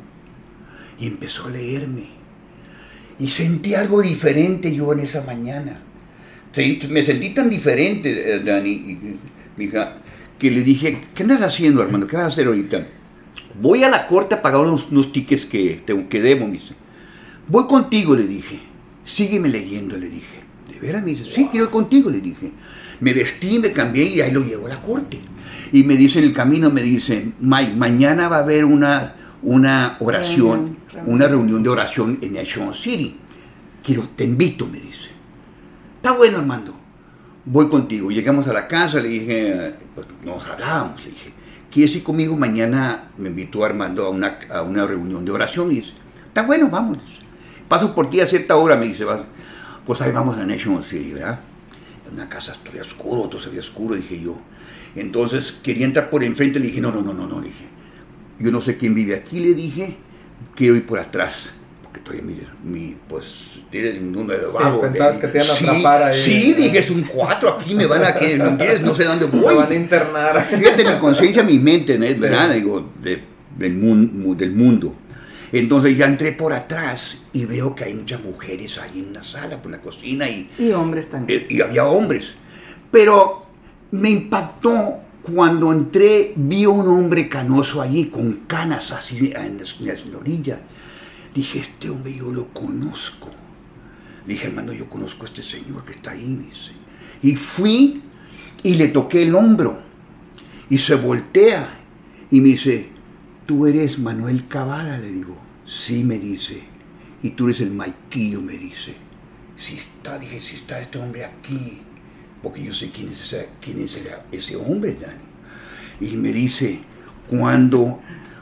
Y 0.99 1.07
empezó 1.07 1.45
a 1.47 1.51
leerme. 1.51 2.07
Y 3.19 3.29
sentí 3.29 3.75
algo 3.75 4.01
diferente 4.01 4.73
yo 4.75 4.91
en 4.93 4.99
esa 5.01 5.21
mañana. 5.23 5.79
Me 6.89 7.03
sentí 7.03 7.33
tan 7.33 7.49
diferente, 7.49 8.35
eh, 8.35 8.39
Dani, 8.39 8.97
mi 9.57 9.65
hija, 9.65 9.97
que 10.39 10.49
le 10.51 10.63
dije, 10.63 11.01
¿qué 11.13 11.23
andas 11.23 11.41
haciendo, 11.41 11.81
hermano? 11.81 12.07
¿Qué 12.07 12.15
vas 12.15 12.25
a 12.25 12.29
hacer 12.29 12.47
ahorita? 12.47 12.87
Voy 13.61 13.83
a 13.83 13.89
la 13.89 14.07
corte 14.07 14.35
a 14.35 14.41
pagar 14.41 14.61
unos, 14.61 14.89
unos 14.91 15.11
tickets 15.11 15.45
que, 15.45 15.81
te- 15.85 16.07
que 16.07 16.21
debo, 16.21 16.45
me 16.47 16.53
dice. 16.53 16.73
Voy 17.47 17.65
contigo, 17.67 18.15
le 18.15 18.25
dije. 18.25 18.59
Sígueme 19.03 19.49
leyendo, 19.49 19.97
le 19.97 20.09
dije. 20.09 20.39
¿De 20.71 20.79
veras? 20.79 21.03
Me 21.03 21.11
dice, 21.11 21.25
sí, 21.25 21.47
quiero 21.51 21.65
ir 21.65 21.71
contigo, 21.71 22.09
le 22.09 22.19
dije. 22.21 22.51
Me 22.99 23.13
vestí, 23.13 23.59
me 23.59 23.71
cambié 23.71 24.05
y 24.05 24.21
ahí 24.21 24.31
lo 24.31 24.41
llevo 24.41 24.67
a 24.67 24.69
la 24.69 24.81
corte. 24.81 25.19
Y 25.71 25.83
me 25.83 25.95
dice 25.95 26.19
en 26.19 26.25
el 26.25 26.33
camino, 26.33 26.69
me 26.69 26.81
dice, 26.81 27.31
Mike, 27.39 27.73
mañana 27.75 28.29
va 28.29 28.37
a 28.37 28.39
haber 28.39 28.65
una, 28.65 29.15
una 29.41 29.97
oración, 29.99 30.77
una 31.05 31.27
reunión 31.27 31.63
de 31.63 31.69
oración 31.69 32.19
en 32.21 32.33
Nation 32.33 32.73
City. 32.73 33.17
Quiero, 33.83 34.09
te 34.15 34.23
invito, 34.23 34.67
me 34.67 34.79
dice. 34.79 35.09
Está 35.97 36.13
bueno, 36.13 36.37
Armando. 36.37 36.73
Voy 37.45 37.67
contigo. 37.67 38.09
Llegamos 38.09 38.47
a 38.47 38.53
la 38.53 38.67
casa, 38.67 38.99
le 38.99 39.09
dije, 39.09 39.75
pues, 39.93 40.07
nos 40.23 40.45
hablábamos, 40.47 41.03
le 41.03 41.11
dije, 41.11 41.31
¿quieres 41.71 41.95
ir 41.95 42.03
conmigo? 42.03 42.35
Mañana 42.35 43.09
me 43.17 43.29
invitó 43.29 43.65
Armando 43.65 44.05
a 44.05 44.09
una, 44.09 44.39
a 44.53 44.61
una 44.61 44.87
reunión 44.87 45.25
de 45.25 45.31
oración. 45.31 45.71
Y 45.71 45.75
dice, 45.75 45.93
está 46.27 46.43
bueno, 46.43 46.69
dice. 47.05 47.19
Paso 47.67 47.93
por 47.93 48.09
ti 48.09 48.21
a 48.21 48.27
cierta 48.27 48.55
hora, 48.55 48.75
me 48.75 48.85
dice, 48.85 49.03
vas. 49.03 49.21
Pues 49.85 50.01
ahí 50.01 50.11
vamos 50.11 50.37
a 50.37 50.45
National 50.45 50.83
City, 50.83 51.13
¿verdad? 51.13 51.39
Una 52.11 52.29
casa 52.29 52.53
todavía 52.61 52.81
oscuro, 52.83 53.29
todo 53.29 53.41
se 53.41 53.49
veía 53.49 53.61
oscuro, 53.61 53.95
dije 53.95 54.19
yo. 54.21 54.37
Entonces 54.95 55.53
quería 55.63 55.85
entrar 55.85 56.09
por 56.09 56.23
enfrente, 56.23 56.59
le 56.59 56.67
dije, 56.67 56.79
no, 56.81 56.91
no, 56.91 57.01
no, 57.01 57.13
no, 57.13 57.27
no, 57.27 57.39
le 57.41 57.47
dije. 57.47 57.65
Yo 58.39 58.51
no 58.51 58.61
sé 58.61 58.77
quién 58.77 58.93
vive 58.95 59.15
aquí, 59.15 59.39
le 59.39 59.53
dije, 59.53 59.97
quiero 60.55 60.75
ir 60.75 60.85
por 60.85 60.99
atrás. 60.99 61.53
Porque 61.83 61.99
estoy 61.99 62.19
en 62.19 62.71
mi, 62.71 62.95
pues, 63.07 63.59
tiene 63.71 63.99
un 63.99 64.11
número 64.11 64.39
de 64.39 64.45
Sí, 64.51 64.57
vago. 64.57 64.81
pensabas 64.81 65.15
de- 65.15 65.21
que 65.21 65.27
te 65.27 65.37
iban 65.39 65.49
a 65.49 65.53
sí, 65.53 65.65
atrapar 65.67 66.03
ahí. 66.03 66.21
Sí, 66.21 66.53
dije, 66.53 66.79
es 66.79 66.89
un 66.89 67.01
cuatro, 67.03 67.57
aquí 67.59 67.73
me 67.75 67.85
van 67.85 68.03
a 68.05 68.13
que, 68.15 68.37
¿me? 68.37 68.79
No 68.79 68.93
sé 68.95 69.03
dónde 69.05 69.27
Me 69.33 69.39
voy. 69.39 69.55
van 69.55 69.71
a 69.71 69.75
internar. 69.75 70.45
Fíjate, 70.45 70.83
mi 70.85 70.99
conciencia, 70.99 71.43
mi 71.43 71.59
mente, 71.59 71.97
¿no? 71.97 72.05
es 72.05 72.15
Sí. 72.17 72.21
verdad, 72.21 72.53
digo, 72.53 72.89
de- 73.01 73.23
del, 73.57 73.73
mun- 73.75 74.35
del 74.37 74.51
mundo. 74.51 74.93
Entonces 75.59 75.97
ya 75.97 76.05
entré 76.05 76.33
por 76.33 76.51
atrás 76.51 77.19
y 77.31 77.45
veo 77.45 77.73
que 77.73 77.85
hay 77.85 77.93
muchas 77.93 78.21
mujeres 78.21 78.77
ahí 78.77 78.99
en 78.99 79.13
la 79.13 79.23
sala, 79.23 79.61
por 79.61 79.71
la 79.71 79.79
cocina 79.79 80.27
y, 80.27 80.49
Y 80.57 80.71
hombres 80.71 81.09
también. 81.09 81.43
eh, 81.43 81.47
y 81.49 81.61
había 81.61 81.85
hombres. 81.85 82.25
Pero 82.91 83.45
me 83.91 84.09
impactó 84.09 84.99
cuando 85.21 85.71
entré, 85.71 86.33
vi 86.35 86.65
a 86.65 86.69
un 86.69 86.85
hombre 86.89 87.29
canoso 87.29 87.81
allí, 87.81 88.07
con 88.07 88.41
canas 88.47 88.91
así 88.91 89.31
en 89.33 89.61
la, 90.11 90.17
orilla. 90.17 90.59
Dije, 91.33 91.59
este 91.59 91.89
hombre 91.89 92.13
yo 92.13 92.29
lo 92.33 92.49
conozco. 92.49 93.29
Dije, 94.27 94.47
hermano, 94.47 94.73
yo 94.73 94.89
conozco 94.89 95.23
a 95.23 95.27
este 95.27 95.41
señor 95.41 95.85
que 95.85 95.93
está 95.93 96.11
ahí. 96.11 96.51
Y 97.21 97.35
fui 97.37 98.01
y 98.61 98.75
le 98.75 98.89
toqué 98.89 99.23
el 99.23 99.33
hombro. 99.33 99.79
Y 100.69 100.77
se 100.79 100.95
voltea 100.95 101.79
y 102.29 102.41
me 102.41 102.49
dice, 102.49 102.89
tú 103.45 103.65
eres 103.67 103.99
Manuel 103.99 104.49
Cavada, 104.49 104.97
le 104.97 105.13
digo. 105.13 105.44
Sí, 105.65 106.03
me 106.03 106.19
dice. 106.19 106.63
Y 107.23 107.31
tú 107.31 107.47
eres 107.47 107.61
el 107.61 107.71
Maiquillo, 107.71 108.41
me 108.41 108.53
dice. 108.53 108.95
Si 109.57 109.75
está, 109.77 110.17
dije, 110.19 110.41
si 110.41 110.55
está 110.55 110.79
este 110.79 110.99
hombre 110.99 111.25
aquí. 111.25 111.81
Porque 112.43 112.63
yo 112.63 112.73
sé 112.73 112.91
quién 112.91 113.09
es 113.09 113.21
ese, 113.21 113.49
quién 113.61 113.79
es 113.81 113.99
ese- 114.31 114.55
hombre, 114.55 114.97
Dani. 114.99 115.23
Y 116.11 116.15
me 116.15 116.31
dice, 116.31 116.79
cuando, 117.27 117.99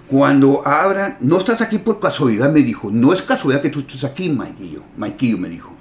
cuando 0.07 0.67
abran, 0.67 1.17
no 1.21 1.37
estás 1.37 1.61
aquí 1.61 1.77
por 1.77 1.99
casualidad, 1.99 2.51
me 2.51 2.61
dijo. 2.61 2.91
No 2.91 3.13
es 3.13 3.21
casualidad 3.21 3.61
que 3.61 3.69
tú 3.69 3.79
estés 3.79 4.03
aquí, 4.03 4.29
Maiquillo. 4.29 4.83
Maiquillo 4.97 5.37
me 5.37 5.49
dijo. 5.49 5.71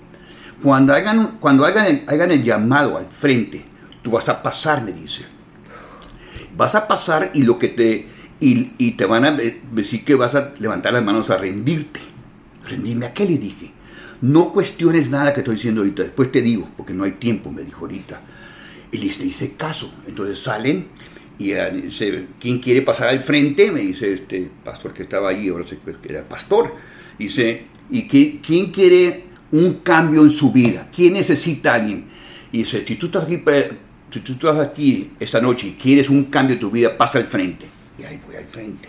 Cuando 0.62 0.94
hagan, 0.94 1.38
cuando 1.40 1.64
hagan 1.64 2.02
hagan 2.06 2.30
el 2.30 2.44
llamado 2.44 2.96
al 2.96 3.06
frente, 3.06 3.64
tú 4.02 4.12
vas 4.12 4.28
a 4.28 4.40
pasar, 4.42 4.82
me 4.84 4.92
dice 4.92 5.24
vas 6.56 6.74
a 6.74 6.86
pasar 6.86 7.30
y 7.34 7.42
lo 7.44 7.58
que 7.58 7.68
te 7.68 8.08
y, 8.42 8.72
y 8.78 8.92
te 8.92 9.06
van 9.06 9.24
a 9.24 9.30
de- 9.32 9.60
decir 9.72 10.04
que 10.04 10.14
vas 10.14 10.34
a 10.34 10.52
levantar 10.58 10.92
las 10.92 11.04
manos 11.04 11.30
a 11.30 11.38
rendirte. 11.38 12.00
Rendirme 12.68 13.06
a 13.06 13.12
qué 13.14 13.24
le 13.24 13.38
dije. 13.38 13.70
No 14.20 14.52
cuestiones 14.52 15.10
nada 15.10 15.32
que 15.32 15.40
estoy 15.40 15.54
diciendo 15.56 15.80
ahorita, 15.80 16.02
después 16.02 16.30
te 16.30 16.42
digo, 16.42 16.68
porque 16.76 16.92
no 16.92 17.04
hay 17.04 17.12
tiempo, 17.12 17.50
me 17.50 17.62
dijo 17.62 17.80
ahorita. 17.82 18.20
Y 18.92 18.98
les 18.98 19.18
hice 19.20 19.52
caso. 19.54 19.92
Entonces 20.06 20.38
salen 20.38 20.88
y 21.38 21.52
eh, 21.52 21.70
dice, 21.84 22.26
¿quién 22.38 22.58
quiere 22.60 22.82
pasar 22.82 23.08
al 23.08 23.22
frente? 23.22 23.70
Me 23.72 23.80
dice 23.80 24.12
este 24.12 24.50
pastor 24.64 24.92
que 24.92 25.04
estaba 25.04 25.28
allí, 25.30 25.48
ahora 25.48 25.64
sé 25.66 25.78
que 25.78 26.08
era 26.08 26.22
pastor. 26.28 26.74
Dice, 27.18 27.66
¿y 27.90 28.02
qué- 28.06 28.40
quién 28.44 28.70
quiere 28.70 29.24
un 29.50 29.74
cambio 29.82 30.22
en 30.22 30.30
su 30.30 30.52
vida? 30.52 30.88
¿Quién 30.94 31.14
necesita 31.14 31.72
a 31.72 31.74
alguien? 31.76 32.04
Y 32.52 32.58
dice, 32.58 32.84
si 32.86 32.96
tú 32.96 33.06
estás 33.06 33.24
aquí, 33.24 33.42
si 34.10 34.20
tú 34.20 34.32
estás 34.34 34.58
aquí 34.58 35.10
esta 35.18 35.40
noche 35.40 35.68
y 35.68 35.72
quieres 35.72 36.08
un 36.10 36.24
cambio 36.26 36.54
en 36.54 36.60
tu 36.60 36.70
vida, 36.70 36.96
pasa 36.96 37.18
al 37.18 37.26
frente. 37.26 37.66
Y 37.98 38.04
ahí 38.04 38.20
voy 38.26 38.36
al 38.36 38.44
frente. 38.44 38.88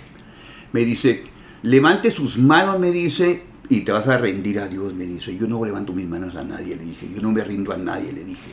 Me 0.71 0.85
dice, 0.85 1.23
levante 1.63 2.11
sus 2.11 2.37
manos, 2.37 2.79
me 2.79 2.91
dice, 2.91 3.43
y 3.69 3.81
te 3.81 3.91
vas 3.91 4.07
a 4.07 4.17
rendir 4.17 4.59
a 4.59 4.67
Dios, 4.67 4.93
me 4.93 5.05
dice. 5.05 5.35
Yo 5.35 5.47
no 5.47 5.63
levanto 5.63 5.93
mis 5.93 6.07
manos 6.07 6.35
a 6.35 6.43
nadie, 6.43 6.75
le 6.75 6.83
dije. 6.83 7.09
Yo 7.13 7.21
no 7.21 7.31
me 7.31 7.43
rindo 7.43 7.73
a 7.73 7.77
nadie, 7.77 8.11
le 8.11 8.23
dije. 8.23 8.51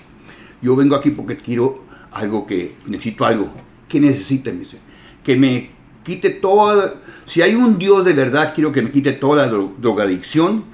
Yo 0.62 0.76
vengo 0.76 0.94
aquí 0.96 1.10
porque 1.10 1.36
quiero 1.36 1.84
algo 2.12 2.46
que, 2.46 2.74
necesito 2.86 3.24
algo. 3.24 3.50
¿Qué 3.88 4.00
necesita? 4.00 4.52
Me 4.52 4.60
dice. 4.60 4.78
Que 5.22 5.36
me 5.36 5.70
quite 6.02 6.30
toda, 6.30 6.94
si 7.26 7.42
hay 7.42 7.54
un 7.54 7.78
Dios 7.78 8.04
de 8.04 8.12
verdad, 8.12 8.52
quiero 8.54 8.72
que 8.72 8.82
me 8.82 8.90
quite 8.90 9.12
toda 9.12 9.46
la 9.46 9.52
drogadicción 9.78 10.64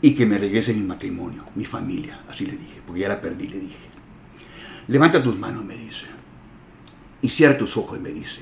y 0.00 0.14
que 0.14 0.26
me 0.26 0.38
regrese 0.38 0.74
mi 0.74 0.82
matrimonio, 0.82 1.44
mi 1.54 1.64
familia. 1.64 2.20
Así 2.28 2.46
le 2.46 2.52
dije, 2.52 2.80
porque 2.86 3.02
ya 3.02 3.08
la 3.08 3.20
perdí, 3.20 3.46
le 3.48 3.60
dije. 3.60 3.86
Levanta 4.88 5.22
tus 5.22 5.38
manos, 5.38 5.64
me 5.64 5.76
dice. 5.76 6.06
Y 7.20 7.28
cierra 7.28 7.56
tus 7.56 7.76
ojos, 7.76 8.00
me 8.00 8.10
dice. 8.10 8.40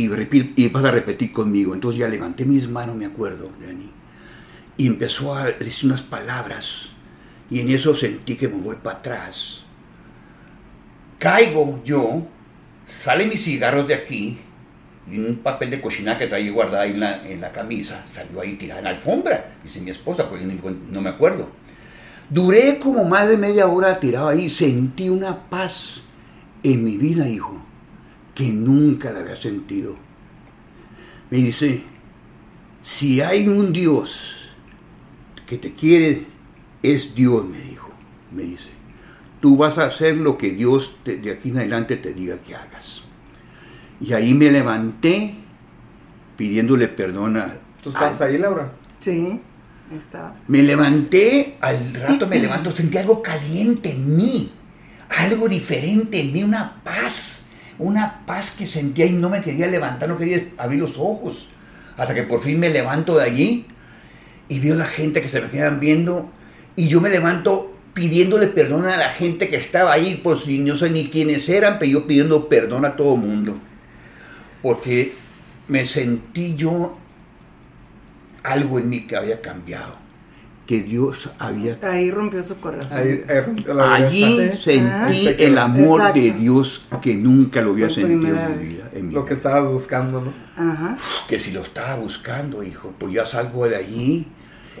Y, 0.00 0.68
vas 0.68 0.84
a 0.84 0.90
repetir 0.90 1.32
conmigo. 1.32 1.74
Entonces 1.74 1.98
ya 1.98 2.08
levanté 2.08 2.44
mis 2.44 2.68
manos, 2.68 2.94
me 2.96 3.06
acuerdo, 3.06 3.50
Dani 3.60 3.98
y 4.78 4.86
empezó 4.86 5.34
a 5.34 5.46
decir 5.46 5.90
unas 5.90 6.02
palabras 6.02 6.90
y 7.50 7.60
en 7.60 7.68
eso 7.68 7.94
sentí 7.94 8.36
que 8.36 8.48
me 8.48 8.58
voy 8.58 8.76
para 8.76 8.98
atrás. 8.98 9.64
Caigo 11.18 11.82
yo, 11.84 12.26
salen 12.86 13.28
mis 13.28 13.42
cigarros 13.42 13.88
de 13.88 13.94
aquí 13.94 14.38
y 15.10 15.18
un 15.18 15.38
papel 15.38 15.70
de 15.70 15.80
cocina 15.80 16.16
que 16.16 16.28
traía 16.28 16.52
guardada 16.52 16.86
en 16.86 17.00
la, 17.00 17.28
en 17.28 17.40
la 17.40 17.50
camisa 17.50 18.04
salió 18.14 18.40
ahí 18.40 18.54
tirada 18.54 18.78
en 18.78 18.84
la 18.84 18.90
alfombra, 18.90 19.56
dice 19.64 19.80
mi 19.80 19.90
esposa, 19.90 20.28
porque 20.28 20.44
no 20.44 21.00
me 21.00 21.10
acuerdo. 21.10 21.48
Duré 22.30 22.78
como 22.78 23.04
más 23.04 23.28
de 23.28 23.36
media 23.36 23.66
hora 23.66 23.98
tirado 23.98 24.28
ahí, 24.28 24.48
sentí 24.48 25.08
una 25.08 25.48
paz 25.48 26.02
en 26.62 26.84
mi 26.84 26.98
vida, 26.98 27.28
hijo, 27.28 27.60
que 28.38 28.52
nunca 28.52 29.10
la 29.10 29.18
había 29.18 29.34
sentido. 29.34 29.96
Me 31.28 31.38
dice, 31.38 31.82
si 32.84 33.20
hay 33.20 33.48
un 33.48 33.72
Dios 33.72 34.52
que 35.44 35.58
te 35.58 35.74
quiere 35.74 36.24
es 36.80 37.16
Dios, 37.16 37.44
me 37.44 37.58
dijo, 37.58 37.90
me 38.30 38.44
dice. 38.44 38.68
Tú 39.40 39.56
vas 39.56 39.76
a 39.78 39.86
hacer 39.86 40.18
lo 40.18 40.38
que 40.38 40.52
Dios 40.52 40.94
de 41.04 41.32
aquí 41.32 41.48
en 41.48 41.58
adelante 41.58 41.96
te 41.96 42.14
diga 42.14 42.38
que 42.38 42.54
hagas. 42.54 43.02
Y 44.00 44.12
ahí 44.12 44.32
me 44.34 44.52
levanté 44.52 45.34
pidiéndole 46.36 46.86
perdón 46.86 47.38
a... 47.38 47.56
¿Tú 47.82 47.90
estás 47.90 48.20
ahí, 48.20 48.38
Laura? 48.38 48.72
Sí, 49.00 49.40
estaba. 49.90 50.36
Me 50.46 50.62
levanté, 50.62 51.56
al 51.60 51.92
rato 51.94 52.28
me 52.28 52.38
levanto, 52.38 52.70
sentí 52.70 52.98
algo 52.98 53.20
caliente 53.20 53.90
en 53.90 54.16
mí, 54.16 54.52
algo 55.08 55.48
diferente 55.48 56.20
en 56.20 56.32
mí, 56.32 56.44
una 56.44 56.80
paz, 56.84 57.42
una 57.78 58.26
paz 58.26 58.50
que 58.50 58.66
sentía 58.66 59.06
y 59.06 59.12
no 59.12 59.30
me 59.30 59.40
quería 59.40 59.66
levantar, 59.66 60.08
no 60.08 60.18
quería 60.18 60.48
abrir 60.58 60.80
los 60.80 60.98
ojos. 60.98 61.48
Hasta 61.96 62.14
que 62.14 62.22
por 62.22 62.40
fin 62.40 62.58
me 62.58 62.70
levanto 62.70 63.16
de 63.16 63.24
allí 63.24 63.66
y 64.48 64.60
veo 64.60 64.74
la 64.74 64.86
gente 64.86 65.20
que 65.20 65.28
se 65.28 65.40
me 65.40 65.48
quedan 65.48 65.80
viendo 65.80 66.30
y 66.76 66.88
yo 66.88 67.00
me 67.00 67.10
levanto 67.10 67.76
pidiéndole 67.92 68.46
perdón 68.46 68.86
a 68.86 68.96
la 68.96 69.10
gente 69.10 69.48
que 69.48 69.56
estaba 69.56 69.92
ahí, 69.92 70.20
pues 70.22 70.46
no 70.46 70.76
sé 70.76 70.90
ni 70.90 71.08
quiénes 71.08 71.48
eran, 71.48 71.78
pero 71.80 71.90
yo 71.90 72.06
pidiendo 72.06 72.48
perdón 72.48 72.84
a 72.84 72.94
todo 72.94 73.16
mundo. 73.16 73.58
Porque 74.62 75.12
me 75.66 75.84
sentí 75.86 76.54
yo 76.54 76.96
algo 78.44 78.78
en 78.78 78.88
mí 78.88 79.06
que 79.06 79.16
había 79.16 79.40
cambiado, 79.40 79.96
que 80.68 80.82
Dios 80.82 81.30
había... 81.40 81.78
Ahí 81.82 82.12
rompió 82.12 82.44
su 82.44 82.60
corazón. 82.60 83.00
Allí 83.80 84.50
sentí 84.56 85.28
el 85.38 85.58
amor 85.58 86.12
de 86.12 86.32
Dios 86.32 86.86
que 87.02 87.14
nunca 87.14 87.60
lo 87.60 87.70
había 87.70 87.90
sentido 87.90 88.36
en 88.36 88.60
mi 88.60 88.68
vida. 88.68 88.90
lo 89.10 89.24
que 89.24 89.34
estabas 89.34 89.68
buscando, 89.68 90.20
¿no? 90.20 90.32
Ajá. 90.56 90.96
Que 91.26 91.40
si 91.40 91.50
lo 91.50 91.62
estaba 91.62 91.96
buscando, 91.96 92.62
hijo, 92.62 92.94
pues 92.98 93.12
ya 93.12 93.26
salgo 93.26 93.66
de 93.66 93.76
allí 93.76 94.26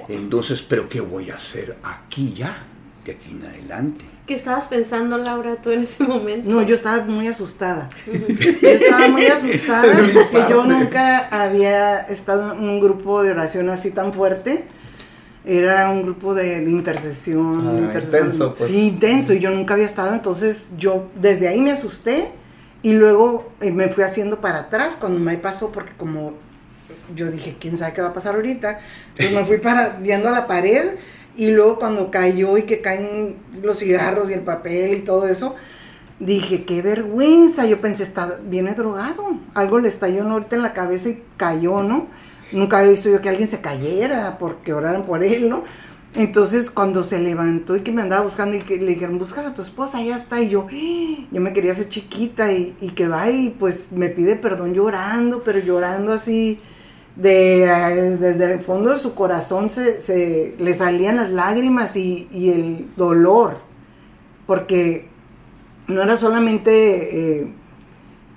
entonces, 0.08 0.62
¿pero 0.62 0.88
qué 0.88 1.00
voy 1.00 1.30
a 1.30 1.34
hacer 1.34 1.76
aquí 1.82 2.32
ya, 2.34 2.64
de 3.04 3.12
aquí 3.12 3.30
en 3.30 3.46
adelante? 3.46 4.04
¿Qué 4.26 4.34
estabas 4.34 4.68
pensando, 4.68 5.16
Laura, 5.16 5.56
tú 5.56 5.70
en 5.70 5.80
ese 5.80 6.04
momento? 6.04 6.48
No, 6.48 6.62
yo 6.62 6.74
estaba 6.74 7.04
muy 7.04 7.26
asustada. 7.26 7.88
yo 8.06 8.68
estaba 8.68 9.08
muy 9.08 9.26
asustada 9.26 9.94
porque 10.14 10.44
yo 10.50 10.64
nunca 10.64 11.28
había 11.28 12.00
estado 12.00 12.52
en 12.52 12.60
un 12.60 12.80
grupo 12.80 13.22
de 13.22 13.30
oración 13.30 13.70
así 13.70 13.90
tan 13.90 14.12
fuerte. 14.12 14.64
Era 15.48 15.88
un 15.88 16.02
grupo 16.02 16.34
de, 16.34 16.62
intercesión. 16.62 17.90
Ah, 17.90 17.98
intenso, 17.98 18.52
pues. 18.52 18.70
Sí, 18.70 18.88
intenso. 18.88 19.32
Y 19.32 19.40
yo 19.40 19.50
nunca 19.50 19.72
había 19.72 19.86
estado. 19.86 20.12
Entonces, 20.12 20.72
yo 20.76 21.08
desde 21.18 21.48
ahí 21.48 21.62
me 21.62 21.72
asusté. 21.72 22.32
Y 22.82 22.92
luego 22.92 23.50
eh, 23.62 23.72
me 23.72 23.88
fui 23.88 24.04
haciendo 24.04 24.42
para 24.42 24.58
atrás 24.60 24.96
cuando 25.00 25.18
me 25.18 25.38
pasó, 25.38 25.72
porque 25.72 25.94
como 25.96 26.34
yo 27.16 27.30
dije, 27.30 27.56
¿quién 27.58 27.78
sabe 27.78 27.94
qué 27.94 28.02
va 28.02 28.08
a 28.08 28.12
pasar 28.12 28.34
ahorita? 28.34 28.78
Entonces 29.12 29.34
me 29.34 29.44
fui 29.46 29.56
para, 29.56 29.98
viendo 30.00 30.28
a 30.28 30.32
la 30.32 30.46
pared 30.46 30.90
y 31.34 31.50
luego 31.50 31.78
cuando 31.78 32.10
cayó 32.10 32.58
y 32.58 32.64
que 32.64 32.80
caen 32.82 33.36
los 33.62 33.78
cigarros 33.78 34.28
y 34.30 34.34
el 34.34 34.42
papel 34.42 34.94
y 34.94 35.00
todo 35.00 35.26
eso, 35.26 35.56
dije, 36.20 36.66
qué 36.66 36.82
vergüenza. 36.82 37.64
Yo 37.66 37.80
pensé, 37.80 38.02
está, 38.02 38.38
viene 38.44 38.74
drogado. 38.74 39.24
Algo 39.54 39.78
le 39.78 39.88
estalló 39.88 40.28
ahorita 40.28 40.56
en 40.56 40.62
la 40.62 40.74
cabeza 40.74 41.08
y 41.08 41.22
cayó, 41.38 41.82
¿no? 41.82 42.06
Nunca 42.52 42.78
había 42.78 42.90
visto 42.90 43.10
yo 43.10 43.20
que 43.20 43.28
alguien 43.28 43.48
se 43.48 43.60
cayera 43.60 44.38
porque 44.38 44.72
oraran 44.72 45.04
por 45.04 45.22
él, 45.22 45.48
¿no? 45.48 45.64
Entonces, 46.14 46.70
cuando 46.70 47.02
se 47.02 47.18
levantó 47.18 47.76
y 47.76 47.82
que 47.82 47.92
me 47.92 48.02
andaba 48.02 48.22
buscando 48.22 48.56
y 48.56 48.60
que 48.60 48.78
le 48.78 48.92
dijeron, 48.94 49.18
buscas 49.18 49.46
a 49.46 49.54
tu 49.54 49.62
esposa, 49.62 50.02
ya 50.02 50.16
está. 50.16 50.40
Y 50.40 50.48
yo, 50.48 50.66
¡Ah!". 50.70 51.26
yo 51.30 51.40
me 51.40 51.52
quería 51.52 51.72
hacer 51.72 51.88
chiquita 51.88 52.52
y, 52.52 52.74
y 52.80 52.90
que 52.90 53.08
va 53.08 53.30
y 53.30 53.50
pues 53.50 53.92
me 53.92 54.08
pide 54.08 54.36
perdón 54.36 54.74
llorando, 54.74 55.42
pero 55.44 55.58
llorando 55.58 56.12
así 56.14 56.60
de, 57.18 57.64
eh, 57.64 58.16
desde 58.16 58.52
el 58.52 58.60
fondo 58.60 58.90
de 58.90 58.98
su 58.98 59.14
corazón 59.14 59.68
se, 59.70 60.54
le 60.56 60.74
salían 60.74 61.16
las 61.16 61.30
lágrimas 61.30 61.96
y, 61.96 62.28
el 62.32 62.90
dolor, 62.96 63.58
porque 64.46 65.08
no 65.88 66.02
era 66.02 66.16
solamente 66.16 67.40
eh, 67.40 67.52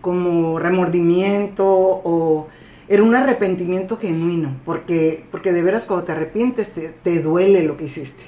como 0.02 0.58
remordimiento 0.58 1.66
o 1.68 2.48
era 2.92 3.04
un 3.04 3.16
arrepentimiento 3.16 3.98
genuino, 3.98 4.58
porque, 4.66 5.26
porque 5.32 5.52
de 5.52 5.62
veras 5.62 5.86
cuando 5.86 6.06
te 6.06 6.12
arrepientes 6.12 6.74
te, 6.74 7.22
duele 7.22 7.64
lo 7.64 7.78
que 7.78 7.86
hiciste. 7.86 8.26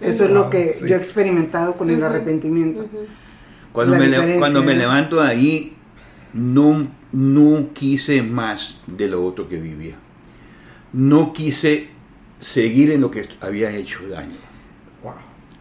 Eso 0.00 0.24
es 0.24 0.30
lo 0.30 0.50
que 0.50 0.72
yo 0.86 0.94
he 0.94 0.98
experimentado 0.98 1.74
con 1.74 1.90
el 1.90 2.02
arrepentimiento. 2.02 2.86
Cuando, 3.72 3.96
me, 3.96 4.38
cuando 4.38 4.62
me 4.62 4.74
levanto 4.74 5.20
de 5.20 5.28
ahí, 5.28 5.76
no 6.32 6.88
no 7.12 7.70
quise 7.72 8.22
más 8.22 8.80
de 8.86 9.08
lo 9.08 9.24
otro 9.24 9.48
que 9.48 9.56
vivía. 9.56 9.96
No 10.92 11.32
quise 11.32 11.88
seguir 12.40 12.90
en 12.90 13.00
lo 13.00 13.10
que 13.10 13.28
había 13.40 13.70
hecho 13.70 14.08
daño. 14.08 14.47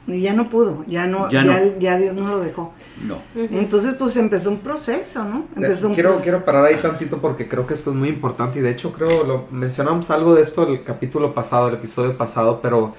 Y 0.08 0.22
ya 0.22 0.34
no 0.34 0.50
pudo, 0.50 0.86
ya 0.88 1.06
no, 1.06 1.30
ya, 1.30 1.98
Dios 1.98 2.16
no 2.16 2.30
lo 2.30 2.40
dejó. 2.40 2.74
No. 3.06 3.18
Entonces, 3.36 3.96
pues 3.96 4.16
empezó 4.16 4.50
un 4.50 4.60
proceso, 4.60 5.26
¿no? 5.26 5.46
Empezó 5.56 5.92
quiero, 5.94 6.18
quiero 6.20 6.46
parar 6.46 6.66
ahí 6.66 6.78
tantito 6.78 7.18
porque 7.18 7.50
creo 7.50 7.68
que 7.68 7.74
esto 7.74 7.92
es 7.92 7.96
muy 7.98 8.10
importante 8.10 8.60
y 8.60 8.62
de 8.62 8.72
hecho 8.72 8.94
creo, 8.94 9.26
lo 9.26 9.48
mencionamos 9.52 10.10
algo 10.10 10.34
de 10.34 10.44
esto 10.44 10.66
el 10.66 10.84
capítulo 10.84 11.34
pasado, 11.34 11.68
el 11.68 11.76
episodio 11.76 12.16
pasado, 12.16 12.62
pero 12.62 12.96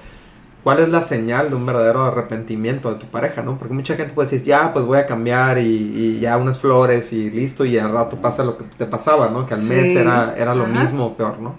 cuál 0.63 0.79
es 0.81 0.89
la 0.89 1.01
señal 1.01 1.49
de 1.49 1.55
un 1.55 1.65
verdadero 1.65 2.05
arrepentimiento 2.05 2.93
de 2.93 2.99
tu 2.99 3.07
pareja, 3.07 3.41
¿no? 3.41 3.57
Porque 3.57 3.73
mucha 3.73 3.95
gente 3.95 4.13
puede 4.13 4.29
decir, 4.29 4.45
ya, 4.45 4.71
pues 4.71 4.85
voy 4.85 4.99
a 4.99 5.07
cambiar 5.07 5.57
y, 5.57 6.19
ya 6.19 6.37
unas 6.37 6.59
flores 6.59 7.11
y 7.11 7.31
listo, 7.31 7.65
y 7.65 7.77
al 7.77 7.91
rato 7.91 8.17
pasa 8.17 8.43
lo 8.43 8.57
que 8.57 8.65
te 8.77 8.85
pasaba, 8.85 9.29
¿no? 9.29 9.47
Que 9.47 9.55
al 9.55 9.63
mes 9.63 9.95
era, 9.95 10.35
era 10.37 10.53
lo 10.53 10.67
mismo 10.67 11.07
o 11.07 11.13
peor, 11.15 11.41
¿no? 11.41 11.55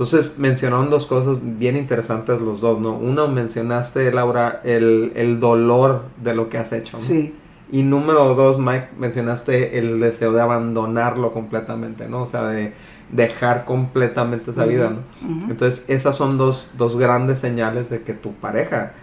Entonces 0.00 0.38
mencionaron 0.38 0.88
dos 0.88 1.04
cosas 1.04 1.36
bien 1.42 1.76
interesantes 1.76 2.40
los 2.40 2.62
dos, 2.62 2.80
¿no? 2.80 2.94
Uno 2.94 3.28
mencionaste, 3.28 4.10
Laura, 4.10 4.62
el, 4.64 5.12
el 5.14 5.40
dolor 5.40 6.04
de 6.16 6.34
lo 6.34 6.48
que 6.48 6.56
has 6.56 6.72
hecho, 6.72 6.96
¿no? 6.96 7.02
Sí. 7.04 7.34
Y 7.70 7.82
número 7.82 8.34
dos, 8.34 8.58
Mike, 8.58 8.88
mencionaste 8.98 9.78
el 9.78 10.00
deseo 10.00 10.32
de 10.32 10.40
abandonarlo 10.40 11.32
completamente, 11.32 12.08
¿no? 12.08 12.22
O 12.22 12.26
sea, 12.26 12.44
de 12.44 12.72
dejar 13.10 13.66
completamente 13.66 14.52
esa 14.52 14.64
vida, 14.64 14.88
¿no? 14.88 15.50
Entonces, 15.50 15.84
esas 15.86 16.16
son 16.16 16.38
dos, 16.38 16.70
dos, 16.78 16.96
grandes 16.96 17.38
señales 17.38 17.90
de 17.90 18.00
que 18.00 18.14
tu 18.14 18.32
pareja, 18.32 18.94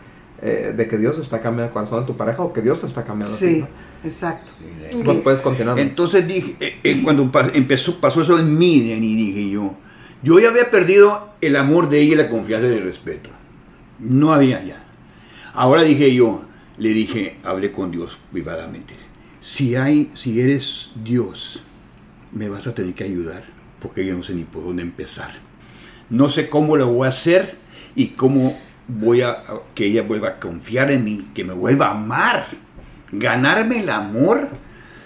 eh, 0.41 0.74
de 0.76 0.88
que 0.88 0.98
Dios 0.98 1.20
está 1.20 1.41
cambiando 1.41 1.66
el 1.66 1.74
corazón 1.74 2.00
de 2.00 2.08
tu 2.08 2.18
pareja 2.18 2.41
o 2.41 2.52
que 2.54 2.64
Dios 2.64 2.82
te 2.82 2.88
está 2.88 3.04
cambiando. 3.04 3.38
Sí, 3.38 3.64
exacto. 4.04 4.52
puedes 5.24 5.41
continuar. 5.41 5.78
Entonces 5.78 6.28
dije, 6.28 6.56
eh, 6.60 6.80
eh, 6.84 7.04
cuando 7.04 7.30
empezó, 7.54 8.02
pasó 8.02 8.24
eso 8.24 8.39
en 8.39 8.58
mí, 8.58 8.78
y 8.78 9.16
dije 9.16 9.52
yo, 9.52 9.76
yo 10.24 10.39
ya 10.39 10.49
había 10.49 10.72
perdido 10.72 11.34
el 11.41 11.55
amor 11.55 11.89
de 11.89 12.01
ella 12.01 12.18
la 12.18 12.30
confianza 12.30 12.68
y 12.68 12.74
el 12.74 12.84
respeto. 12.84 13.30
No 13.99 14.34
había 14.34 14.63
ya. 14.63 14.84
Ahora 15.53 15.84
dije 15.84 16.13
yo, 16.13 16.43
le 16.78 16.89
dije, 16.89 17.38
hablé 17.43 17.72
con 17.72 17.91
Dios 17.91 18.20
privadamente. 18.32 18.93
Si 19.41 19.76
hay, 19.76 20.11
si 20.15 20.41
eres 20.41 20.91
Dios, 21.03 21.63
me 22.32 22.49
vas 22.49 22.68
a 22.68 22.76
tener 22.76 22.93
que 22.93 23.03
ayudar 23.03 23.57
porque 23.80 24.05
yo 24.05 24.15
no 24.15 24.24
sé 24.24 24.34
ni 24.34 24.43
por 24.43 24.63
dónde 24.63 24.84
empezar. 24.84 25.32
No 26.09 26.30
sé 26.30 26.49
cómo 26.49 26.78
lo 26.78 26.88
voy 26.88 27.05
a 27.05 27.09
hacer 27.09 27.55
y 27.95 28.09
cómo 28.09 28.57
voy 28.88 29.22
a 29.22 29.41
que 29.76 29.86
ella 29.86 30.03
vuelva 30.03 30.30
a 30.30 30.39
confiar 30.39 30.91
en 30.91 31.03
mí, 31.03 31.28
que 31.34 31.43
me 31.43 31.53
vuelva 31.53 31.88
a 31.88 31.91
amar, 31.91 32.45
ganarme 33.11 33.80
el 33.80 33.89
amor. 33.89 34.49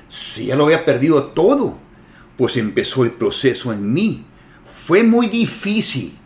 Si 0.09 0.47
ya 0.47 0.55
lo 0.55 0.65
había 0.65 0.85
perdido 0.85 1.23
todo, 1.23 1.77
pues 2.37 2.57
empezó 2.57 3.03
el 3.03 3.11
proceso 3.11 3.73
en 3.73 3.93
mí. 3.93 4.25
Fue 4.85 5.03
muy 5.03 5.27
difícil, 5.27 6.17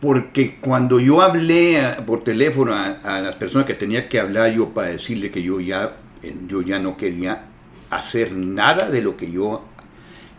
Porque 0.00 0.56
cuando 0.62 0.98
yo 0.98 1.20
hablé 1.20 1.78
por 2.06 2.24
teléfono 2.24 2.72
a, 2.74 3.20
las 3.20 3.36
personas 3.36 3.66
que 3.66 3.74
tenía 3.74 4.08
que 4.08 4.18
hablar 4.18 4.50
yo 4.52 4.70
para 4.70 4.88
decirle 4.88 5.30
que 5.30 5.42
yo 5.42 5.60
ya, 5.60 5.96
eh, 6.22 6.34
yo 6.48 6.62
ya 6.62 6.78
no 6.78 6.96
quería 6.96 7.44
hacer 7.90 8.32
nada 8.32 8.88
de 8.88 9.02
lo 9.02 9.18
que 9.18 9.30
yo 9.30 9.62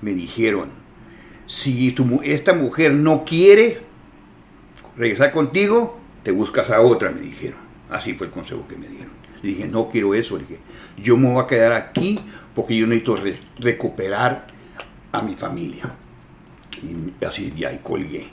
me 0.02 0.14
dijeron. 0.14 0.70
Si 1.46 1.94
esta 2.24 2.54
mujer 2.56 2.94
no 2.94 3.24
quiere 3.24 3.82
regresar 4.98 5.32
contigo, 5.32 6.00
te 6.24 6.32
buscas 6.32 6.72
a 6.72 6.82
otra, 6.82 7.12
me 7.12 7.22
dijeron. 7.22 7.60
Así 7.92 8.14
fue 8.16 8.28
el 8.28 8.34
consejo 8.34 8.66
que 8.68 8.78
me 8.78 8.88
dieron. 8.88 9.12
Le 9.44 9.50
dije, 9.50 9.68
no 9.68 9.90
quiero 9.90 10.16
eso. 10.16 10.38
Le 10.38 10.44
dije, 10.46 10.60
yo 10.98 11.18
me 11.18 11.32
voy 11.32 11.44
a 11.44 11.48
quedar 11.48 11.74
aquí 11.74 12.18
porque 12.56 12.76
yo 12.76 12.88
necesito 12.88 13.16
re- 13.16 13.38
recuperar 13.60 14.48
a 15.12 15.22
mi 15.22 15.36
familia. 15.36 15.84
Y 16.84 17.26
así 17.26 17.54
ya, 17.56 17.72
y 17.72 17.78
colgué. 17.80 18.28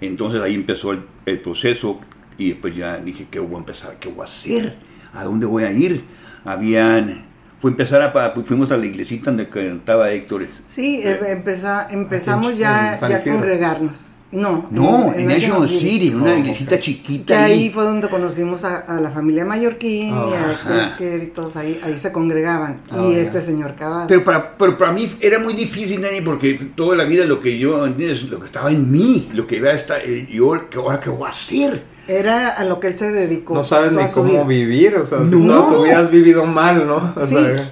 Entonces 0.00 0.40
ahí 0.40 0.54
empezó 0.54 0.92
el, 0.92 1.00
el 1.26 1.40
proceso 1.40 2.00
y 2.38 2.50
después 2.50 2.74
ya 2.74 2.96
dije, 2.98 3.26
¿qué 3.30 3.38
voy 3.40 3.56
a 3.56 3.58
empezar? 3.58 3.96
¿Qué 3.98 4.08
voy 4.08 4.22
a 4.22 4.24
hacer? 4.24 4.76
¿A 5.12 5.24
dónde 5.24 5.46
voy 5.46 5.64
a 5.64 5.72
ir? 5.72 6.04
Habían... 6.44 7.26
Fue 7.60 7.70
empezar 7.70 8.00
a... 8.00 8.12
pa- 8.12 8.32
Fuimos 8.46 8.70
a 8.72 8.76
la 8.78 8.86
iglesita 8.86 9.26
donde 9.26 9.48
cantaba 9.48 10.10
Héctor. 10.10 10.46
Sí, 10.64 11.02
em- 11.04 11.24
empeza- 11.26 11.88
empezamos 11.90 12.56
ya, 12.56 12.98
ya 13.00 13.16
a 13.16 13.18
congregarnos. 13.34 14.06
No, 14.32 14.68
No, 14.70 15.12
en 15.12 15.26
National 15.26 15.68
City. 15.68 15.90
City, 15.90 16.14
una 16.14 16.32
Oh, 16.34 16.38
iglesita 16.38 16.76
ok. 16.76 16.80
chiquita. 16.80 17.34
Que 17.34 17.40
ahí 17.40 17.52
ahí. 17.64 17.70
fue 17.70 17.82
donde 17.82 18.08
conocimos 18.08 18.62
a, 18.62 18.76
a 18.76 19.00
la 19.00 19.10
familia 19.10 19.44
Mallorquín 19.44 20.14
y 20.14 20.32
a 20.34 20.96
y 21.00 21.26
todos 21.28 21.56
ahí, 21.56 21.80
ahí 21.84 21.98
se 21.98 22.12
congregaban. 22.12 22.80
Ah, 22.90 23.06
y 23.08 23.14
ya. 23.14 23.18
este 23.18 23.40
señor 23.42 23.74
Cavada. 23.74 24.06
Pero 24.06 24.22
para, 24.22 24.56
pero 24.56 24.78
para 24.78 24.92
mí 24.92 25.10
era 25.20 25.40
muy 25.40 25.54
difícil, 25.54 26.00
Nani, 26.00 26.20
porque 26.20 26.54
toda 26.76 26.96
la 26.96 27.04
vida 27.04 27.24
lo 27.24 27.40
que 27.40 27.58
yo. 27.58 27.84
Lo 27.88 28.38
que 28.38 28.44
estaba 28.46 28.70
en 28.70 28.90
mí, 28.92 29.28
lo 29.34 29.46
que 29.48 29.56
iba 29.56 29.70
a 29.70 29.74
estar, 29.74 30.00
eh, 30.04 30.28
yo, 30.32 30.54
ahora 30.76 31.00
qué 31.00 31.10
voy 31.10 31.26
a 31.26 31.30
hacer? 31.30 31.82
Era 32.06 32.50
a 32.50 32.64
lo 32.64 32.78
que 32.78 32.86
él 32.88 32.98
se 32.98 33.10
dedicó. 33.10 33.54
No 33.54 33.64
sabes 33.64 33.90
ni 33.92 34.04
cómo 34.12 34.30
vida. 34.30 34.44
vivir, 34.44 34.94
o 34.96 35.06
sea, 35.06 35.18
No. 35.18 35.46
toda 35.64 35.76
tu 35.76 35.82
vida 35.84 35.98
has 35.98 36.10
vivido 36.10 36.44
mal, 36.44 36.86
¿no? 36.86 37.12
O 37.16 37.26
Sí. 37.26 37.34
sea, 37.34 37.68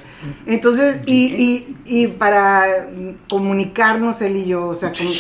Entonces, 0.47 1.03
y, 1.07 1.27
y, 1.27 1.77
y 1.87 2.07
para 2.09 2.65
comunicarnos 3.29 4.21
él 4.23 4.37
y 4.37 4.47
yo, 4.47 4.67
o 4.69 4.75
sea, 4.75 4.93
como- 4.93 5.11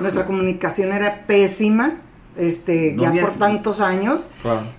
nuestra 0.00 0.26
comunicación 0.26 0.92
era 0.92 1.26
pésima, 1.26 1.94
este, 2.36 2.92
No 2.92 3.02
ya 3.02 3.08
había- 3.10 3.22
por 3.22 3.32
tantos 3.32 3.80
años. 3.80 4.28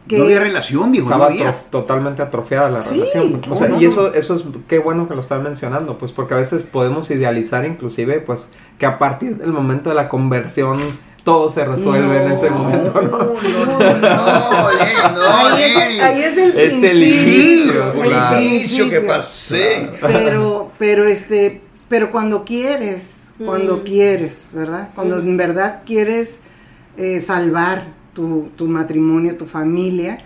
Que 0.07 0.17
no 0.17 0.23
había 0.25 0.39
relación, 0.39 0.91
viejo, 0.91 1.09
no 1.09 1.15
Estaba 1.15 1.31
había. 1.31 1.53
atrof- 1.53 1.69
totalmente 1.69 2.21
atrofiada 2.21 2.69
la 2.71 2.79
Sí, 2.81 2.99
relación. 2.99 3.41
O 3.49 3.55
sea, 3.55 3.67
no, 3.67 3.79
y 3.79 3.83
no. 3.85 3.89
eso, 3.91 4.13
eso 4.13 4.35
es 4.35 4.43
qué 4.67 4.79
bueno 4.79 5.07
que 5.07 5.15
lo 5.15 5.21
están 5.21 5.43
mencionando, 5.43 5.97
pues 5.97 6.11
porque 6.11 6.33
a 6.33 6.37
veces 6.37 6.63
podemos 6.63 7.11
idealizar 7.11 7.65
inclusive, 7.65 8.19
pues, 8.19 8.47
que 8.79 8.85
a 8.85 8.97
partir 8.97 9.37
del 9.37 9.51
momento 9.51 9.89
de 9.89 9.95
la 9.95 10.09
conversión 10.09 10.79
todo 11.23 11.49
se 11.49 11.63
resuelve 11.65 12.23
en 12.23 12.31
ese 12.31 12.49
momento, 12.49 12.93
¿no? 13.01 13.09
No, 13.09 13.35
no, 13.65 13.97
no, 13.97 13.99
no, 13.99 15.37
ahí, 15.37 15.63
es, 15.63 16.01
ahí 16.01 16.21
es 16.23 16.37
el 16.37 16.59
Es 16.59 16.73
el 16.73 16.79
principio, 16.79 17.93
inicio, 17.93 18.03
el 18.03 18.43
inicio 18.43 18.89
que 18.89 19.01
pasé. 19.01 19.89
Pero, 20.01 20.71
pero 20.79 21.05
este, 21.05 21.61
pero 21.87 22.11
cuando 22.11 22.43
quieres, 22.43 23.31
cuando 23.45 23.77
Mm. 23.77 23.83
quieres, 23.83 24.49
¿verdad? 24.53 24.89
Cuando 24.95 25.17
en 25.17 25.37
verdad 25.37 25.81
quieres 25.85 26.39
eh, 26.97 27.19
salvar 27.21 27.83
tu, 28.13 28.49
tu 28.55 28.67
matrimonio, 28.67 29.37
tu 29.37 29.45
familia, 29.45 30.17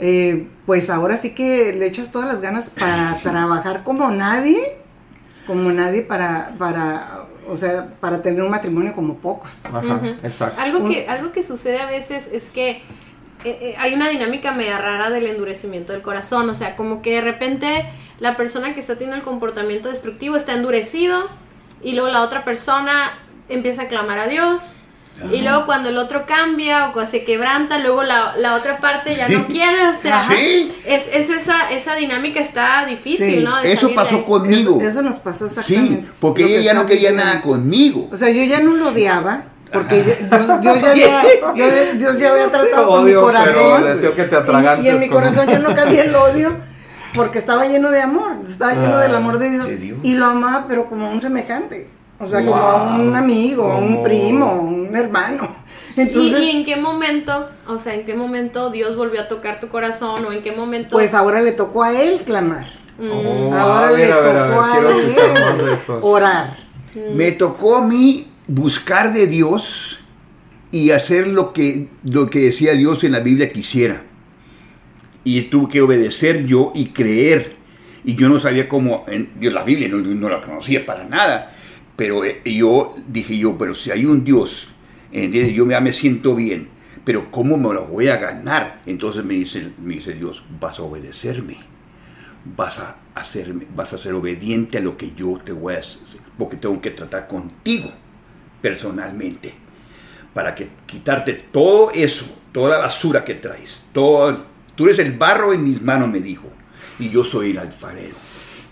eh, 0.00 0.46
pues 0.66 0.90
ahora 0.90 1.16
sí 1.16 1.30
que 1.34 1.72
le 1.72 1.86
echas 1.86 2.10
todas 2.12 2.28
las 2.28 2.40
ganas 2.40 2.70
para 2.70 3.18
trabajar 3.22 3.82
como 3.84 4.10
nadie, 4.10 4.76
como 5.46 5.70
nadie 5.72 6.02
para, 6.02 6.54
para, 6.58 7.17
o 7.48 7.56
sea, 7.56 7.90
para 8.00 8.22
tener 8.22 8.42
un 8.42 8.50
matrimonio 8.50 8.94
como 8.94 9.14
pocos. 9.16 9.60
Ajá, 9.64 10.00
exacto. 10.22 10.60
Algo 10.60 10.78
Un- 10.80 10.90
que, 10.92 11.08
algo 11.08 11.32
que 11.32 11.42
sucede 11.42 11.78
a 11.80 11.86
veces 11.86 12.30
es 12.32 12.50
que 12.50 12.70
eh, 12.70 12.82
eh, 13.44 13.74
hay 13.78 13.94
una 13.94 14.08
dinámica 14.08 14.52
media 14.52 14.78
rara 14.78 15.10
del 15.10 15.26
endurecimiento 15.26 15.92
del 15.92 16.02
corazón. 16.02 16.48
O 16.50 16.54
sea, 16.54 16.76
como 16.76 17.02
que 17.02 17.14
de 17.14 17.20
repente 17.20 17.86
la 18.20 18.36
persona 18.36 18.74
que 18.74 18.80
está 18.80 18.94
teniendo 18.94 19.16
el 19.16 19.22
comportamiento 19.22 19.88
destructivo 19.88 20.36
está 20.36 20.54
endurecido 20.54 21.28
y 21.82 21.92
luego 21.92 22.08
la 22.10 22.22
otra 22.22 22.44
persona 22.44 23.12
empieza 23.48 23.82
a 23.82 23.88
clamar 23.88 24.18
a 24.18 24.26
Dios. 24.28 24.80
Y 25.32 25.42
luego 25.42 25.66
cuando 25.66 25.88
el 25.88 25.98
otro 25.98 26.26
cambia 26.26 26.92
o 26.94 27.06
se 27.06 27.24
quebranta, 27.24 27.78
luego 27.78 28.02
la, 28.04 28.34
la 28.36 28.54
otra 28.54 28.78
parte 28.78 29.14
ya 29.16 29.28
no 29.28 29.46
quiere. 29.46 29.88
O 29.88 29.92
sea, 30.00 30.20
Sí. 30.20 30.72
es, 30.86 31.06
es 31.12 31.28
esa, 31.30 31.70
esa 31.70 31.96
dinámica 31.96 32.38
está 32.40 32.84
difícil, 32.86 33.38
Sí. 33.38 33.44
¿no? 33.44 33.56
De 33.60 33.72
Eso 33.72 33.88
de 33.88 33.94
pasó 33.94 34.24
conmigo. 34.24 34.78
Eso, 34.80 34.88
eso 34.90 35.02
nos 35.02 35.16
pasó 35.18 35.46
exactamente. 35.46 36.02
Sí, 36.06 36.10
porque 36.20 36.44
ella 36.44 36.60
ya 36.60 36.74
no 36.74 36.86
quería 36.86 37.10
diciendo. 37.10 37.24
nada 37.24 37.42
conmigo. 37.42 38.08
O 38.12 38.16
sea, 38.16 38.30
yo 38.30 38.44
ya 38.44 38.60
no 38.60 38.74
lo 38.74 38.88
odiaba, 38.90 39.44
porque 39.72 39.98
yo- 40.04 40.36
Dios, 40.38 40.60
Dios 40.60 40.80
ya 40.82 40.90
había, 40.92 41.22
yo- 41.54 41.94
Dios 41.98 42.18
ya 42.18 42.30
había 42.30 42.46
tratado 42.50 42.86
con 42.86 43.04
mi 43.04 43.12
corazón. 43.14 43.82
que 44.14 44.24
te 44.24 44.36
y- 44.36 44.86
y, 44.86 44.88
en 44.88 45.00
mi 45.00 45.08
con- 45.08 45.16
corazón 45.18 45.46
ya 45.48 45.58
no 45.58 45.74
cabía 45.74 46.04
el 46.04 46.14
odio, 46.14 46.56
porque 47.14 47.38
estaba 47.38 47.66
lleno 47.66 47.90
de 47.90 48.00
amor, 48.02 48.36
estaba 48.48 48.72
lleno 48.72 48.98
del 48.98 49.14
amor 49.14 49.38
de 49.38 49.50
Dios, 49.50 49.66
de 49.66 49.76
Dios. 49.76 49.98
y 50.02 50.14
lo 50.14 50.26
amaba, 50.26 50.66
pero 50.68 50.88
como 50.88 51.06
a 51.06 51.10
un 51.10 51.20
semejante. 51.20 51.90
O 52.20 52.28
sea, 52.28 52.40
como 52.44 52.56
a 52.56 52.96
un 52.98 53.14
amigo, 53.14 53.76
un 53.76 53.88
Como- 53.94 54.02
primo, 54.02 54.52
un 54.60 54.94
hermano. 54.96 55.56
¿Y, 55.96 56.00
Entonces, 56.00 56.42
y 56.42 56.50
en 56.50 56.64
qué 56.64 56.76
momento, 56.76 57.46
o 57.66 57.78
sea, 57.78 57.94
en 57.94 58.04
qué 58.06 58.14
momento 58.14 58.70
Dios 58.70 58.96
volvió 58.96 59.20
a 59.20 59.28
tocar 59.28 59.60
tu 59.60 59.68
corazón 59.68 60.24
o 60.24 60.32
en 60.32 60.42
qué 60.42 60.52
momento... 60.52 60.90
pues 60.90 61.14
ahora 61.14 61.40
le 61.42 61.52
tocó 61.52 61.82
a 61.82 61.92
él 62.00 62.22
clamar. 62.24 62.66
Mm, 62.98 63.10
Oh, 63.10 63.54
ahora 63.54 63.88
a 63.88 63.92
ver, 63.92 64.06
le 64.08 64.12
a 64.12 64.18
ver, 64.20 64.36
a 64.36 64.48
tocó 64.48 64.62
ver, 64.62 65.42
a, 65.42 65.50
él 65.54 65.78
orar. 66.02 66.56
Me 67.14 67.30
tocó 67.32 67.76
a 67.76 67.86
mí 67.86 68.26
buscar 68.48 69.12
de 69.12 69.26
Dios 69.28 70.00
y 70.72 70.90
hacer 70.90 71.28
lo 71.28 71.52
que, 71.52 71.88
lo 72.04 72.28
que 72.28 72.40
decía 72.40 72.72
Dios 72.72 73.04
en 73.04 73.12
la 73.12 73.20
Biblia 73.20 73.50
que 73.50 73.60
hiciera. 73.60 74.02
Y 75.24 75.42
tuve 75.42 75.68
que 75.70 75.80
obedecer 75.82 76.46
yo 76.46 76.72
y 76.74 76.86
creer. 76.86 77.56
Y 78.04 78.14
yo 78.14 78.28
no 78.28 78.38
sabía 78.40 78.68
cómo, 78.68 79.04
en, 79.08 79.30
yo 79.40 79.50
la 79.50 79.62
Biblia 79.62 79.88
no, 79.88 79.98
no 79.98 80.28
la 80.28 80.40
conocía 80.40 80.84
para 80.86 81.04
nada. 81.04 81.54
Pero 81.98 82.24
eh, 82.24 82.40
yo 82.46 82.96
dije 83.06 83.36
yo, 83.36 83.58
pero 83.58 83.74
si 83.74 83.90
hay 83.90 84.06
un 84.06 84.24
Dios, 84.24 84.68
¿entiendes? 85.12 85.52
yo 85.52 85.68
ya 85.68 85.80
me 85.80 85.92
siento 85.92 86.34
bien. 86.34 86.70
Pero 87.04 87.30
¿cómo 87.30 87.58
me 87.58 87.74
lo 87.74 87.86
voy 87.86 88.08
a 88.08 88.16
ganar? 88.16 88.80
Entonces 88.86 89.22
me 89.22 89.34
dice, 89.34 89.72
me 89.78 89.96
dice 89.96 90.14
Dios, 90.14 90.42
vas 90.58 90.78
a 90.78 90.82
obedecerme 90.82 91.58
vas 92.56 92.78
a 92.78 92.96
hacerme, 93.14 93.66
vas 93.74 93.92
a 93.92 93.98
ser 93.98 94.14
obediente 94.14 94.78
a 94.78 94.80
lo 94.80 94.96
que 94.96 95.12
yo 95.14 95.38
te 95.44 95.52
voy 95.52 95.74
a 95.74 95.78
hacer, 95.78 96.20
porque 96.36 96.56
tengo 96.56 96.80
que 96.80 96.90
tratar 96.90 97.26
contigo 97.26 97.90
personalmente, 98.60 99.54
para 100.34 100.54
que 100.54 100.68
quitarte 100.86 101.32
todo 101.34 101.90
eso, 101.92 102.26
toda 102.52 102.70
la 102.70 102.78
basura 102.78 103.24
que 103.24 103.34
traes, 103.34 103.86
todo, 103.92 104.44
tú 104.74 104.86
eres 104.86 104.98
el 104.98 105.12
barro 105.12 105.52
en 105.52 105.64
mis 105.64 105.82
manos, 105.82 106.08
me 106.08 106.20
dijo, 106.20 106.48
y 106.98 107.08
yo 107.08 107.24
soy 107.24 107.50
el 107.50 107.58
alfarero. 107.58 108.16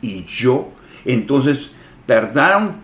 Y 0.00 0.24
yo, 0.24 0.72
entonces, 1.04 1.70
tardaron 2.04 2.82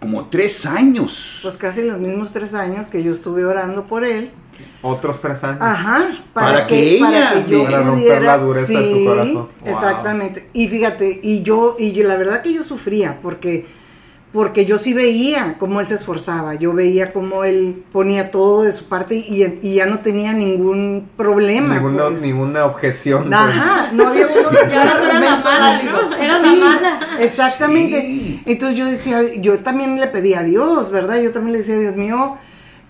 como 0.00 0.26
tres 0.26 0.64
años. 0.66 1.40
Pues 1.42 1.56
casi 1.56 1.82
los 1.82 1.98
mismos 1.98 2.32
tres 2.32 2.54
años 2.54 2.88
que 2.88 3.02
yo 3.02 3.12
estuve 3.12 3.44
orando 3.44 3.84
por 3.86 4.04
él. 4.04 4.30
Otros 4.82 5.20
tres 5.20 5.42
años. 5.44 5.58
Ajá, 5.60 6.04
Para 6.32 6.66
que 6.66 6.96
ella 6.96 7.06
para 7.30 7.44
que 7.44 7.50
yo 7.50 7.64
Para 7.64 7.78
romper 7.78 7.94
pudiera, 7.94 8.20
la 8.20 8.38
dureza 8.38 8.80
de 8.80 8.90
tu 8.90 8.96
sí, 8.98 9.04
corazón. 9.04 9.34
Wow. 9.34 9.48
Exactamente. 9.74 10.48
Y 10.52 10.68
fíjate, 10.68 11.20
y 11.22 11.42
yo, 11.42 11.76
y 11.78 11.92
yo- 11.92 12.04
la 12.06 12.16
verdad 12.16 12.42
que 12.42 12.52
yo 12.52 12.64
sufría, 12.64 13.18
porque, 13.22 13.66
porque 14.32 14.66
yo 14.66 14.78
sí 14.78 14.94
veía 14.94 15.56
cómo 15.58 15.80
él 15.80 15.86
se 15.86 15.94
esforzaba, 15.94 16.54
yo 16.54 16.72
veía 16.72 17.12
cómo 17.12 17.44
él 17.44 17.82
ponía 17.92 18.30
todo 18.30 18.62
de 18.62 18.72
su 18.72 18.84
parte 18.86 19.16
y, 19.16 19.58
y 19.62 19.74
ya 19.76 19.86
no 19.86 20.00
tenía 20.00 20.32
ningún 20.32 21.08
problema. 21.16 21.74
ninguna, 21.74 22.04
pues. 22.08 22.20
ninguna 22.20 22.64
objeción. 22.66 23.24
pues. 23.24 23.34
Ajá, 23.40 23.90
no 23.92 24.08
había 24.08 24.26
un 24.26 24.32
Y 24.70 24.74
ahora 24.74 24.92
tú 24.98 25.04
eras 25.04 25.20
la 25.20 25.36
mala. 25.38 25.82
¿no? 25.82 26.16
Eras 26.16 26.42
la 26.42 26.48
Sí, 26.50 26.56
mala. 26.60 27.00
Exactamente. 27.20 28.00
Sí. 28.02 28.27
Entonces 28.48 28.78
yo 28.78 28.86
decía, 28.86 29.20
yo 29.40 29.58
también 29.60 29.98
le 30.00 30.06
pedía 30.08 30.40
a 30.40 30.42
Dios, 30.42 30.90
¿verdad? 30.90 31.20
Yo 31.20 31.30
también 31.32 31.52
le 31.52 31.58
decía, 31.58 31.78
Dios 31.78 31.96
mío, 31.96 32.36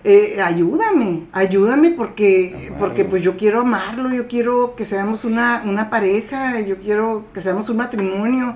eh, 0.05 0.39
ayúdame, 0.41 1.23
ayúdame 1.33 1.91
porque, 1.91 2.71
porque 2.79 3.03
pues 3.05 3.21
yo 3.21 3.35
quiero 3.35 3.61
amarlo, 3.61 4.09
yo 4.13 4.27
quiero 4.27 4.75
que 4.75 4.85
seamos 4.85 5.25
una, 5.25 5.61
una 5.65 5.89
pareja, 5.89 6.61
yo 6.61 6.77
quiero 6.77 7.25
que 7.33 7.41
seamos 7.41 7.67
un 7.69 7.77
matrimonio 7.77 8.55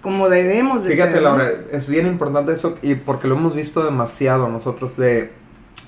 como 0.00 0.28
debemos 0.28 0.84
de 0.84 0.92
Fíjate, 0.92 1.14
ser. 1.14 1.22
¿no? 1.22 1.28
Laura, 1.30 1.50
es 1.72 1.90
bien 1.90 2.06
importante 2.06 2.52
eso 2.52 2.78
y 2.82 2.94
porque 2.94 3.26
lo 3.26 3.34
hemos 3.34 3.56
visto 3.56 3.84
demasiado 3.84 4.48
nosotros 4.48 4.96
de, 4.96 5.32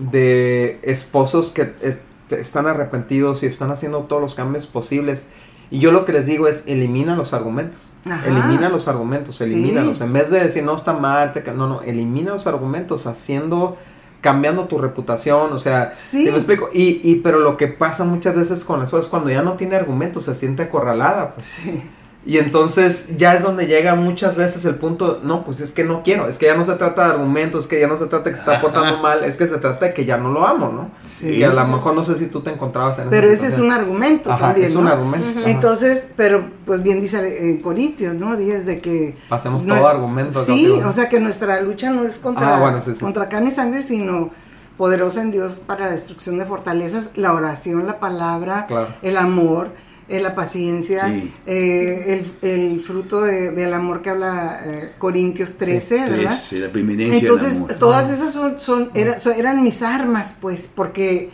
de 0.00 0.80
esposos 0.82 1.52
que 1.52 1.72
es- 1.80 1.98
están 2.30 2.66
arrepentidos 2.66 3.42
y 3.44 3.46
están 3.46 3.70
haciendo 3.70 4.00
todos 4.00 4.20
los 4.20 4.34
cambios 4.34 4.66
posibles. 4.66 5.28
Y 5.70 5.78
yo 5.78 5.92
lo 5.92 6.04
que 6.04 6.12
les 6.12 6.26
digo 6.26 6.48
es 6.48 6.64
elimina 6.66 7.14
los 7.14 7.32
argumentos. 7.34 7.89
Ajá. 8.08 8.26
Elimina 8.26 8.68
los 8.68 8.88
argumentos, 8.88 9.36
Sí. 9.36 9.44
elimínalos. 9.44 10.00
En 10.00 10.12
vez 10.12 10.30
de 10.30 10.40
decir 10.40 10.62
no 10.64 10.74
está 10.74 10.92
mal, 10.94 11.32
te 11.32 11.42
ca-", 11.42 11.52
no, 11.52 11.66
no, 11.68 11.82
elimina 11.82 12.32
los 12.32 12.46
argumentos 12.46 13.06
haciendo 13.06 13.76
cambiando 14.22 14.66
tu 14.66 14.76
reputación, 14.78 15.50
o 15.52 15.58
sea, 15.58 15.94
Sí. 15.96 16.24
¿sí 16.26 16.30
me 16.30 16.36
explico? 16.36 16.68
Y, 16.74 17.00
y 17.02 17.16
pero 17.16 17.38
lo 17.40 17.56
que 17.56 17.68
pasa 17.68 18.04
muchas 18.04 18.34
veces 18.34 18.64
con 18.64 18.82
eso 18.82 18.98
es 18.98 19.06
cuando 19.06 19.30
ya 19.30 19.40
no 19.42 19.54
tiene 19.54 19.76
argumentos, 19.76 20.24
se 20.26 20.34
siente 20.34 20.64
acorralada, 20.64 21.32
pues. 21.34 21.46
Sí. 21.46 21.82
Y 22.26 22.36
entonces 22.36 23.16
ya 23.16 23.34
es 23.34 23.42
donde 23.42 23.66
llega 23.66 23.94
muchas 23.94 24.36
veces 24.36 24.66
el 24.66 24.74
punto, 24.74 25.20
no, 25.22 25.42
pues 25.42 25.60
es 25.62 25.72
que 25.72 25.84
no 25.84 26.02
quiero, 26.02 26.28
es 26.28 26.36
que 26.36 26.44
ya 26.46 26.54
no 26.54 26.66
se 26.66 26.74
trata 26.74 27.06
de 27.06 27.10
argumentos, 27.14 27.64
es 27.64 27.68
que 27.70 27.80
ya 27.80 27.86
no 27.86 27.96
se 27.96 28.06
trata 28.08 28.24
de 28.24 28.30
que 28.32 28.36
se 28.36 28.40
está 28.42 28.60
portando 28.60 28.98
mal, 28.98 29.24
es 29.24 29.36
que 29.36 29.46
se 29.46 29.56
trata 29.56 29.86
de 29.86 29.94
que 29.94 30.04
ya 30.04 30.18
no 30.18 30.30
lo 30.30 30.46
amo, 30.46 30.68
¿no? 30.70 30.90
Sí. 31.02 31.30
Y 31.30 31.42
a 31.44 31.48
lo 31.52 31.66
mejor 31.66 31.94
no 31.94 32.04
sé 32.04 32.16
si 32.16 32.26
tú 32.26 32.42
te 32.42 32.50
encontrabas 32.50 32.96
en 32.98 33.04
esa 33.04 33.10
Pero 33.10 33.30
ese 33.30 33.46
es 33.46 33.58
un 33.58 33.72
argumento 33.72 34.30
Ajá, 34.30 34.48
también, 34.48 34.66
es 34.68 34.74
¿no? 34.74 34.80
un 34.80 34.88
argumento. 34.88 35.40
Entonces, 35.46 36.10
pero 36.14 36.44
pues 36.66 36.82
bien 36.82 37.00
dice 37.00 37.58
Corintios, 37.64 38.14
¿no? 38.14 38.36
Dice 38.36 38.64
de 38.64 38.80
que... 38.82 39.16
Pasemos 39.30 39.64
no 39.64 39.74
todo 39.76 39.88
es- 39.88 39.94
argumento. 39.94 40.44
Sí, 40.44 40.66
cautivo. 40.66 40.88
o 40.88 40.92
sea 40.92 41.08
que 41.08 41.20
nuestra 41.20 41.62
lucha 41.62 41.88
no 41.88 42.04
es 42.04 42.18
contra, 42.18 42.56
Ah, 42.56 42.60
bueno, 42.60 42.82
sí, 42.84 42.90
sí. 42.94 43.00
contra 43.00 43.30
carne 43.30 43.48
y 43.48 43.52
sangre, 43.52 43.82
sino 43.82 44.28
poderosa 44.76 45.22
en 45.22 45.30
Dios 45.30 45.58
para 45.66 45.86
la 45.86 45.92
destrucción 45.92 46.38
de 46.38 46.44
fortalezas, 46.44 47.12
la 47.14 47.32
oración, 47.32 47.86
la 47.86 47.98
palabra, 47.98 48.66
Claro. 48.66 48.88
el 49.02 49.16
amor, 49.16 49.70
eh, 50.10 50.20
la 50.20 50.34
paciencia, 50.34 51.08
Sí. 51.08 51.32
eh, 51.46 52.24
el, 52.42 52.48
el 52.50 52.80
fruto 52.80 53.22
de- 53.22 53.50
del 53.52 53.72
amor 53.72 54.02
que 54.02 54.10
habla 54.10 54.60
eh, 54.64 54.92
Corintios 54.98 55.56
13, 55.56 56.10
¿verdad? 56.10 56.38
Tres, 56.48 56.60
la 56.60 56.68
preeminencia 56.68 57.14
del 57.14 57.24
Entonces, 57.24 57.56
amor. 57.56 57.74
todas 57.74 58.10
esas 58.10 58.32
son, 58.32 58.58
son, 58.60 58.90
era- 58.94 59.18
son- 59.18 59.34
eran 59.34 59.62
mis 59.62 59.82
armas, 59.82 60.36
pues, 60.40 60.70
porque... 60.74 61.30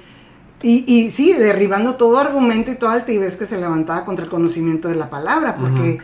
Y, 0.63 0.85
y 0.87 1.11
sí, 1.11 1.33
derribando 1.35 1.97
todo 1.97 2.19
argumento 2.19 2.71
y 2.71 2.77
toda 2.77 2.93
altivez 2.95 3.37
que 3.37 3.45
se 3.45 3.59
levantaba 3.59 4.05
contra 4.07 4.25
el 4.25 4.31
conocimiento 4.31 4.89
de 4.89 4.95
la 4.95 5.11
palabra, 5.11 5.57
porque, 5.57 5.99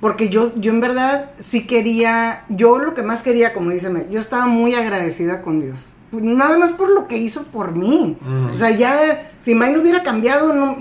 porque 0.00 0.28
yo, 0.28 0.52
yo 0.56 0.72
en 0.72 0.80
verdad 0.80 1.30
sí 1.40 1.66
quería, 1.66 2.44
yo 2.48 2.78
lo 2.78 2.94
que 2.94 3.02
más 3.02 3.22
quería, 3.24 3.52
como 3.52 3.70
dice, 3.70 3.90
yo 4.10 4.20
estaba 4.20 4.46
muy 4.46 4.74
agradecida 4.74 5.42
con 5.42 5.60
Dios. 5.60 5.86
Pues, 6.20 6.24
Nada 6.36 6.56
más 6.58 6.72
por 6.72 6.88
lo 6.90 7.06
que 7.08 7.18
hizo 7.18 7.44
por 7.44 7.74
mí. 7.76 8.16
O 8.52 8.56
sea, 8.56 8.70
ya, 8.70 9.30
si 9.38 9.54
May 9.54 9.72
no 9.72 9.80
hubiera 9.80 10.02
cambiado, 10.02 10.52
no, 10.52 10.76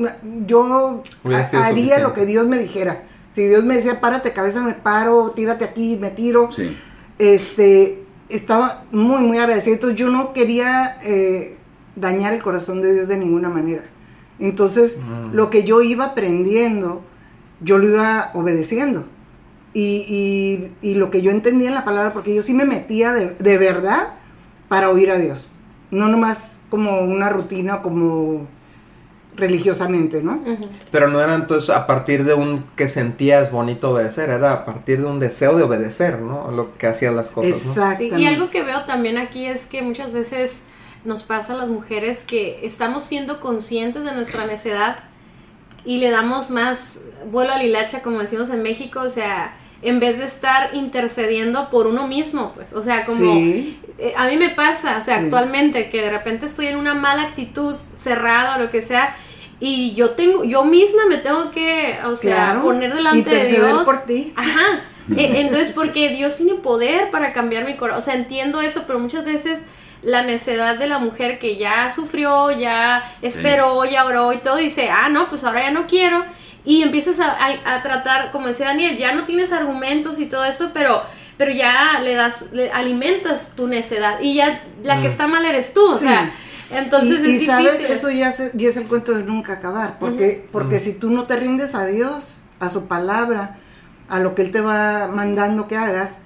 yo 0.46 1.04
ha- 1.26 1.66
haría 1.66 2.00
lo 2.00 2.14
que 2.14 2.26
Dios 2.26 2.48
me 2.48 2.58
dijera. 2.58 3.04
Si 3.32 3.46
Dios 3.48 3.66
me 3.66 3.76
decía, 3.76 4.00
párate 4.00 4.32
cabeza, 4.32 4.62
me 4.62 4.74
paro, 4.74 5.32
tírate 5.36 5.66
aquí, 5.66 5.98
me 6.00 6.10
tiro 6.10 6.50
Sí. 6.56 6.76
este, 7.20 8.04
estaba 8.30 8.84
muy, 8.92 9.22
muy 9.24 9.38
agradecido. 9.38 9.74
Entonces 9.76 10.00
yo 10.00 10.10
no 10.10 10.32
quería 10.34 10.98
eh, 11.04 11.58
dañar 11.98 12.34
el 12.34 12.42
corazón 12.42 12.82
de 12.82 12.94
Dios 12.94 13.08
de 13.10 13.18
ninguna 13.18 13.50
manera. 13.50 13.84
Entonces, 14.40 15.00
Mm. 15.00 15.34
lo 15.36 15.50
que 15.50 15.64
yo 15.64 15.82
iba 15.82 16.06
aprendiendo, 16.06 17.02
yo 17.62 17.78
lo 17.78 17.90
iba 17.90 18.32
obedeciendo. 18.34 19.06
Y, 19.74 20.06
y- 20.08 20.90
y 20.92 20.96
lo 20.96 21.12
que 21.12 21.22
yo 21.22 21.32
entendía 21.32 21.68
en 21.68 21.76
la 21.76 21.84
palabra, 21.84 22.14
porque 22.14 22.34
yo 22.34 22.42
sí 22.42 22.54
me 22.54 22.64
metía 22.66 23.12
de, 23.12 23.32
de 23.38 23.58
verdad 23.58 24.10
para 24.68 24.89
oír 24.89 25.11
a 25.11 25.18
Dios. 25.18 25.49
No 25.91 26.07
nomás 26.07 26.61
como 26.70 27.01
una 27.01 27.30
rutina, 27.30 27.82
como 27.82 28.47
religiosamente, 29.36 30.22
¿no? 30.22 30.41
Pero 30.91 31.07
no 31.09 31.22
era 31.22 31.36
entonces 31.36 31.70
a 31.70 31.88
partir 31.88 32.24
de 32.24 32.34
un 32.34 32.63
que 32.76 32.88
sentías 32.88 33.51
bonito 33.51 33.91
obedecer, 33.91 34.30
era 34.30 34.53
a 34.53 34.66
partir 34.66 34.99
de 34.99 35.05
un 35.05 35.20
deseo 35.20 35.57
de 35.57 35.63
obedecer, 35.63 36.20
¿no? 36.20 36.51
Lo 36.51 36.78
que 36.78 36.88
hacías 36.88 37.13
las 37.13 37.30
cosas, 37.30 37.76
¿no? 37.76 37.95
Sí, 37.95 38.11
y 38.18 38.26
algo 38.26 38.49
que 38.49 38.63
veo 38.63 38.86
también 38.86 39.18
aquí 39.18 39.45
es 39.45 39.66
que 39.66 39.82
muchas 39.82 40.13
veces 40.13 40.63
nos 41.03 41.24
pasa 41.24 41.53
a 41.53 41.57
las 41.57 41.70
mujeres 41.70 42.24
que 42.26 42.66
estamos 42.66 43.03
siendo 43.03 43.39
conscientes 43.39 44.03
de 44.03 44.11
nuestra 44.13 44.47
necedad 44.47 44.97
y 45.84 45.97
le 45.97 46.09
damos 46.09 46.49
más 46.49 47.05
vuelo 47.32 47.53
a 47.53 47.57
la 47.57 47.63
hilacha, 47.63 48.01
como 48.01 48.20
decimos 48.20 48.49
en 48.49 48.63
México, 48.63 49.01
o 49.01 49.09
sea, 49.09 49.55
en 49.86 50.00
vez 50.00 50.20
de 50.20 50.26
estar 50.26 50.72
intercediendo 50.74 51.70
por 51.70 51.88
uno 51.88 52.08
mismo, 52.08 52.52
pues, 52.56 52.74
o 52.74 52.82
sea, 52.82 53.04
como 53.04 53.36
Sí. 53.36 53.80
eh, 53.98 54.14
a 54.18 54.28
mí 54.28 54.38
me 54.38 54.50
pasa, 54.50 54.98
o 54.98 55.02
sea, 55.02 55.20
Sí. 55.20 55.26
actualmente 55.26 55.90
que 55.90 56.02
de 56.02 56.12
repente 56.12 56.46
estoy 56.46 56.68
en 56.68 56.78
una 56.78 56.94
mala 56.96 57.22
actitud, 57.24 57.76
cerrada 57.96 58.58
o 58.58 58.60
lo 58.60 58.70
que 58.72 58.82
sea, 58.82 59.16
y 59.60 59.94
yo 59.94 60.12
tengo, 60.12 60.44
yo 60.44 60.64
misma 60.66 61.06
me 61.08 61.18
tengo 61.18 61.52
que, 61.52 61.98
o 62.06 62.16
sea, 62.16 62.36
Claro. 62.48 62.62
poner 62.64 62.94
delante 62.94 63.30
de 63.30 63.36
Interceder 63.38 63.68
Dios. 63.72 63.84
por 63.86 64.02
ti. 64.06 64.34
Ajá. 64.36 64.82
E- 65.16 65.40
Entonces, 65.42 65.72
porque 65.72 66.10
Dios 66.10 66.36
tiene 66.38 66.56
poder 66.56 67.12
para 67.12 67.32
cambiar 67.32 67.64
mi 67.64 67.76
corazón. 67.76 68.00
O 68.00 68.02
sea, 68.02 68.16
entiendo 68.16 68.60
eso, 68.62 68.84
pero 68.88 68.98
muchas 69.00 69.24
veces 69.24 69.64
la 70.02 70.24
necedad 70.24 70.78
de 70.78 70.88
la 70.88 70.98
mujer 70.98 71.38
que 71.40 71.58
ya 71.58 71.92
sufrió, 71.92 72.52
ya 72.52 73.04
esperó, 73.22 73.86
ya 73.86 74.06
oró 74.06 74.34
y 74.34 74.38
todo, 74.38 74.58
dice, 74.58 74.90
ah, 74.90 75.10
no, 75.10 75.30
pues 75.30 75.44
ahora 75.44 75.62
ya 75.62 75.72
no 75.72 75.86
quiero. 75.88 76.26
Y 76.66 76.82
empiezas 76.82 77.20
a, 77.20 77.32
a- 77.32 77.76
a 77.76 77.82
tratar, 77.82 78.32
como 78.32 78.47
decía 78.47 78.68
Daniel, 78.68 78.97
ya 78.97 79.13
no 79.13 79.26
tienes 79.26 79.51
argumentos 79.51 80.20
y 80.20 80.26
todo 80.26 80.45
eso, 80.45 80.72
pero, 80.74 81.01
pero 81.38 81.51
ya 81.51 81.99
le 82.01 82.16
das, 82.16 82.51
le 82.53 82.72
alimentas 82.72 83.53
tu 83.55 83.68
necedad. 83.68 84.20
Y 84.22 84.36
ya 84.36 84.63
la 84.84 84.95
que 85.01 85.07
Mm. 85.07 85.11
está 85.11 85.28
mal 85.28 85.45
eres 85.45 85.74
tú. 85.74 85.91
O 85.91 85.97
Sí. 85.97 86.05
sea, 86.05 86.32
entonces 86.72 87.20
y, 87.28 87.36
es 87.36 87.43
y 87.43 87.45
sabes, 87.45 87.72
difícil. 87.74 87.95
eso 87.95 88.09
ya, 88.09 88.32
se- 88.32 88.51
ya 88.55 88.70
es 88.70 88.78
el 88.78 88.86
cuento 88.88 89.11
de 89.13 89.24
nunca 89.24 89.53
acabar, 89.53 89.97
porque, 89.99 90.47
porque 90.51 90.78
Ujú. 90.78 90.84
si 90.86 90.93
tú 90.93 91.11
no 91.11 91.26
te 91.26 91.36
rindes 91.36 91.76
a 91.76 91.86
Dios, 91.86 92.38
a 92.59 92.70
su 92.70 92.88
palabra, 92.88 93.57
a 94.09 94.20
lo 94.20 94.34
que 94.34 94.41
Él 94.41 94.51
te 94.51 94.61
va 94.61 95.07
mandando 95.13 95.68
que 95.68 95.78
hagas, 95.78 96.20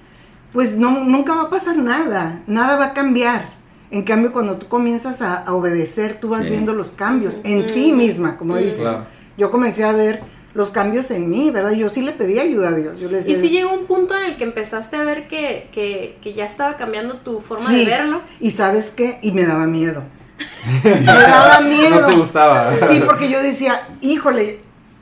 pues 0.52 0.76
no, 0.76 1.04
nunca 1.04 1.34
va 1.34 1.42
a 1.42 1.50
pasar 1.50 1.76
nada, 1.76 2.40
nada 2.46 2.76
va 2.76 2.86
a 2.86 2.92
cambiar. 2.94 3.50
En 3.90 4.02
cambio, 4.04 4.32
cuando 4.32 4.56
tú 4.56 4.68
comienzas 4.68 5.20
a, 5.20 5.34
a 5.36 5.52
obedecer, 5.52 6.18
tú 6.20 6.28
vas 6.30 6.44
Sí. 6.44 6.50
viendo 6.50 6.72
los 6.72 6.88
cambios 6.90 7.38
en 7.44 7.66
ti 7.66 7.92
misma, 7.92 8.36
como 8.36 8.56
dices. 8.56 8.80
Claro. 8.80 9.04
Yo 9.40 9.50
comencé 9.50 9.84
a 9.84 9.92
ver 9.92 10.20
los 10.52 10.70
cambios 10.70 11.10
en 11.10 11.30
mí, 11.30 11.50
¿verdad? 11.50 11.70
Yo 11.72 11.88
sí 11.88 12.02
le 12.02 12.12
pedí 12.12 12.38
ayuda 12.38 12.68
a 12.68 12.72
Dios. 12.72 12.98
Yo 12.98 13.08
le 13.10 13.18
decía, 13.18 13.34
Y 13.36 13.40
si 13.40 13.48
llegó 13.48 13.72
un 13.72 13.86
punto 13.86 14.14
en 14.18 14.24
el 14.24 14.36
que 14.36 14.44
empezaste 14.44 14.96
a 14.96 15.02
ver 15.04 15.28
que, 15.28 15.68
que, 15.72 16.18
que 16.20 16.34
ya 16.34 16.44
estaba 16.44 16.76
cambiando 16.76 17.16
tu 17.18 17.40
forma 17.40 17.64
Sí. 17.66 17.78
de 17.78 17.90
verlo. 17.90 18.20
Y 18.38 18.50
sabes 18.50 18.90
qué, 18.90 19.18
y 19.22 19.32
me 19.32 19.44
daba 19.44 19.64
miedo. 19.66 20.02
me 20.84 20.90
daba 21.06 21.60
miedo. 21.62 22.00
No 22.02 22.06
te 22.08 22.16
gustaba. 22.16 22.74
Sí, 22.86 23.00
porque 23.06 23.30
yo 23.30 23.42
decía, 23.42 23.80
híjole, 24.02 24.58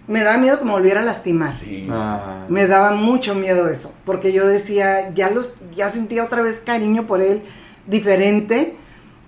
me 0.07 0.23
daba 0.23 0.39
miedo 0.39 0.59
que 0.61 0.65
me 0.65 0.71
volviera 0.71 1.01
a 1.01 1.05
lastimar. 1.05 1.53
Sí. 1.59 1.89
Ah. 1.91 2.45
Me 2.49 2.69
daba 2.69 2.93
mucho 2.93 3.35
miedo 3.35 3.69
eso, 3.69 3.93
porque 4.05 4.33
yo 4.33 4.47
decía, 4.47 5.13
ya 5.15 5.31
los, 5.31 5.53
ya 5.75 5.91
sentía 5.91 6.23
otra 6.23 6.43
vez 6.43 6.63
cariño 6.65 7.07
por 7.09 7.21
él, 7.23 7.43
diferente. 7.89 8.77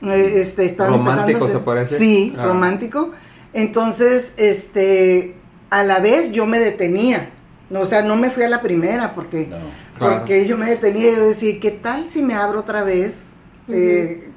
eh, 0.02 0.32
Este, 0.36 0.64
estaba 0.64 0.90
Romántico, 0.90 1.26
empezando 1.26 1.44
a 1.44 1.48
ser- 1.50 1.58
¿se 1.58 1.64
parece? 1.64 1.98
Sí, 1.98 2.34
Ah. 2.38 2.44
romántico. 2.44 3.10
Entonces, 3.52 4.32
este, 4.36 5.34
a 5.70 5.82
la 5.82 5.98
vez 6.00 6.32
yo 6.32 6.46
me 6.46 6.58
detenía. 6.58 7.30
O 7.72 7.84
sea, 7.84 8.02
no 8.02 8.16
me 8.16 8.30
fui 8.30 8.42
a 8.42 8.48
la 8.48 8.62
primera 8.62 9.14
porque, 9.14 9.46
No. 9.48 9.56
Claro. 9.98 10.18
porque 10.18 10.46
yo 10.46 10.56
me 10.56 10.68
detenía 10.68 11.12
y 11.12 11.16
yo 11.16 11.26
decía, 11.26 11.60
¿qué 11.60 11.70
tal 11.70 12.08
si 12.08 12.22
me 12.22 12.34
abro 12.34 12.60
otra 12.60 12.82
vez? 12.82 13.34
eh, 13.68 14.28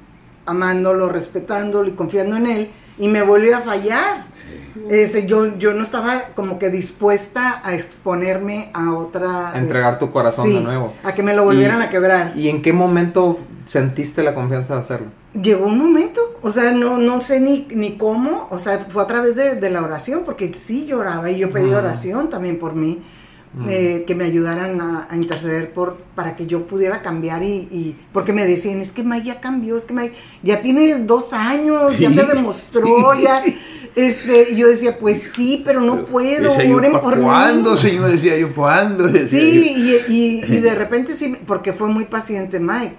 amándolo, 0.46 1.08
respetándolo 1.08 1.88
y 1.88 1.92
confiando 1.92 2.36
en 2.36 2.46
él, 2.46 2.70
y 2.98 3.08
me 3.08 3.22
volvió 3.22 3.56
a 3.56 3.60
fallar. 3.62 4.26
Este, 4.90 5.26
yo, 5.26 5.56
yo 5.58 5.72
no 5.72 5.82
estaba 5.84 6.20
como 6.34 6.58
que 6.58 6.68
dispuesta 6.70 7.60
a 7.64 7.74
exponerme 7.74 8.70
a 8.74 8.92
otra... 8.94 9.52
A 9.52 9.58
entregar 9.58 9.98
tu 9.98 10.10
corazón 10.10 10.46
Sí, 10.48 10.54
de 10.54 10.60
nuevo. 10.62 10.94
A 11.04 11.14
que 11.14 11.22
me 11.22 11.34
lo 11.34 11.44
volvieran 11.44 11.80
a 11.80 11.90
quebrar. 11.90 12.32
¿Y 12.36 12.48
en 12.48 12.60
qué 12.60 12.72
momento 12.72 13.38
sentiste 13.66 14.22
la 14.22 14.34
confianza 14.34 14.74
de 14.74 14.80
hacerlo? 14.80 15.06
Llegó 15.40 15.66
un 15.66 15.78
momento, 15.78 16.20
o 16.42 16.50
sea, 16.50 16.72
no, 16.72 16.98
no 16.98 17.20
sé 17.20 17.40
ni, 17.40 17.66
ni 17.74 17.96
cómo, 17.96 18.46
o 18.50 18.58
sea, 18.58 18.78
fue 18.88 19.02
a 19.02 19.06
través 19.06 19.34
de, 19.36 19.54
de 19.56 19.70
la 19.70 19.82
oración, 19.82 20.22
porque 20.24 20.52
sí 20.54 20.86
lloraba 20.86 21.30
y 21.30 21.38
yo 21.38 21.50
pedí 21.50 21.72
oración 21.72 22.28
también 22.30 22.58
por 22.58 22.74
mí, 22.74 23.02
eh, 23.68 24.02
que 24.06 24.16
me 24.16 24.24
ayudaran 24.24 24.80
a, 24.80 25.06
a 25.08 25.14
interceder 25.16 25.72
por, 25.72 25.98
para 26.16 26.34
que 26.34 26.46
yo 26.46 26.66
pudiera 26.66 27.02
cambiar 27.02 27.44
y, 27.44 27.68
y- 27.70 27.96
porque 28.12 28.32
me 28.32 28.44
decían, 28.46 28.80
es 28.80 28.90
que 28.90 29.04
May 29.04 29.22
ya 29.22 29.40
cambió, 29.40 29.76
es 29.76 29.84
que 29.84 29.94
May 29.94 30.10
ya 30.42 30.60
tiene 30.60 30.96
dos 30.96 31.32
años, 31.32 31.96
ya 31.98 32.10
te 32.10 32.16
Sí. 32.22 32.26
demostró, 32.34 33.14
ya, 33.14 33.42
este, 33.96 34.54
yo 34.56 34.66
decía, 34.68 34.98
pues 34.98 35.30
sí, 35.34 35.62
pero 35.64 35.80
no 35.80 36.04
puedo, 36.06 36.52
oren 36.74 36.92
"¿Pa' 36.92 37.00
por 37.00 37.20
¿Cuándo, 37.20 37.72
mí. 37.72 37.78
señor? 37.78 38.10
Decía 38.10 38.36
yo, 38.38 38.52
¿cuándo? 38.52 39.06
Decía 39.06 39.38
Sí, 39.40 39.74
yo. 40.08 40.12
y, 40.12 40.14
y- 40.14 40.56
y 40.56 40.60
de 40.60 40.74
repente 40.74 41.14
sí, 41.14 41.36
porque 41.46 41.72
fue 41.72 41.88
muy 41.88 42.04
paciente 42.06 42.58
Mike. 42.60 42.96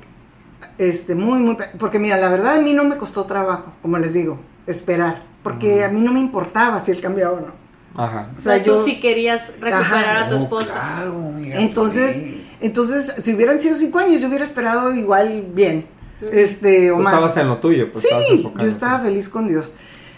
Este, 0.77 1.15
muy, 1.15 1.39
muy, 1.39 1.57
porque 1.77 1.99
mira, 1.99 2.17
la 2.17 2.29
verdad 2.29 2.55
a 2.55 2.61
mí 2.61 2.73
no 2.73 2.83
me 2.85 2.97
costó 2.97 3.25
trabajo, 3.25 3.73
como 3.81 3.97
les 3.97 4.13
digo, 4.13 4.39
esperar, 4.67 5.23
porque 5.43 5.83
a 5.83 5.89
mí 5.89 6.01
no 6.01 6.11
me 6.13 6.19
importaba 6.19 6.79
si 6.79 6.91
él 6.91 7.01
cambiaba 7.01 7.33
o 7.33 7.39
no. 7.41 7.65
Ajá. 8.01 8.31
O 8.35 8.39
sea, 8.39 8.55
sea, 8.55 8.63
yo- 8.63 8.75
tú 8.75 8.81
sí 8.81 8.99
querías 8.99 9.49
recuperar 9.59 10.17
Ajá. 10.17 10.25
a 10.25 10.29
tu 10.29 10.35
esposa. 10.35 10.73
claro, 10.73 11.31
mira, 11.35 11.61
Entonces, 11.61 12.13
sí. 12.15 12.45
entonces, 12.61 13.13
si 13.21 13.33
hubieran 13.33 13.59
sido 13.61 13.75
cinco 13.77 13.99
años, 13.99 14.21
yo 14.21 14.27
hubiera 14.27 14.43
esperado 14.43 14.93
igual 14.93 15.45
bien, 15.53 15.85
este, 16.31 16.91
o 16.91 16.97
Tú 16.97 17.03
más. 17.03 17.13
estabas 17.13 17.37
en 17.37 17.47
lo 17.47 17.57
tuyo, 17.57 17.91
pues 17.91 18.05
sí, 18.27 18.49
yo 18.57 18.65
estaba 18.65 18.99
feliz 18.99 19.29
con 19.29 19.47
Dios. 19.47 19.71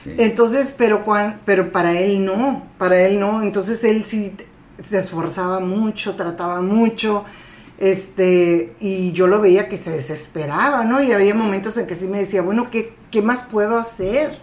Sí. 0.08 0.16
Entonces, 0.18 0.74
pero 0.78 1.04
cuan- 1.06 1.40
pero 1.46 1.72
para 1.72 2.00
él 2.00 2.24
no, 2.26 2.64
para 2.78 3.02
él 3.02 3.20
no. 3.20 3.42
Entonces 3.42 3.84
él 3.84 4.06
sí 4.06 4.34
se 4.82 5.00
esforzaba 5.00 5.60
mucho, 5.60 6.16
trataba 6.16 6.62
mucho, 6.62 7.26
este, 7.78 8.74
y 8.80 9.12
yo 9.12 9.28
lo 9.28 9.40
veía 9.42 9.70
que 9.70 9.78
se 9.78 9.92
desesperaba, 9.92 10.84
¿no? 10.84 11.02
Y 11.02 11.12
había 11.12 11.34
momentos 11.36 11.78
en 11.78 11.88
que 11.88 11.96
sí 11.96 12.06
me 12.06 12.20
decía, 12.20 12.42
bueno, 12.42 12.70
¿qué, 12.72 12.94
qué 13.12 13.22
más 13.22 13.44
puedo 13.44 13.78
hacer 13.78 14.40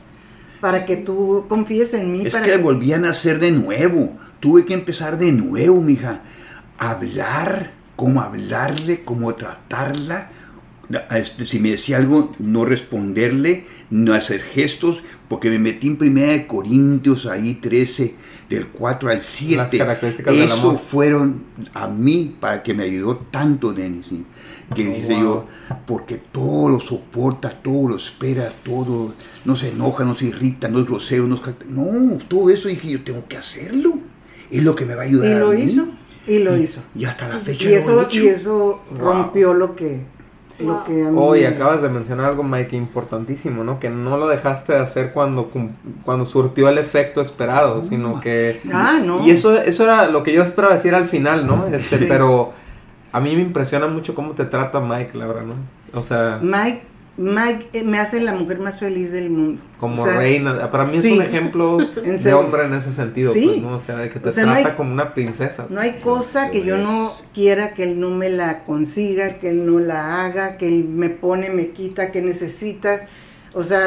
para 0.60 0.84
que 0.84 0.96
tú 0.96 1.44
confíes 1.48 1.94
en 1.94 2.12
mí? 2.12 2.26
Es 2.26 2.32
para 2.32 2.46
que 2.46 2.56
volvían 2.58 3.04
a 3.04 3.08
nacer 3.08 3.38
de 3.38 3.50
nuevo. 3.50 4.10
Tuve 4.40 4.64
que 4.66 4.74
empezar 4.74 5.18
de 5.18 5.32
nuevo, 5.32 5.80
mija. 5.80 6.20
Hablar, 6.78 7.70
cómo 7.96 8.20
hablarle, 8.20 9.02
cómo 9.04 9.34
tratarla, 9.34 10.30
si 11.44 11.60
me 11.60 11.70
decía 11.70 11.96
algo, 11.96 12.32
no 12.38 12.64
responderle, 12.64 13.66
no 13.90 14.14
hacer 14.14 14.40
gestos, 14.42 15.02
porque 15.28 15.50
me 15.50 15.58
metí 15.58 15.86
en 15.88 15.96
primera 15.96 16.32
de 16.32 16.46
Corintios 16.46 17.26
ahí 17.26 17.54
13, 17.54 18.14
del 18.50 18.68
4 18.68 19.10
al 19.10 19.22
7. 19.22 19.56
Las 19.56 19.70
características 19.70 20.34
del 20.34 20.44
Eso 20.44 20.70
amor. 20.70 20.78
fueron 20.78 21.44
a 21.72 21.88
mí 21.88 22.36
para 22.38 22.62
que 22.62 22.74
me 22.74 22.84
ayudó 22.84 23.16
tanto, 23.30 23.72
Denis. 23.72 24.06
Que 24.74 24.88
Oh, 24.88 24.94
dice 24.94 25.08
wow. 25.14 25.20
yo, 25.22 25.46
porque 25.86 26.16
todo 26.16 26.68
lo 26.70 26.80
soporta, 26.80 27.50
todo 27.50 27.88
lo 27.88 27.96
espera, 27.96 28.48
todo, 28.64 29.14
no 29.44 29.56
se 29.56 29.68
enoja, 29.70 30.04
no 30.04 30.14
se 30.14 30.26
irrita, 30.26 30.68
no 30.68 30.80
es 30.80 30.86
grosero, 30.86 31.26
no 31.26 31.34
es... 31.36 31.42
No, 31.68 32.18
todo 32.28 32.48
eso 32.50 32.68
dije 32.68 32.90
yo, 32.90 33.02
tengo 33.04 33.26
que 33.28 33.36
hacerlo. 33.36 33.98
Es 34.50 34.62
lo 34.62 34.74
que 34.74 34.84
me 34.86 34.94
va 34.94 35.02
a 35.02 35.06
ayudar 35.06 35.30
Y 35.30 35.32
a 35.34 35.38
lo 35.40 35.50
mí. 35.52 35.62
hizo, 35.62 35.86
y 36.26 36.38
lo 36.38 36.56
hizo. 36.56 36.80
Y 36.94 37.04
hasta 37.04 37.28
la 37.28 37.38
fecha 37.40 37.66
Y 37.66 37.68
lo 37.70 37.74
he 37.76 37.78
eso, 37.78 38.02
hecho. 38.02 38.22
y 38.22 38.28
eso 38.28 38.82
rompió 38.96 39.52
lo 39.54 39.74
que, 39.76 40.00
lo 40.58 40.74
Wow. 40.74 40.84
que 40.84 40.92
a 41.04 41.10
mí 41.10 41.18
Hoy 41.20 41.40
me- 41.40 41.46
acabas 41.48 41.82
de 41.82 41.88
mencionar 41.88 42.26
algo, 42.26 42.42
Mike, 42.42 42.76
importantísimo, 42.76 43.64
¿no? 43.64 43.80
Que 43.80 43.90
no 43.90 44.16
lo 44.16 44.28
dejaste 44.28 44.72
de 44.74 44.78
hacer 44.80 45.12
cuando, 45.12 45.50
cuando 46.04 46.26
surtió 46.26 46.68
el 46.68 46.78
efecto 46.78 47.20
esperado, 47.20 47.82
sino 47.82 48.20
que... 48.20 48.60
Ah, 48.72 48.98
no. 49.04 49.26
Y 49.26 49.30
eso, 49.30 49.56
eso 49.60 49.84
era 49.84 50.06
lo 50.08 50.22
que 50.22 50.32
yo 50.32 50.42
esperaba 50.42 50.74
decir 50.74 50.94
al 50.94 51.06
final, 51.06 51.46
¿no? 51.46 51.66
Este, 51.66 51.98
Sí. 51.98 52.06
Pero 52.08 52.52
a 53.12 53.20
mí 53.20 53.34
me 53.36 53.42
impresiona 53.42 53.86
mucho 53.88 54.14
cómo 54.14 54.32
te 54.32 54.44
trata 54.44 54.80
Mike, 54.80 55.16
Laura, 55.18 55.42
¿no? 55.42 55.54
O 55.98 56.02
sea, 56.02 56.38
Mike, 56.42 56.82
Mike 57.16 57.68
eh, 57.74 57.84
me 57.84 57.98
hace 57.98 58.20
la 58.20 58.32
mujer 58.34 58.58
más 58.58 58.80
feliz 58.80 59.12
del 59.12 59.30
mundo. 59.30 59.62
como 59.78 60.02
O 60.02 60.06
sea, 60.06 60.16
reina. 60.18 60.70
Para 60.70 60.84
mí 60.84 60.96
es 60.96 61.04
un 61.04 61.22
ejemplo 61.22 61.76
de 62.04 62.34
hombre 62.34 62.64
en 62.64 62.74
ese 62.74 62.92
sentido, 62.92 63.32
Sí. 63.32 63.44
pues, 63.46 63.62
¿no? 63.62 63.76
O 63.76 63.80
sea, 63.80 63.96
de 63.96 64.10
que 64.10 64.18
te 64.18 64.28
O 64.28 64.32
sea, 64.32 64.44
no 64.46 64.52
trata 64.52 64.70
hay- 64.70 64.74
como 64.76 64.92
una 64.92 65.14
princesa. 65.14 65.66
No 65.70 65.80
hay 65.80 66.00
cosa 66.00 66.50
que 66.50 66.62
yo 66.64 66.76
no 66.76 67.12
quiera 67.32 67.74
que 67.74 67.84
él 67.84 68.00
no 68.00 68.10
me 68.10 68.30
la 68.30 68.64
consiga, 68.64 69.34
que 69.38 69.50
él 69.50 69.64
no 69.64 69.78
la 69.78 70.24
haga, 70.24 70.56
que 70.56 70.66
él 70.66 70.84
me 70.88 71.08
pone, 71.08 71.50
me 71.50 71.68
quita, 71.70 72.10
que 72.10 72.20
necesitas. 72.20 73.02
O 73.56 73.62
sea, 73.62 73.78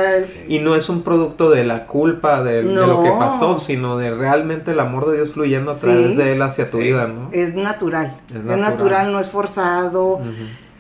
Y 0.47 0.59
no 0.59 0.77
es 0.77 0.87
un 0.87 1.01
producto 1.03 1.49
de 1.49 1.65
la 1.65 1.85
culpa 1.87 2.41
de, 2.41 2.63
de 2.63 2.73
lo 2.87 3.03
que 3.03 3.09
pasó, 3.11 3.59
sino 3.59 3.97
de 3.97 4.11
realmente 4.15 4.71
el 4.71 4.79
amor 4.79 5.09
de 5.09 5.17
Dios 5.17 5.31
fluyendo 5.33 5.71
a 5.71 5.75
Sí. 5.75 5.81
través 5.81 6.15
de 6.15 6.31
él 6.31 6.41
hacia 6.41 6.71
tu 6.71 6.77
vida, 6.77 7.07
¿no? 7.09 7.27
es 7.33 7.53
natural. 7.55 8.15
Es 8.29 8.37
Es 8.37 8.57
natural. 8.57 9.11
no 9.11 9.19
es 9.19 9.29
forzado. 9.29 10.05
Ujú. 10.19 10.29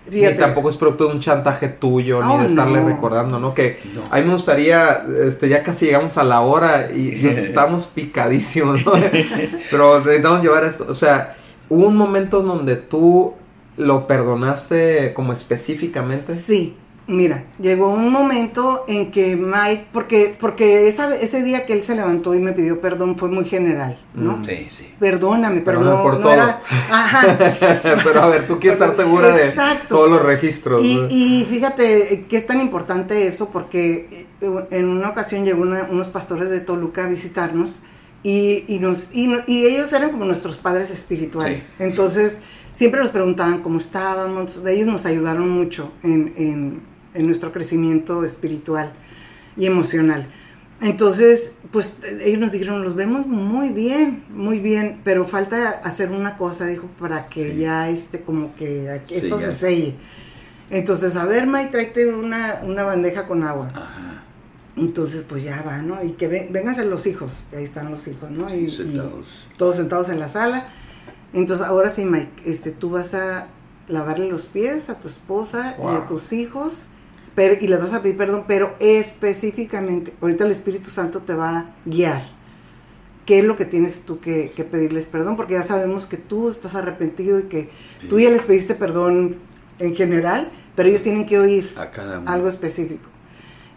Fíjate. 0.09 0.33
Ni 0.35 0.39
tampoco 0.39 0.69
es 0.69 0.77
producto 0.77 1.07
de 1.07 1.13
un 1.13 1.19
chantaje 1.19 1.67
tuyo, 1.67 2.23
ni 2.23 2.33
Oh, 2.33 2.39
de 2.39 2.47
estarle 2.47 2.81
no. 2.81 2.87
recordando, 2.87 3.39
¿no? 3.39 3.53
Que 3.53 3.79
No. 3.93 4.03
a 4.09 4.17
mí 4.17 4.25
me 4.25 4.33
gustaría, 4.33 5.03
este, 5.25 5.49
ya 5.49 5.63
casi 5.63 5.85
llegamos 5.87 6.17
a 6.17 6.23
la 6.23 6.41
hora 6.41 6.89
y 6.93 7.19
ya 7.19 7.29
estamos 7.31 7.85
picadísimos, 7.85 8.85
¿no? 8.85 8.93
Pero 9.71 9.99
necesitamos 9.99 10.41
llevar 10.41 10.63
esto, 10.63 10.85
o 10.89 10.95
sea, 10.95 11.35
hubo 11.69 11.87
un 11.87 11.95
momento 11.97 12.41
donde 12.41 12.75
tú 12.77 13.33
lo 13.77 14.07
perdonaste 14.07 15.13
como 15.13 15.33
específicamente. 15.33 16.33
Sí, 16.33 16.75
mira, 17.07 17.45
llegó 17.59 17.89
un 17.89 18.11
momento 18.11 18.83
en 18.87 19.11
que 19.11 19.35
Mike, 19.37 19.87
porque, 19.93 20.35
porque 20.39 20.87
esa, 20.87 21.15
ese 21.15 21.41
día 21.41 21.65
que 21.65 21.73
él 21.73 21.81
se 21.83 21.95
levantó 21.95 22.35
y 22.35 22.39
me 22.39 22.51
pidió 22.51 22.81
perdón 22.81 23.17
fue 23.17 23.29
muy 23.29 23.45
general, 23.45 23.97
¿no? 24.13 24.37
Mm. 24.37 24.45
Sí, 24.45 24.67
sí. 24.69 24.93
Perdóname, 24.99 25.61
Perdóname 25.61 25.95
no, 25.97 26.03
por 26.03 26.13
no 26.15 26.19
todo. 26.21 26.33
era- 26.33 26.61
Ajá. 26.91 27.37
Pero 28.03 28.21
a 28.21 28.27
ver, 28.27 28.45
tú 28.47 28.59
quieres 28.59 28.79
estar 28.79 28.95
segura 28.95 29.29
de 29.29 29.53
todos 29.87 30.09
los 30.09 30.21
registros. 30.21 30.81
Y, 30.83 30.95
¿no? 30.95 31.07
y 31.09 31.47
fíjate 31.49 32.25
que 32.29 32.37
es 32.37 32.45
tan 32.45 32.59
importante 32.61 33.25
eso 33.27 33.49
porque 33.49 34.27
eh, 34.41 34.67
en 34.71 34.85
una 34.89 35.09
ocasión 35.09 35.45
llegó 35.45 35.61
una- 35.61 35.87
unos 35.89 36.09
pastores 36.09 36.49
de 36.49 36.59
Toluca 36.59 37.05
a 37.05 37.07
visitarnos 37.07 37.79
y, 38.23 38.65
y 38.67 38.79
nos, 38.79 39.13
y, 39.15 39.33
y 39.47 39.65
ellos 39.65 39.93
eran 39.93 40.11
como 40.11 40.25
nuestros 40.25 40.57
padres 40.57 40.89
espirituales. 40.89 41.63
Sí. 41.77 41.83
Entonces 41.83 42.41
siempre 42.73 42.99
nos 42.99 43.11
preguntaban 43.11 43.61
cómo 43.61 43.79
estábamos, 43.79 44.61
ellos 44.67 44.87
nos 44.87 45.05
ayudaron 45.05 45.49
mucho 45.49 45.91
en, 46.03 46.33
en- 46.35 46.96
en 47.17 47.25
nuestro 47.25 47.51
crecimiento 47.51 48.23
espiritual 48.23 48.91
y 49.57 49.65
emocional. 49.65 50.25
Entonces, 50.79 51.55
pues 51.71 51.97
eh, 52.03 52.19
ellos 52.25 52.39
nos 52.39 52.51
dijeron, 52.51 52.83
los 52.83 52.95
vemos 52.95 53.25
muy 53.25 53.69
bien, 53.69 54.23
muy 54.29 54.59
bien, 54.59 55.01
pero 55.03 55.25
falta 55.25 55.69
hacer 55.83 56.11
una 56.11 56.37
cosa, 56.37 56.65
dijo, 56.67 56.87
para 56.99 57.27
que 57.27 57.53
Sí. 57.53 57.59
ya 57.59 57.89
este, 57.89 58.21
como 58.21 58.55
que 58.55 58.89
aquí- 58.91 59.15
Sí, 59.15 59.21
esto 59.25 59.39
ya. 59.39 59.47
se 59.47 59.53
selle. 59.53 59.95
Entonces, 60.69 61.15
a 61.15 61.25
ver, 61.25 61.47
May, 61.47 61.71
tráete 61.71 62.13
una, 62.13 62.61
una 62.63 62.83
bandeja 62.83 63.25
con 63.27 63.41
agua. 63.43 63.69
Ajá. 63.73 64.23
Entonces, 64.75 65.23
pues 65.27 65.43
ya 65.43 65.63
va, 65.63 65.79
¿no? 65.81 66.03
Y 66.03 66.11
que 66.11 66.27
ve, 66.27 66.47
vénganse 66.51 66.85
los 66.85 67.07
hijos, 67.07 67.43
y 67.51 67.55
ahí 67.55 67.63
están 67.63 67.89
los 67.89 68.07
hijos, 68.07 68.29
¿no? 68.29 68.53
Y, 68.53 68.69
Sentados. 68.69 69.25
todos 69.57 69.77
sentados 69.77 70.09
en 70.09 70.19
la 70.19 70.27
sala. 70.29 70.67
Entonces, 71.33 71.65
ahora 71.65 71.89
sí, 71.89 72.05
Mike, 72.05 72.43
este, 72.45 72.69
tú 72.71 72.91
vas 72.91 73.15
a 73.15 73.47
lavarle 73.87 74.29
los 74.29 74.45
pies 74.45 74.89
a 74.89 74.99
tu 74.99 75.07
esposa 75.07 75.75
y 75.81 75.87
a 75.95 76.05
tus 76.05 76.31
hijos, 76.33 76.87
pero, 77.37 77.55
y 77.61 77.67
les 77.67 77.79
vas 77.79 77.93
a 77.93 78.01
pedir 78.01 78.17
perdón, 78.17 78.45
pero 78.47 78.75
específicamente, 78.79 80.11
ahorita 80.21 80.43
el 80.43 80.49
Espíritu 80.49 80.89
Santo 80.89 81.19
te 81.19 81.35
va 81.35 81.49
a 81.59 81.65
guiar. 81.85 82.23
¿Qué 83.27 83.37
es 83.37 83.45
lo 83.45 83.55
que 83.55 83.65
tienes 83.65 84.01
tú 84.01 84.19
que, 84.19 84.53
que 84.55 84.63
pedirles 84.63 85.05
perdón? 85.05 85.35
Porque 85.37 85.53
ya 85.53 85.61
sabemos 85.61 86.07
que 86.07 86.17
tú 86.17 86.49
estás 86.49 86.73
arrepentido 86.73 87.37
y 87.37 87.43
que 87.43 87.69
tú 88.09 88.19
ya 88.19 88.31
les 88.31 88.41
pediste 88.41 88.73
perdón 88.73 89.35
en 89.77 89.95
general, 89.95 90.49
pero 90.75 90.89
ellos 90.89 91.03
tienen 91.03 91.27
que 91.27 91.37
oír 91.37 91.75
algo 92.25 92.47
específico. 92.47 93.07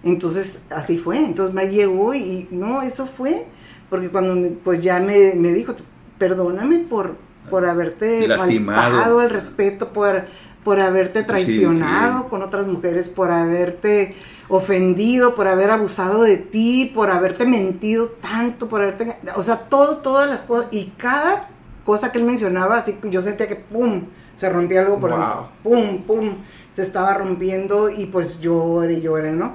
Entonces, 0.03 0.63
así 0.71 0.97
fue. 0.97 1.19
Entonces 1.19 1.55
me 1.55 1.69
llegó 1.69 2.15
y 2.15 2.49
no, 2.51 2.81
eso 2.81 3.07
fue, 3.07 3.45
porque 3.91 4.09
cuando 4.09 4.37
me- 4.37 4.49
pues 4.49 4.81
ya 4.81 5.01
me, 5.01 5.35
me 5.35 5.53
dijo, 5.53 5.75
perdóname 6.17 6.79
por, 6.79 7.17
por 7.51 7.67
haberte 7.67 8.27
Lastimado. 8.27 8.97
faltado 8.97 9.21
el 9.21 9.29
respeto, 9.29 9.93
por, 9.93 10.25
por 10.65 10.81
haberte 10.81 11.23
traicionado 11.23 12.23
sí. 12.23 12.27
con 12.31 12.43
otras 12.43 12.67
mujeres, 12.67 13.09
por 13.09 13.31
haberte 13.31 14.15
ofendido, 14.49 15.35
por 15.35 15.47
haber 15.47 15.71
abusado 15.71 16.23
de 16.23 16.37
ti, 16.37 16.91
por 16.95 17.11
haberte 17.11 17.47
mentido 17.47 18.09
tanto, 18.21 18.69
por 18.69 18.83
haberte... 18.83 19.17
O 19.37 19.43
sea, 19.43 19.57
todo, 19.57 19.99
todas 19.99 20.29
las 20.29 20.43
cosas, 20.43 20.69
y 20.73 20.93
cada 20.97 21.49
cosa 21.85 22.13
que 22.13 22.19
él 22.19 22.25
mencionaba, 22.25 22.77
así 22.79 22.95
que 22.95 23.11
yo 23.11 23.23
sentía 23.23 23.49
que 23.49 23.57
¡pum! 23.57 24.03
Se 24.37 24.49
rompía 24.51 24.81
algo 24.81 24.99
por 25.01 25.11
Wow. 25.11 25.19
dentro. 25.19 25.49
¡Pum! 25.63 26.03
¡Pum! 26.05 26.35
Se 26.73 26.83
estaba 26.83 27.15
rompiendo 27.15 27.89
y 27.91 28.07
pues 28.07 28.41
lloré 28.41 28.95
y 28.95 29.01
lloré, 29.03 29.33
¿no? 29.33 29.55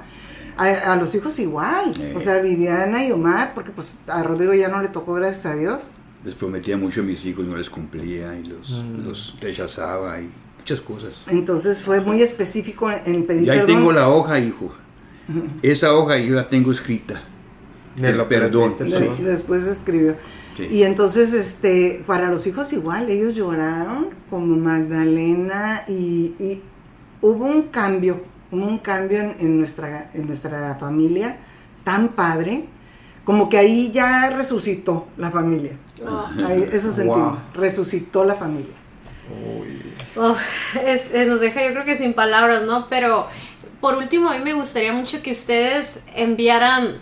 A, 0.58 0.92
a 0.92 0.96
los 0.96 1.14
hijos 1.14 1.38
igual. 1.38 1.92
Eh. 2.00 2.14
O 2.16 2.20
sea, 2.20 2.38
Viviana 2.40 3.04
y 3.04 3.12
Omar, 3.12 3.52
porque 3.54 3.70
pues 3.72 3.94
a 4.06 4.22
Rodrigo 4.22 4.54
ya 4.54 4.68
no 4.68 4.80
le 4.82 4.88
tocó, 4.88 5.14
gracias 5.14 5.46
a 5.46 5.54
Dios. 5.54 5.90
Les 6.24 6.34
prometía 6.34 6.76
mucho 6.76 7.00
a 7.02 7.04
mis 7.04 7.24
hijos, 7.24 7.44
no 7.46 7.56
les 7.56 7.68
cumplía 7.70 8.34
y 8.38 8.44
los, 8.44 8.70
Mm. 8.70 9.06
los 9.06 9.34
rechazaba 9.40 10.20
y 10.20 10.30
muchas 10.66 10.80
cosas. 10.80 11.14
Entonces 11.28 11.80
fue 11.80 12.00
muy 12.00 12.20
específico 12.22 12.90
en, 12.90 13.24
pedir 13.24 13.44
Y 13.46 13.50
ahí 13.50 13.58
perdón. 13.60 13.76
tengo 13.76 13.92
la 13.92 14.08
hoja, 14.08 14.38
hijo. 14.40 14.74
Esa 15.62 15.92
hoja 15.94 16.18
yo 16.18 16.34
la 16.34 16.48
tengo 16.48 16.72
escrita. 16.72 17.22
De 17.96 18.08
el 18.10 18.20
perdón, 18.26 18.70
De- 18.70 18.84
perdón. 18.84 19.24
Después 19.24 19.62
escribió. 19.64 20.16
Sí. 20.56 20.64
Y 20.64 20.82
entonces, 20.82 21.32
este, 21.34 22.02
para 22.06 22.30
los 22.30 22.46
hijos 22.48 22.72
igual, 22.72 23.08
ellos 23.10 23.34
lloraron 23.36 24.08
como 24.28 24.56
Magdalena 24.56 25.84
y, 25.86 26.34
y 26.40 26.62
hubo 27.22 27.44
un 27.44 27.62
cambio, 27.64 28.22
hubo 28.50 28.66
un 28.66 28.78
cambio 28.78 29.20
en, 29.22 29.36
en 29.38 29.58
nuestra, 29.58 30.10
en 30.14 30.26
nuestra 30.26 30.74
familia 30.80 31.36
tan 31.84 32.08
padre, 32.08 32.64
como 33.24 33.48
que 33.48 33.58
ahí 33.58 33.92
ya 33.92 34.30
resucitó 34.30 35.06
la 35.16 35.30
familia. 35.30 35.72
Ahí- 36.46 36.68
eso 36.72 36.92
sentimos, 36.92 37.34
Wow. 37.34 37.38
resucitó 37.54 38.24
la 38.24 38.34
familia. 38.34 38.74
Oh, 39.30 39.62
es- 40.84 41.10
es- 41.12 41.28
nos 41.28 41.40
deja 41.40 41.62
yo 41.64 41.72
creo 41.72 41.84
que 41.84 41.94
sin 41.96 42.14
palabras, 42.14 42.62
¿no? 42.62 42.88
Pero 42.88 43.26
por 43.80 43.94
último, 43.96 44.30
a 44.30 44.34
mí 44.38 44.42
me 44.44 44.52
gustaría 44.54 44.92
mucho 44.92 45.22
que 45.22 45.30
ustedes 45.32 46.02
enviaran 46.14 47.00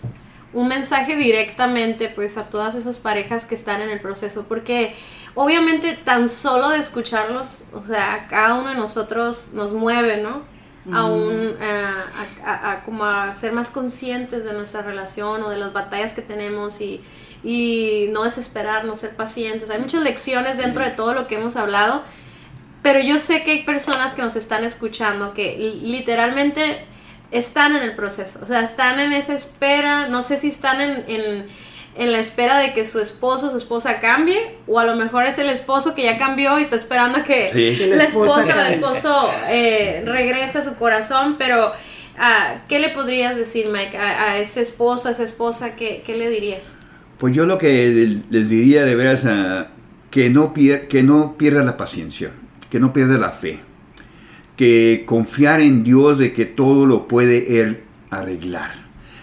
un 0.53 0.69
mensaje 0.69 1.17
directamente 1.17 2.09
pues 2.09 2.37
a 2.39 2.45
todas 2.49 2.75
esas 2.75 2.99
parejas 2.99 3.47
que 3.47 3.55
están 3.55 3.81
en 3.81 3.91
el 3.91 4.01
proceso, 4.01 4.45
porque 4.49 4.95
obviamente 5.35 5.97
tan 6.05 6.29
solo 6.29 6.69
de 6.71 6.79
escucharlos, 6.79 7.65
o 7.73 7.83
sea, 7.83 8.27
cada 8.29 8.55
uno 8.55 8.69
de 8.69 8.77
nosotros 8.77 9.51
nos 9.55 9.73
mueve, 9.73 10.19
¿no? 10.19 10.43
A 10.93 11.07
un, 11.07 11.57
a, 11.63 12.05
a- 12.45 12.71
a- 12.73 12.85
como 12.85 13.05
a 13.07 13.33
ser 13.33 13.53
más 13.53 13.71
conscientes 13.71 14.45
de 14.45 14.53
nuestra 14.53 14.83
relación 14.83 15.43
o 15.43 15.49
de 15.49 15.57
las 15.57 15.73
batallas 15.73 16.13
que 16.13 16.21
tenemos 16.21 16.81
y, 16.83 17.03
y 17.43 18.09
no 18.13 18.23
desesperarnos, 18.25 18.99
ser 18.99 19.17
pacientes. 19.17 19.71
Hay 19.71 19.79
muchas 19.81 20.03
lecciones 20.03 20.59
dentro 20.59 20.85
de 20.85 20.91
todo 20.91 21.15
lo 21.15 21.27
que 21.27 21.37
hemos 21.37 21.57
hablado, 21.57 22.03
pero 22.85 23.01
yo 23.01 23.19
sé 23.19 23.43
que 23.43 23.51
hay 23.51 23.63
personas 23.65 24.15
que 24.15 24.23
nos 24.23 24.37
están 24.37 24.63
escuchando 24.63 25.35
que 25.35 25.57
li- 25.59 25.91
literalmente 25.91 26.85
están 27.33 27.75
en 27.75 27.83
el 27.83 27.97
proceso, 27.97 28.39
o 28.43 28.47
sea, 28.47 28.61
están 28.63 29.01
en 29.01 29.13
esa 29.13 29.35
espera, 29.35 30.07
no 30.09 30.23
sé 30.23 30.37
si 30.37 30.49
están 30.49 30.81
en, 30.81 31.05
en, 31.09 31.47
en 31.97 32.13
la 32.13 32.19
espera 32.21 32.59
de 32.59 32.73
que 32.75 32.85
su 32.85 33.01
esposo 33.01 33.47
o 33.49 33.51
su 33.51 33.59
esposa 33.59 33.99
cambie, 34.01 34.39
o 34.69 34.79
a 34.79 34.85
lo 34.85 34.95
mejor 34.97 35.25
es 35.27 35.39
el 35.39 35.49
esposo 35.49 35.95
que 35.97 36.05
ya 36.05 36.17
cambió 36.19 36.59
y 36.59 36.63
está 36.63 36.77
esperando 36.77 37.19
a 37.19 37.25
que 37.25 37.49
Sí. 37.51 37.87
La 37.87 38.05
esposa 38.05 38.55
o 38.57 38.61
el 38.61 38.73
esposo 38.75 39.31
eh, 39.49 40.03
regrese 40.07 40.59
a 40.59 40.63
su 40.63 40.77
corazón, 40.77 41.37
pero 41.39 41.73
ah, 42.19 42.63
¿qué 42.69 42.79
le 42.79 42.91
podrías 42.91 43.37
decir, 43.37 43.69
Mike, 43.71 43.97
a, 43.97 44.33
a 44.33 44.39
ese 44.39 44.61
esposo, 44.61 45.09
a 45.09 45.13
esa 45.13 45.25
esposa, 45.25 45.75
qué, 45.75 46.03
qué 46.07 46.17
le 46.17 46.29
dirías? 46.29 46.77
Pues 47.19 47.35
yo 47.35 47.47
lo 47.47 47.59
que 47.59 47.89
les- 48.31 48.49
diría 48.49 48.85
de 48.85 48.95
veras 48.95 49.25
ah, 49.25 49.69
que 50.11 50.31
no 50.31 50.53
pier- 50.55 50.87
que 50.89 51.03
no 51.03 51.37
pierda 51.39 51.65
la 51.65 51.77
paciencia, 51.77 52.31
que 52.75 52.81
no 52.81 52.93
pierda 52.93 53.17
la 53.19 53.31
fe, 53.31 53.61
que 54.57 55.05
confiar 55.07 55.61
en 55.61 55.85
Dios 55.85 56.19
de 56.19 56.33
que 56.33 56.45
todo 56.45 56.87
lo 56.87 57.07
puede 57.07 57.61
Él 57.61 57.85
arreglar. 58.11 58.73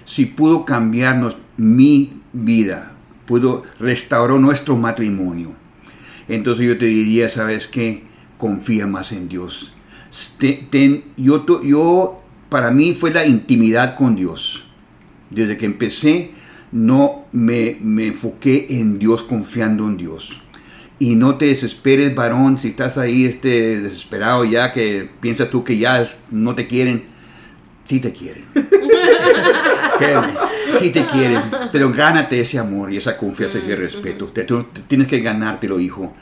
Si 0.05 0.25
pudo 0.25 0.63
cambiarnos 0.63 1.35
mi 1.57 2.13
vida, 2.31 2.93
pudo 3.25 3.63
restaurar 3.77 4.39
nuestro 4.39 4.77
matrimonio, 4.77 5.53
entonces 6.29 6.65
yo 6.65 6.77
te 6.77 6.85
diría, 6.85 7.27
¿sabes 7.27 7.67
qué? 7.67 8.03
Confía 8.37 8.87
más 8.87 9.11
en 9.11 9.27
Dios. 9.27 9.73
Yo, 11.17 12.21
para 12.47 12.71
mí 12.71 12.95
fue 12.95 13.11
la 13.11 13.25
intimidad 13.25 13.97
con 13.97 14.15
Dios. 14.15 14.65
Desde 15.29 15.57
que 15.57 15.65
empecé, 15.65 16.31
no 16.71 17.25
me, 17.33 17.75
me 17.81 18.07
enfoqué 18.07 18.67
en 18.79 18.97
Dios, 18.97 19.23
confiando 19.23 19.89
en 19.89 19.97
Dios. 19.97 20.40
Y 21.01 21.15
no 21.15 21.35
te 21.37 21.45
desesperes, 21.47 22.13
varón, 22.13 22.59
si 22.59 22.67
estás 22.67 22.97
ahí 22.99 23.25
este, 23.25 23.79
desesperado 23.79 24.45
ya, 24.45 24.71
que 24.71 25.09
piensas 25.19 25.49
tú 25.49 25.63
que 25.63 25.75
ya 25.77 25.99
es- 26.01 26.15
no 26.29 26.53
te 26.53 26.67
quieren. 26.67 27.05
Sí 27.85 27.99
te 27.99 28.13
quieren. 28.13 28.45
Créeme, 29.97 30.27
sí 30.79 30.91
te 30.91 31.05
quieren. 31.05 31.41
Pero 31.71 31.91
gánate 31.91 32.39
ese 32.39 32.59
amor 32.59 32.93
y 32.93 32.97
esa 32.97 33.17
confianza 33.17 33.57
y 33.57 33.61
ese 33.61 33.75
respeto. 33.75 34.25
Te- 34.27 34.43
tú 34.43 34.63
te 34.63 34.81
tienes 34.81 35.07
que 35.07 35.19
ganártelo, 35.21 35.79
hijo. 35.79 36.13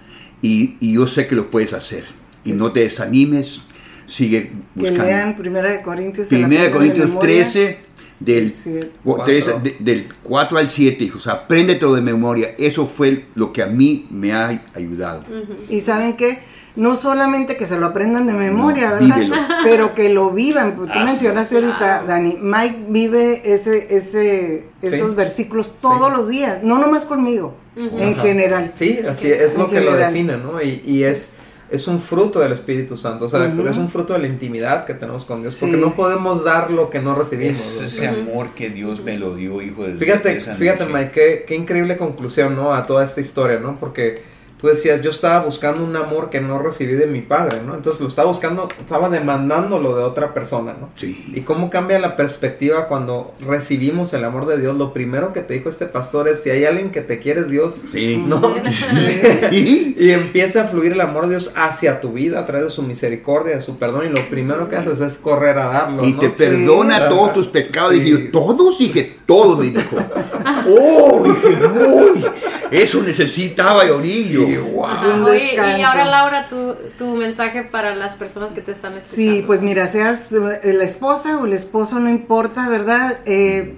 Y, 0.42 0.78
y 0.80 0.94
yo 0.94 1.06
sé 1.08 1.28
que 1.28 1.36
lo 1.36 1.52
puedes 1.52 1.74
hacer. 1.74 2.06
Y 2.46 2.54
no 2.54 2.72
te 2.72 2.80
desanimes. 2.82 3.62
Sigue 4.06 4.50
Que 4.50 4.56
buscando. 4.76 5.04
lean 5.04 5.36
Primera 5.38 5.70
de 5.70 5.82
Corintios. 5.82 6.28
se 6.28 6.36
la 6.40 6.48
Primera 6.48 6.62
de 6.64 6.68
aprendan 6.70 6.88
Corintios 6.96 7.10
memoria. 7.10 7.44
13, 7.44 7.78
del, 8.20 8.52
Siete. 8.52 8.92
cu- 9.04 9.20
13, 9.24 9.54
de- 9.64 9.78
del 9.80 10.08
4 10.24 10.58
al 10.58 10.70
7, 10.70 11.04
hijos. 11.04 11.28
Aprende 11.28 11.76
todo 11.76 11.96
de 11.96 12.02
memoria. 12.02 12.50
Eso 12.58 12.86
fue 12.86 13.26
lo 13.36 13.54
que 13.54 13.62
a 13.64 13.68
mí 13.68 14.08
me 14.12 14.34
ha 14.34 14.62
ayudado. 14.74 15.24
Y 15.70 15.82
saben 15.82 16.18
que 16.18 16.40
no 16.76 16.96
solamente 16.96 17.58
que 17.58 17.66
se 17.66 17.78
lo 17.78 17.88
aprendan 17.88 18.28
de 18.28 18.34
memoria, 18.34 18.90
No, 18.90 18.96
¿verdad? 18.96 19.16
vívelo. 19.18 19.36
Pero 19.64 19.96
que 19.96 20.10
lo 20.14 20.32
vivan. 20.32 20.76
Tú 20.76 20.88
Ah, 20.94 21.04
mencionaste 21.06 21.56
ahorita, 21.56 22.04
Dani, 22.08 22.38
Mike 22.42 22.86
vive 22.90 23.42
ese, 23.54 23.96
ese, 23.96 24.68
esos 24.82 25.10
Sí. 25.10 25.16
versículos 25.16 25.78
todos 25.82 26.10
Sí. 26.10 26.16
los 26.18 26.30
días, 26.30 26.64
no 26.64 26.78
nomás 26.78 27.06
conmigo, 27.06 27.56
en 27.76 28.14
Ajá. 28.14 28.22
general. 28.22 28.72
Sí, 28.74 29.00
así 29.08 29.32
es, 29.32 29.42
es 29.42 29.58
lo 29.58 29.66
En 29.66 29.72
que 29.72 29.82
lo 29.82 29.96
define, 29.96 30.38
¿no? 30.38 30.62
Y, 30.62 30.82
y 30.86 31.04
es, 31.04 31.34
es 31.72 31.88
un 31.88 32.02
fruto 32.02 32.40
del 32.40 32.52
Espíritu 32.54 32.98
Santo, 32.98 33.26
o 33.26 33.30
sea, 33.30 33.46
es 33.46 33.78
un 33.78 33.90
fruto 33.90 34.14
de 34.14 34.20
la 34.20 34.28
intimidad 34.28 34.86
que 34.86 34.94
tenemos 34.94 35.24
con 35.26 35.42
Dios, 35.42 35.54
Sí. 35.54 35.60
porque 35.66 35.78
no 35.78 35.94
podemos 35.94 36.44
dar 36.44 36.72
lo 36.72 36.90
que 36.90 37.00
no 37.00 37.16
recibimos. 37.16 37.58
Es 37.60 37.82
ese 37.94 38.08
amor 38.08 38.56
que 38.56 38.70
Dios 38.70 39.04
me 39.04 39.18
lo 39.18 39.36
dio, 39.36 39.62
hijo 39.62 39.84
de 39.84 39.94
Fíjate, 39.94 40.40
fíjate, 40.42 40.86
Mike, 40.86 41.12
qué, 41.14 41.46
qué 41.48 41.56
increíble 41.56 41.98
conclusión, 41.98 42.56
¿no? 42.56 42.74
A 42.74 42.88
toda 42.88 43.04
esta 43.04 43.22
historia, 43.22 43.60
¿no? 43.60 43.80
Porque 43.80 44.22
tú 44.60 44.68
decías, 44.68 45.02
yo 45.02 45.10
estaba 45.10 45.44
buscando 45.46 45.84
un 45.84 45.96
amor 45.96 46.30
que 46.30 46.42
no 46.42 46.60
recibí 46.60 46.94
de 46.94 47.08
mi 47.08 47.22
padre, 47.22 47.62
¿no? 47.66 47.76
Entonces 47.76 48.02
lo 48.02 48.08
estaba 48.08 48.28
buscando, 48.28 48.68
estaba 48.80 49.10
demandándolo 49.10 49.96
de 49.96 50.04
otra 50.04 50.34
persona, 50.34 50.76
¿no? 50.80 50.90
Y 50.98 51.00
Sí. 51.36 51.44
cómo 51.46 51.70
cambia 51.70 51.98
la 52.00 52.16
perspectiva 52.18 52.88
cuando 52.88 53.34
recibimos 53.40 54.14
el 54.14 54.24
amor 54.26 54.46
de 54.48 54.60
Dios. 54.60 54.76
Lo 54.76 54.92
primero 54.94 55.32
que 55.34 55.42
te 55.42 55.54
dijo 55.54 55.70
este 55.70 55.86
pastor 55.86 56.28
es, 56.28 56.44
si 56.44 56.50
hay 56.50 56.66
alguien 56.66 56.92
que 56.92 57.02
te 57.02 57.20
quiere 57.20 57.42
es 57.42 57.50
Dios, 57.50 57.76
Sí. 57.92 58.24
¿no? 58.26 58.42
Sí. 59.50 59.96
Y 60.00 60.12
empieza 60.12 60.64
a 60.64 60.68
fluir 60.68 60.92
el 60.94 61.02
amor 61.02 61.24
de 61.28 61.32
Dios 61.38 61.52
hacia 61.56 62.02
tu 62.02 62.14
vida 62.14 62.40
a 62.40 62.46
través 62.46 62.66
de 62.66 62.72
su 62.72 62.84
misericordia, 62.84 63.56
de 63.56 63.62
su 63.62 63.78
perdón. 63.78 64.06
Y 64.08 64.10
lo 64.10 64.22
primero 64.30 64.70
que 64.70 64.76
haces 64.76 65.00
es 65.02 65.18
correr 65.18 65.58
a 65.58 65.66
darlo. 65.68 66.04
Y 66.04 66.14
¿no? 66.14 66.20
te 66.20 66.30
perdona 66.30 66.98
Sí. 67.00 67.04
todos 67.10 67.34
tus 67.34 67.48
pecados. 67.48 67.94
Sí. 67.94 67.98
Y 68.00 68.02
dije, 68.02 68.18
¿todos? 68.30 68.78
Dije, 68.78 69.16
todos, 69.26 69.58
me 69.58 69.66
dijo. 69.70 69.98
¡Oh! 70.70 71.24
Dije, 71.24 71.66
uy, 71.66 72.26
eso 72.72 73.02
necesitaba 73.04 73.84
Orillo. 73.92 74.46
Sí, 74.46 74.58
wow. 74.58 74.94
Es 74.94 75.02
un 75.06 75.24
Oye, 75.24 75.54
y 75.56 75.82
ahora 75.82 76.06
Laura, 76.06 76.48
tu, 76.48 76.76
tu 76.98 77.16
mensaje 77.16 77.64
para 77.64 77.96
las 77.96 78.16
personas 78.16 78.52
que 78.52 78.62
te 78.62 78.72
están 78.72 78.98
escuchando. 78.98 79.32
Sí, 79.34 79.44
pues 79.46 79.62
mira, 79.62 79.88
seas 79.88 80.30
eh, 80.32 80.74
la 80.74 80.84
esposa 80.84 81.38
o 81.38 81.46
el 81.46 81.54
esposo, 81.54 82.00
no 82.00 82.10
importa, 82.10 82.68
¿verdad? 82.70 83.20
Eh, 83.26 83.76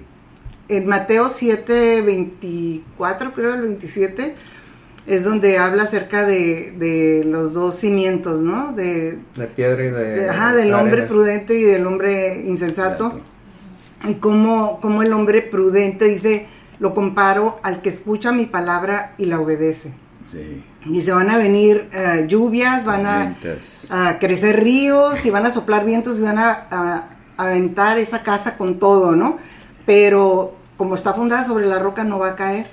en 0.68 0.86
Mateo 0.86 1.28
7, 1.28 2.00
24, 2.02 3.32
creo, 3.34 3.54
el 3.54 3.62
27, 3.62 4.34
es 5.06 5.24
donde 5.24 5.58
habla 5.58 5.82
acerca 5.82 6.24
de, 6.24 6.72
de 6.78 7.24
los 7.26 7.54
dos 7.54 7.74
cimientos, 7.76 8.40
¿no? 8.40 8.72
De, 8.72 9.18
De 9.36 9.46
piedra 9.48 9.84
y 9.84 9.90
de. 9.90 10.04
de- 10.20 10.30
ajá, 10.30 10.54
del 10.54 10.68
de 10.68 10.74
hombre 10.74 10.92
arena. 11.02 11.08
prudente 11.08 11.54
y 11.58 11.62
del 11.64 11.86
hombre 11.86 12.40
insensato. 12.46 13.20
Y 14.08 14.14
cómo, 14.14 14.80
cómo 14.80 15.02
el 15.02 15.12
hombre 15.12 15.42
prudente 15.42 16.06
dice, 16.06 16.46
lo 16.82 16.94
comparo 16.94 17.58
al 17.62 17.80
que 17.80 17.90
escucha 17.90 18.32
mi 18.32 18.46
palabra 18.46 19.14
y 19.16 19.26
la 19.26 19.38
obedece. 19.38 19.92
Sí. 20.30 20.64
Y 20.90 21.00
se 21.00 21.12
van 21.12 21.30
a 21.30 21.38
venir 21.38 21.88
eh, 21.92 22.24
lluvias, 22.28 22.84
van 22.84 23.06
a, 23.06 23.34
crecer 24.18 24.64
ríos 24.64 25.24
y 25.24 25.30
van 25.30 25.46
a 25.46 25.50
soplar 25.50 25.84
vientos 25.84 26.18
y 26.18 26.22
van 26.22 26.38
a, 26.38 26.66
a- 26.72 27.04
a 27.36 27.42
aventar 27.46 27.98
esa 27.98 28.22
casa 28.24 28.56
con 28.58 28.80
todo, 28.80 29.12
¿no? 29.14 29.38
Pero 29.86 30.56
como 30.76 30.96
está 30.96 31.14
fundada 31.14 31.44
sobre 31.44 31.66
la 31.66 31.78
roca 31.78 32.02
no 32.02 32.18
va 32.18 32.30
a 32.30 32.34
caer. 32.36 32.66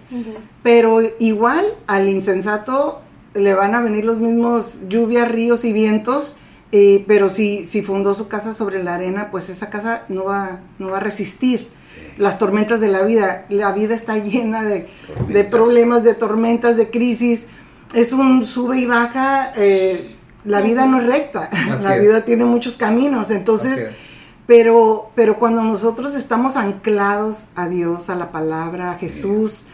Pero 0.64 1.02
igual 1.20 1.66
al 1.86 2.10
insensato 2.10 3.02
le 3.36 3.54
van 3.54 3.76
a 3.76 3.82
venir 3.82 4.06
los 4.06 4.18
mismos 4.18 4.88
lluvias, 4.88 5.30
ríos 5.30 5.64
y 5.66 5.72
vientos, 5.72 6.36
eh, 6.72 7.04
pero 7.08 7.30
si, 7.30 7.64
si 7.66 7.84
fundó 7.84 8.16
su 8.16 8.28
casa 8.28 8.56
sobre 8.56 8.84
la 8.84 8.96
arena, 8.96 9.30
pues 9.30 9.50
esa 9.50 9.70
casa 9.70 10.04
no 10.10 10.24
va, 10.24 10.62
no 10.80 10.90
va 10.90 10.98
a 10.98 11.02
resistir 11.02 11.70
las 12.20 12.38
tormentas 12.38 12.80
de 12.80 12.90
la 12.90 13.02
vida. 13.02 13.46
La 13.50 13.72
vida 13.72 13.96
está 13.96 14.18
llena 14.18 14.62
de, 14.64 14.88
de 15.30 15.44
problemas, 15.46 16.04
de 16.04 16.14
tormentas, 16.14 16.78
de 16.78 16.92
crisis. 16.92 17.48
Es 17.96 18.14
un 18.14 18.46
sube 18.46 18.78
y 18.78 18.86
baja. 18.86 19.52
eh, 19.56 20.16
la 20.46 20.62
vida 20.62 20.86
no 20.86 21.00
es 21.02 21.08
recta. 21.08 21.50
Así 21.72 21.84
la 21.84 21.96
es. 21.96 22.02
vida 22.04 22.22
tiene 22.26 22.46
muchos 22.46 22.76
caminos. 22.76 23.32
Entonces, 23.32 23.88
pero, 24.46 25.12
pero 25.16 25.38
cuando 25.38 25.64
nosotros 25.64 26.16
estamos 26.16 26.56
anclados 26.56 27.46
a 27.56 27.68
Dios, 27.70 28.10
a 28.10 28.16
la 28.16 28.32
palabra, 28.32 28.92
a 28.92 28.96
Jesús, 28.98 29.66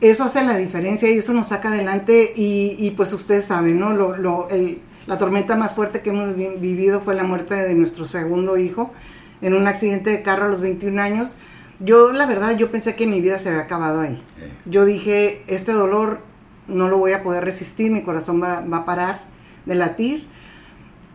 eso 0.00 0.24
hace 0.24 0.42
la 0.42 0.56
diferencia 0.56 1.10
y 1.10 1.18
eso 1.18 1.32
nos 1.32 1.48
saca 1.48 1.68
adelante. 1.68 2.32
Y, 2.36 2.76
y 2.78 2.90
pues 2.92 3.12
ustedes 3.12 3.44
saben, 3.46 3.78
¿no? 3.78 3.92
Lo, 3.94 4.16
lo- 4.16 4.48
el- 4.50 4.80
la 5.06 5.18
tormenta 5.18 5.56
más 5.56 5.74
fuerte 5.74 6.00
que 6.00 6.10
hemos 6.10 6.36
vi- 6.36 6.56
vivido 6.58 7.00
fue 7.00 7.14
la 7.14 7.24
muerte 7.24 7.56
de 7.56 7.74
nuestro 7.74 8.06
segundo 8.06 8.56
hijo 8.56 8.92
en 9.40 9.54
un 9.54 9.66
accidente 9.66 10.10
de 10.10 10.22
carro 10.22 10.44
a 10.44 10.48
los 10.48 10.60
21 10.60 11.02
años. 11.02 11.36
Yo, 11.84 12.12
la 12.12 12.26
verdad, 12.26 12.56
yo 12.56 12.70
pensé 12.70 12.94
que 12.94 13.06
mi 13.06 13.20
vida 13.20 13.38
se 13.38 13.48
había 13.48 13.62
acabado 13.62 14.00
ahí. 14.00 14.22
Eh, 14.38 14.52
Yo 14.66 14.84
dije, 14.84 15.42
este 15.48 15.72
dolor 15.72 16.20
no 16.68 16.88
lo 16.88 16.98
voy 16.98 17.12
a 17.12 17.22
poder 17.22 17.44
resistir, 17.44 17.90
mi 17.90 18.02
corazón 18.02 18.42
va, 18.42 18.60
va 18.60 18.78
a 18.78 18.84
parar 18.84 19.22
de 19.66 19.74
latir. 19.74 20.26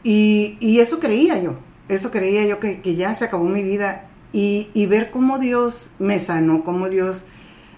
Y, 0.04 0.58
y 0.60 0.80
eso 0.80 1.00
creía 1.00 1.42
yo, 1.42 1.56
eso 1.90 2.12
creía 2.12 2.46
yo 2.46 2.60
que, 2.60 2.82
que 2.82 2.96
ya 2.96 3.16
se 3.16 3.26
acabó 3.26 3.46
mi 3.46 3.64
vida. 3.64 4.06
Y, 4.34 4.70
y 4.74 4.86
ver 4.88 5.10
cómo 5.12 5.40
Dios 5.40 5.92
me 6.00 6.20
sanó, 6.20 6.64
cómo 6.64 6.90
Dios 6.90 7.26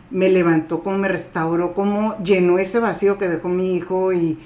me 0.10 0.30
levantó, 0.30 0.82
cómo 0.84 0.98
me 0.98 1.08
restauró, 1.08 1.74
cómo 1.74 2.18
llenó 2.24 2.58
ese 2.58 2.80
vacío 2.80 3.18
que 3.20 3.30
dejó 3.30 3.50
mi 3.50 3.76
hijo 3.76 4.14
y, 4.14 4.40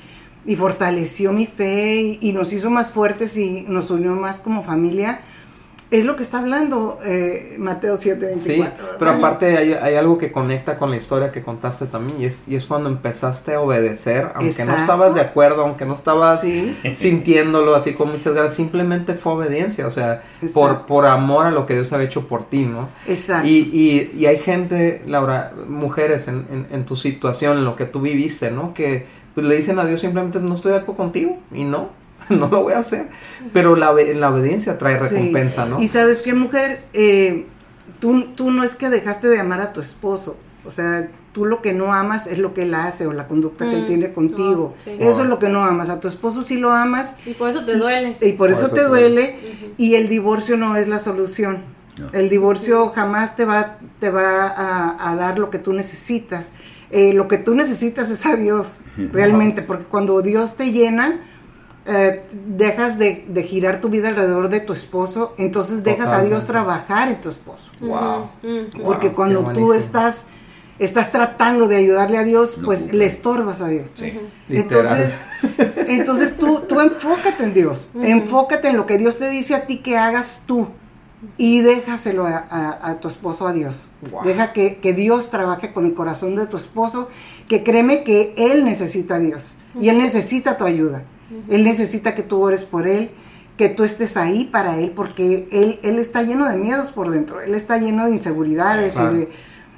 y 0.45 0.55
fortaleció 0.57 1.31
mi 1.31 1.47
fe 1.47 1.95
y, 2.01 2.19
y 2.21 2.33
nos 2.33 2.51
hizo 2.53 2.69
más 2.69 2.91
fuertes 2.91 3.37
y 3.37 3.65
nos 3.69 3.89
unió 3.89 4.15
más 4.15 4.41
como 4.41 4.63
familia. 4.63 5.21
Es 5.93 6.05
lo 6.05 6.15
que 6.15 6.23
está 6.23 6.39
hablando 6.39 6.97
eh, 7.05 7.55
Mateo 7.59 7.93
7:24. 7.97 8.33
Sí, 8.33 8.57
¿verdad? 8.57 8.73
pero 8.97 9.11
aparte 9.11 9.57
hay, 9.57 9.73
hay 9.73 9.93
algo 9.93 10.17
que 10.17 10.31
conecta 10.31 10.79
con 10.79 10.89
la 10.89 10.95
historia 10.95 11.31
que 11.31 11.43
contaste 11.43 11.85
también 11.85 12.19
y 12.19 12.25
es, 12.25 12.43
y 12.47 12.55
es 12.55 12.65
cuando 12.65 12.89
empezaste 12.89 13.53
a 13.53 13.61
obedecer, 13.61 14.31
aunque 14.33 14.65
no 14.65 14.75
estabas 14.75 15.13
de 15.13 15.21
acuerdo, 15.21 15.61
aunque 15.61 15.85
no 15.85 15.93
estabas 15.93 16.41
Sí. 16.41 16.75
sintiéndolo 16.95 17.75
así 17.75 17.93
con 17.93 18.11
muchas 18.11 18.33
ganas, 18.33 18.55
simplemente 18.55 19.13
fue 19.13 19.33
obediencia, 19.33 19.85
o 19.85 19.91
sea, 19.91 20.23
por, 20.55 20.87
por 20.87 21.05
amor 21.05 21.45
a 21.45 21.51
lo 21.51 21.67
que 21.67 21.75
Dios 21.75 21.93
había 21.93 22.07
hecho 22.07 22.27
por 22.27 22.45
ti, 22.45 22.65
¿no? 22.65 22.89
Exacto. 23.07 23.47
Y, 23.47 23.69
y, 23.71 24.19
y 24.19 24.25
hay 24.25 24.39
gente, 24.39 25.03
Laura, 25.05 25.53
mujeres 25.67 26.27
en, 26.27 26.47
en, 26.51 26.67
en 26.71 26.85
tu 26.85 26.95
situación, 26.95 27.59
en 27.59 27.65
lo 27.65 27.75
que 27.75 27.85
tú 27.85 28.01
viviste, 28.01 28.49
¿no? 28.49 28.73
Que 28.73 29.05
pues, 29.35 29.45
le 29.45 29.55
dicen 29.55 29.77
a 29.77 29.85
Dios 29.85 30.01
simplemente 30.01 30.39
no 30.39 30.55
estoy 30.55 30.71
de 30.71 30.79
acuerdo 30.79 30.97
contigo 31.03 31.37
y 31.51 31.63
no, 31.63 31.89
no 32.29 32.47
lo 32.47 32.61
voy 32.63 32.73
a 32.73 32.79
hacer. 32.79 33.07
Pero 33.53 33.75
la, 33.75 33.93
la 33.93 34.29
obediencia 34.29 34.77
trae 34.77 34.99
Sí. 34.99 35.07
recompensa, 35.09 35.65
¿no? 35.65 35.81
Y 35.81 35.87
sabes 35.87 36.21
qué, 36.21 36.33
mujer, 36.33 36.81
Eh, 36.93 37.45
tú, 37.99 38.25
tú 38.35 38.51
no 38.51 38.63
es 38.63 38.75
que 38.75 38.89
dejaste 38.89 39.27
de 39.27 39.39
amar 39.39 39.59
a 39.61 39.73
tu 39.73 39.81
esposo, 39.81 40.37
o 40.65 40.71
sea, 40.71 41.09
tú 41.33 41.45
lo 41.45 41.61
que 41.61 41.73
no 41.73 41.93
amas 41.93 42.27
es 42.27 42.37
lo 42.37 42.53
que 42.53 42.61
él 42.63 42.75
hace 42.75 43.07
o 43.07 43.13
la 43.13 43.27
conducta 43.27 43.67
que 43.69 43.75
él 43.75 43.83
Mm. 43.83 43.87
tiene 43.87 44.13
contigo. 44.13 44.75
Oh, 44.77 44.83
sí. 44.83 44.91
Eso 44.99 45.23
es 45.23 45.27
lo 45.29 45.39
que 45.39 45.49
no 45.49 45.63
amas. 45.65 45.89
A 45.89 45.99
tu 45.99 46.07
esposo 46.07 46.43
sí 46.43 46.57
lo 46.57 46.71
amas 46.71 47.15
Y 47.25 47.33
por 47.33 47.49
eso 47.49 47.65
te 47.65 47.75
duele. 47.75 48.17
y 48.21 48.33
por, 48.33 48.37
Por 48.37 48.51
eso 48.51 48.67
eso 48.67 48.75
te 48.75 48.83
duele 48.83 49.35
y 49.77 49.95
el 49.95 50.07
divorcio 50.09 50.57
no 50.57 50.75
es 50.75 50.87
la 50.87 50.99
solución. 50.99 51.63
No. 51.97 52.09
El 52.13 52.29
divorcio 52.29 52.89
jamás 52.95 53.35
te 53.35 53.45
va, 53.45 53.77
te 53.99 54.09
va 54.11 54.47
a, 54.47 55.11
a 55.11 55.15
dar 55.15 55.37
lo 55.39 55.49
que 55.49 55.57
tú 55.59 55.73
necesitas. 55.73 56.51
Eh, 56.91 57.13
lo 57.13 57.27
que 57.27 57.37
tú 57.39 57.55
necesitas 57.55 58.09
es 58.11 58.25
a 58.27 58.35
Dios, 58.35 58.79
realmente, 59.11 59.63
porque 59.63 59.85
cuando 59.85 60.21
Dios 60.21 60.55
te 60.55 60.71
llena, 60.71 61.19
eh, 61.85 62.23
dejas 62.47 62.97
de, 62.97 63.25
de 63.27 63.43
girar 63.43 63.81
tu 63.81 63.89
vida 63.89 64.07
alrededor 64.09 64.49
de 64.49 64.59
tu 64.61 64.73
esposo, 64.73 65.33
entonces 65.37 65.83
dejas 65.83 66.09
a 66.09 66.21
Dios 66.23 66.45
trabajar 66.45 67.09
en 67.09 67.19
tu 67.21 67.29
esposo. 67.29 67.71
Wow. 67.81 68.29
Porque 68.83 69.11
cuando 69.11 69.41
tú 69.53 69.73
estás 69.73 70.27
estás 70.79 71.11
tratando 71.11 71.67
de 71.67 71.75
ayudarle 71.75 72.17
a 72.17 72.23
Dios, 72.23 72.57
pues 72.65 72.91
le 72.93 73.05
estorbas 73.05 73.61
a 73.61 73.67
Dios. 73.67 73.91
Sí. 73.95 74.19
Entonces, 74.49 75.13
entonces 75.87 76.35
tú, 76.37 76.61
tú 76.67 76.79
enfócate 76.79 77.43
en 77.43 77.53
Dios, 77.53 77.89
enfócate 78.01 78.69
en 78.69 78.77
lo 78.77 78.85
que 78.85 78.97
Dios 78.97 79.19
te 79.19 79.29
dice 79.29 79.53
a 79.55 79.65
ti 79.65 79.77
que 79.79 79.97
hagas 79.97 80.43
tú 80.45 80.67
y 81.37 81.61
déjaselo 81.61 82.25
a, 82.25 82.37
a- 82.49 82.89
a 82.89 82.99
tu 82.99 83.07
esposo 83.07 83.47
a 83.47 83.53
Dios. 83.53 83.89
Wow. 84.11 84.23
Deja 84.23 84.51
que, 84.51 84.77
que 84.77 84.93
Dios 84.93 85.29
trabaje 85.29 85.71
con 85.73 85.85
el 85.85 85.93
corazón 85.93 86.35
de 86.35 86.47
tu 86.47 86.57
esposo, 86.57 87.07
que 87.47 87.63
créeme 87.63 88.03
que 88.03 88.33
él 88.35 88.65
necesita 88.65 89.15
a 89.15 89.19
Dios 89.19 89.53
y 89.79 89.89
él 89.89 89.97
necesita 89.99 90.57
tu 90.57 90.65
ayuda. 90.65 91.03
Él 91.49 91.63
necesita 91.63 92.15
que 92.15 92.23
tú 92.23 92.41
ores 92.41 92.65
por 92.65 92.87
él, 92.87 93.11
que 93.57 93.69
tú 93.69 93.83
estés 93.83 94.17
ahí 94.17 94.45
para 94.45 94.77
él, 94.79 94.91
porque 94.95 95.47
él, 95.51 95.79
él 95.83 95.99
está 95.99 96.23
lleno 96.23 96.49
de 96.49 96.57
miedos 96.57 96.91
por 96.91 97.09
dentro, 97.11 97.41
él 97.41 97.55
está 97.55 97.77
lleno 97.77 98.05
de 98.05 98.11
inseguridades 98.11 98.93
Claro. 98.93 99.15
y, 99.15 99.19
de, 99.19 99.29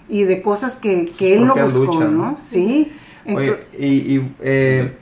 y 0.07 0.23
de 0.23 0.41
cosas 0.41 0.75
que, 0.77 1.07
que 1.17 1.35
él 1.35 1.45
no 1.45 1.55
buscó, 1.55 1.79
luchas, 1.79 2.11
¿no? 2.11 2.31
¿no? 2.31 2.37
Sí. 2.41 2.93
Oye, 3.27 3.57
y, 3.77 3.85
y, 4.15 4.35
eh, 4.41 4.95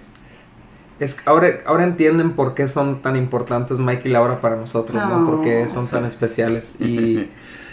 es, 0.99 1.17
ahora, 1.25 1.47
ahora 1.65 1.83
entienden 1.83 2.31
por 2.33 2.53
qué 2.53 2.67
son 2.67 3.01
tan 3.01 3.15
importantes 3.15 3.77
Mike 3.77 4.07
y 4.07 4.11
Laura 4.11 4.39
para 4.41 4.55
nosotros, 4.55 4.95
¿no? 5.01 5.19
No. 5.19 5.25
Por 5.25 5.43
qué 5.43 5.67
son 5.69 5.87
tan 5.87 6.05
especiales. 6.05 6.71
Y 6.79 7.29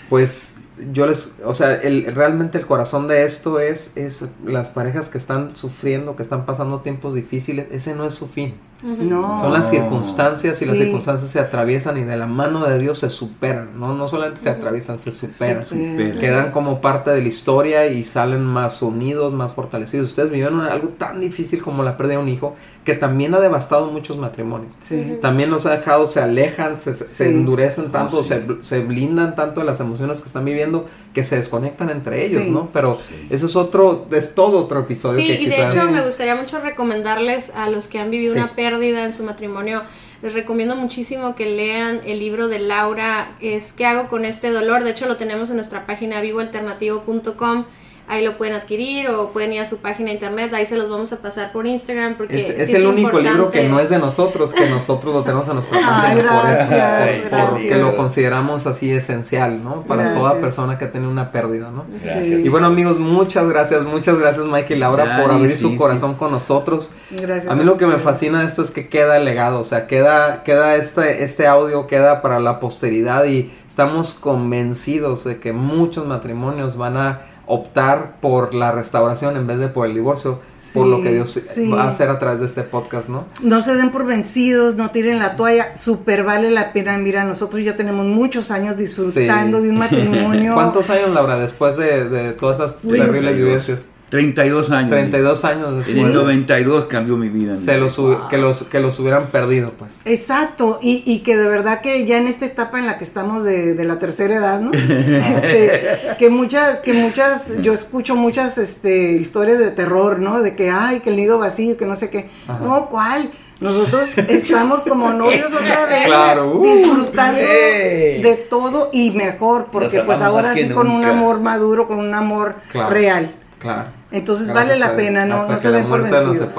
pues 0.09 0.57
yo 0.93 1.07
les, 1.07 1.35
o 1.45 1.55
sea, 1.55 1.75
el, 1.75 2.15
realmente 2.15 2.59
el 2.59 2.67
corazón 2.67 3.09
de 3.09 3.25
esto 3.25 3.61
es, 3.61 3.93
es 3.97 4.25
las 4.45 4.71
parejas 4.71 5.09
que 5.09 5.19
están 5.19 5.57
sufriendo, 5.57 6.17
que 6.17 6.23
están 6.23 6.47
pasando 6.47 6.81
tiempos 6.81 7.15
difíciles, 7.15 7.69
ese 7.71 7.95
no 7.95 8.07
es 8.07 8.15
su 8.15 8.29
fin. 8.29 8.55
No. 8.83 9.41
Son 9.41 9.53
las 9.53 9.69
circunstancias 9.71 10.61
y 10.63 10.67
las 10.67 10.77
Sí. 10.77 10.85
circunstancias 10.85 11.31
se 11.31 11.39
atraviesan 11.41 11.99
y 11.99 12.05
de 12.05 12.17
la 12.17 12.27
mano 12.27 12.65
de 12.67 12.79
Dios 12.79 12.99
se 12.99 13.11
superan, 13.11 13.79
¿no? 13.79 13.95
No 13.95 14.09
solamente 14.09 14.41
se 14.41 14.51
atraviesan, 14.51 14.99
se 14.99 15.11
superan. 15.11 15.65
Supera. 15.65 16.19
Quedan 16.19 16.51
como 16.51 16.81
parte 16.81 17.11
de 17.11 17.21
la 17.23 17.29
historia 17.29 17.87
y 17.87 18.05
salen 18.05 18.43
más 18.45 18.81
unidos, 18.83 19.33
más 19.33 19.53
fortalecidos. 19.53 20.09
Ustedes 20.09 20.31
vivieron 20.31 20.61
algo 20.63 20.89
tan 20.89 21.21
difícil 21.21 21.63
como 21.63 21.83
la 21.83 21.97
pérdida 21.97 22.17
de 22.17 22.23
un 22.23 22.29
hijo 22.29 22.55
que 22.85 22.95
también 22.95 23.35
ha 23.35 23.41
devastado 23.41 23.91
muchos 23.91 24.17
matrimonios. 24.17 24.73
Sí. 24.81 25.19
También 25.21 25.51
nos 25.51 25.67
ha 25.67 25.73
dejado, 25.77 26.07
se 26.07 26.21
alejan, 26.21 26.81
se, 26.81 26.95
se 26.95 27.05
Sí. 27.05 27.25
endurecen 27.25 27.93
tanto, 27.93 28.19
Oh, 28.19 28.23
sí. 28.23 28.31
se, 28.31 28.47
se 28.67 28.81
blindan 28.81 29.35
tanto 29.37 29.61
de 29.61 29.67
las 29.67 29.81
emociones 29.81 30.23
que 30.23 30.29
están 30.29 30.47
viviendo 30.47 30.87
que 31.13 31.23
se 31.23 31.37
desconectan 31.37 31.91
entre 31.91 32.25
ellos, 32.25 32.45
Sí. 32.45 32.51
¿no? 32.51 32.71
Pero 32.73 32.99
Sí. 33.07 33.27
eso 33.29 33.47
es 33.47 33.57
otro, 33.57 34.07
es 34.13 34.35
todo 34.35 34.59
otro 34.65 34.81
episodio. 34.81 35.17
Sí, 35.21 35.27
que 35.27 35.43
y 35.43 35.47
de 35.47 35.67
hecho 35.67 35.91
me 35.91 36.03
gustaría 36.03 36.35
mucho 36.37 36.59
recomendarles 36.61 37.51
a 37.55 37.69
los 37.69 37.87
que 37.87 37.99
han 37.99 38.11
vivido 38.11 38.33
Sí. 38.35 38.39
una 38.39 38.55
pérdida 38.55 38.70
en 38.79 39.13
su 39.13 39.25
matrimonio, 39.25 39.83
les 40.23 40.35
recomiendo 40.35 40.77
muchísimo 40.77 41.35
que 41.35 41.47
lean 41.47 42.01
el 42.05 42.21
libro 42.21 42.49
de 42.49 42.61
Laura, 42.61 43.37
es 43.41 43.73
¿Qué 43.73 43.85
hago 43.85 44.09
con 44.09 44.25
este 44.25 44.51
dolor? 44.51 44.85
De 44.85 44.91
hecho 44.91 45.07
lo 45.07 45.17
tenemos 45.17 45.51
en 45.51 45.57
nuestra 45.57 45.87
página 45.87 46.21
vivoalternativo.com, 46.21 47.65
ahí 48.11 48.25
lo 48.25 48.37
pueden 48.37 48.55
adquirir 48.55 49.09
o 49.09 49.31
pueden 49.31 49.53
ir 49.53 49.61
a 49.61 49.65
su 49.65 49.79
página 49.79 50.09
de 50.09 50.15
internet, 50.15 50.53
ahí 50.53 50.67
se 50.67 50.77
los 50.77 50.91
vamos 50.91 51.13
a 51.13 51.17
pasar 51.19 51.53
por 51.53 51.67
Instagram 51.67 52.17
porque 52.17 52.37
Es, 52.37 52.47
sí 52.49 52.55
es 52.59 52.75
el 52.75 52.87
único 52.87 53.19
libro 53.21 53.51
que 53.51 53.69
no 53.69 53.81
es 53.81 53.89
de 53.89 53.99
nosotros, 53.99 54.53
que 54.53 54.69
nosotros 54.69 55.15
lo 55.15 55.23
tenemos 55.23 55.47
en 55.49 55.55
nuestra 55.55 55.79
Ay, 55.79 56.17
página. 56.19 56.41
por 56.41 56.51
eso, 56.51 57.31
por- 57.31 57.51
porque 57.51 57.75
lo 57.77 57.97
consideramos 57.97 58.67
así 58.67 58.93
esencial, 58.93 59.63
¿no? 59.65 59.83
Para 59.83 60.03
Gracias. 60.03 60.21
toda 60.21 60.41
persona 60.41 60.77
que 60.79 60.87
tiene 60.87 61.07
una 61.09 61.33
pérdida, 61.33 61.71
¿no? 61.71 61.85
Gracias. 62.03 62.41
Y 62.45 62.49
bueno 62.49 62.67
amigos, 62.67 62.99
muchas 62.99 63.49
gracias, 63.49 63.85
muchas 63.85 64.19
gracias 64.19 64.45
Mike 64.45 64.75
y 64.75 64.79
Laura 64.79 65.21
por 65.23 65.31
abrir 65.33 65.57
su 65.57 65.71
sí, 65.71 65.77
corazón 65.77 66.15
con 66.17 66.33
nosotros. 66.33 66.91
Gracias. 67.11 67.49
A 67.51 67.55
mí 67.55 67.65
lo 67.65 67.77
que 67.77 67.87
me 67.87 67.97
fascina 67.97 68.41
de 68.41 68.47
esto 68.47 68.63
es 68.63 68.71
que 68.71 68.89
queda 68.89 69.17
el 69.17 69.25
legado, 69.25 69.61
o 69.61 69.65
sea, 69.65 69.87
queda, 69.87 70.43
queda 70.43 70.75
este, 70.77 71.23
este 71.23 71.47
audio, 71.47 71.87
queda 71.87 72.23
para 72.23 72.41
la 72.41 72.59
posteridad 72.61 73.25
y 73.27 73.51
estamos 73.69 74.15
convencidos 74.15 75.25
de 75.25 75.39
que 75.39 75.53
muchos 75.53 76.07
matrimonios 76.07 76.77
van 76.77 76.97
a 76.97 77.21
optar 77.51 78.17
por 78.21 78.55
la 78.55 78.73
restauración 78.73 79.37
en 79.37 79.47
vez 79.47 79.59
de 79.59 79.69
por 79.69 79.87
el 79.87 79.95
divorcio, 79.95 80.41
por 80.73 80.87
lo 80.87 81.03
que 81.03 81.13
Dios 81.13 81.33
sí. 81.53 81.69
va 81.69 81.83
a 81.85 81.89
hacer 81.89 82.09
a 82.11 82.19
través 82.21 82.39
de 82.41 82.47
este 82.47 82.63
podcast, 82.63 83.09
¿no? 83.09 83.25
No 83.43 83.61
se 83.61 83.75
den 83.75 83.91
por 83.91 84.07
vencidos, 84.07 84.77
no 84.77 84.91
tiren 84.91 85.19
la 85.19 85.35
toalla, 85.37 85.77
súper 85.77 86.23
vale 86.23 86.51
la 86.51 86.73
pena. 86.73 86.97
Mira, 86.97 87.25
nosotros 87.25 87.63
ya 87.65 87.77
tenemos 87.77 88.07
muchos 88.07 88.53
años 88.53 88.77
disfrutando 88.77 89.59
Sí. 89.59 89.65
de 89.65 89.71
un 89.71 89.79
matrimonio. 89.79 90.55
¿Cuántos 90.55 90.89
años, 90.91 91.11
Laura, 91.11 91.37
después 91.41 91.77
de, 91.77 92.09
de 92.09 92.33
todas 92.35 92.59
esas 92.61 92.75
Pues, 92.83 93.01
terribles 93.01 93.37
vivencias? 93.37 93.87
32 94.11 94.71
años. 94.71 94.91
32 94.91 95.45
años 95.45 95.69
En 95.89 95.99
el 95.99 96.05
después. 96.05 96.15
92 96.15 96.85
cambió 96.87 97.17
mi 97.17 97.29
vida. 97.29 97.57
Se 97.57 97.77
los, 97.79 97.99
hubi- 97.99 98.29
que, 98.29 98.37
los, 98.39 98.65
que 98.65 98.81
los 98.81 98.99
hubieran 98.99 99.27
perdido, 99.29 99.71
pues. 99.79 99.93
Exacto, 100.05 100.79
y, 100.83 101.03
y 101.07 101.21
que 101.21 101.37
de 101.37 101.49
verdad 101.49 101.81
que 101.81 102.05
ya 102.07 102.19
en 102.19 102.27
esta 102.29 102.45
etapa 102.45 102.79
en 102.79 102.87
la 102.87 102.99
que 102.99 103.05
estamos 103.05 103.45
de, 103.45 103.75
de 103.75 103.85
la 103.85 103.99
tercera 103.99 104.35
edad, 104.35 104.61
¿no? 104.61 104.73
Este, 104.75 106.17
que 106.19 106.29
muchas, 106.31 106.81
que 106.81 106.93
muchas, 106.93 107.53
yo 107.63 107.73
escucho 107.73 108.17
muchas 108.17 108.59
este, 108.59 109.13
historias 109.13 109.59
de 109.59 109.71
terror, 109.71 110.19
¿no? 110.19 110.41
De 110.41 110.57
que, 110.57 110.71
ay, 110.71 111.01
que 111.01 111.11
el 111.11 111.17
nido 111.17 111.39
vacío, 111.39 111.77
que 111.77 111.87
no 111.87 111.97
sé 111.97 112.11
qué. 112.11 112.29
Ajá. 112.49 112.65
No, 112.65 112.87
¿cuál? 112.87 113.31
Nosotros 113.61 114.17
estamos 114.17 114.83
como 114.85 115.13
novios 115.13 115.53
otra 115.53 115.85
vez, 115.89 116.07
Claro, 116.07 116.53
uh. 116.57 116.65
disfrutando 116.65 117.41
¡Ey! 117.43 118.23
de 118.23 118.35
todo 118.49 118.89
y 118.93 119.11
mejor, 119.13 119.67
porque 119.71 120.01
pues 120.01 120.21
ahora 120.23 120.55
sí 120.55 120.69
con 120.71 120.89
un 120.89 121.05
amor 121.05 121.41
maduro, 121.41 121.87
con 121.87 121.99
un 121.99 122.15
amor 122.15 122.57
Claro. 122.73 122.91
real. 122.91 123.35
Claro. 123.59 124.00
Entonces 124.13 124.49
Gracias 124.49 124.69
vale 124.69 124.81
la 124.81 124.97
pena, 124.97 125.25
no, 125.25 125.37
Hasta 125.37 125.49
no 125.53 125.57
que 125.57 125.63
se 125.63 125.71
la 125.71 125.77
den 125.79 125.87
por 125.89 126.03
vencidos. 126.03 126.55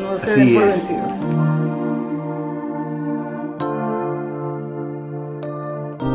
No 0.00 0.18
se 0.18 0.30
Así 0.30 0.40
den 0.40 0.54
por 0.54 0.62
es. 0.64 0.76
vencidos. 0.76 1.12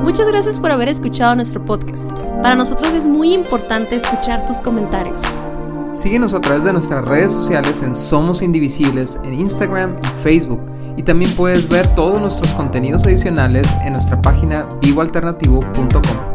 Muchas 0.03 0.27
gracias 0.27 0.59
por 0.59 0.71
haber 0.71 0.89
escuchado 0.89 1.35
nuestro 1.35 1.63
podcast. 1.63 2.09
Para 2.41 2.55
nosotros 2.55 2.93
es 2.93 3.07
muy 3.07 3.33
importante 3.33 3.95
escuchar 3.95 4.45
tus 4.45 4.61
comentarios. 4.61 5.21
Síguenos 5.93 6.33
a 6.33 6.41
través 6.41 6.63
de 6.63 6.73
nuestras 6.73 7.05
redes 7.05 7.31
sociales 7.31 7.81
en 7.81 7.95
Somos 7.95 8.41
Indivisibles 8.41 9.19
en 9.23 9.33
Instagram 9.33 9.95
y 10.03 10.21
Facebook. 10.21 10.61
Y 10.97 11.03
también 11.03 11.31
puedes 11.31 11.67
ver 11.69 11.87
todos 11.95 12.21
nuestros 12.21 12.51
contenidos 12.51 13.05
adicionales 13.05 13.67
en 13.83 13.93
nuestra 13.93 14.21
página 14.21 14.65
vivoalternativo.com. 14.81 16.34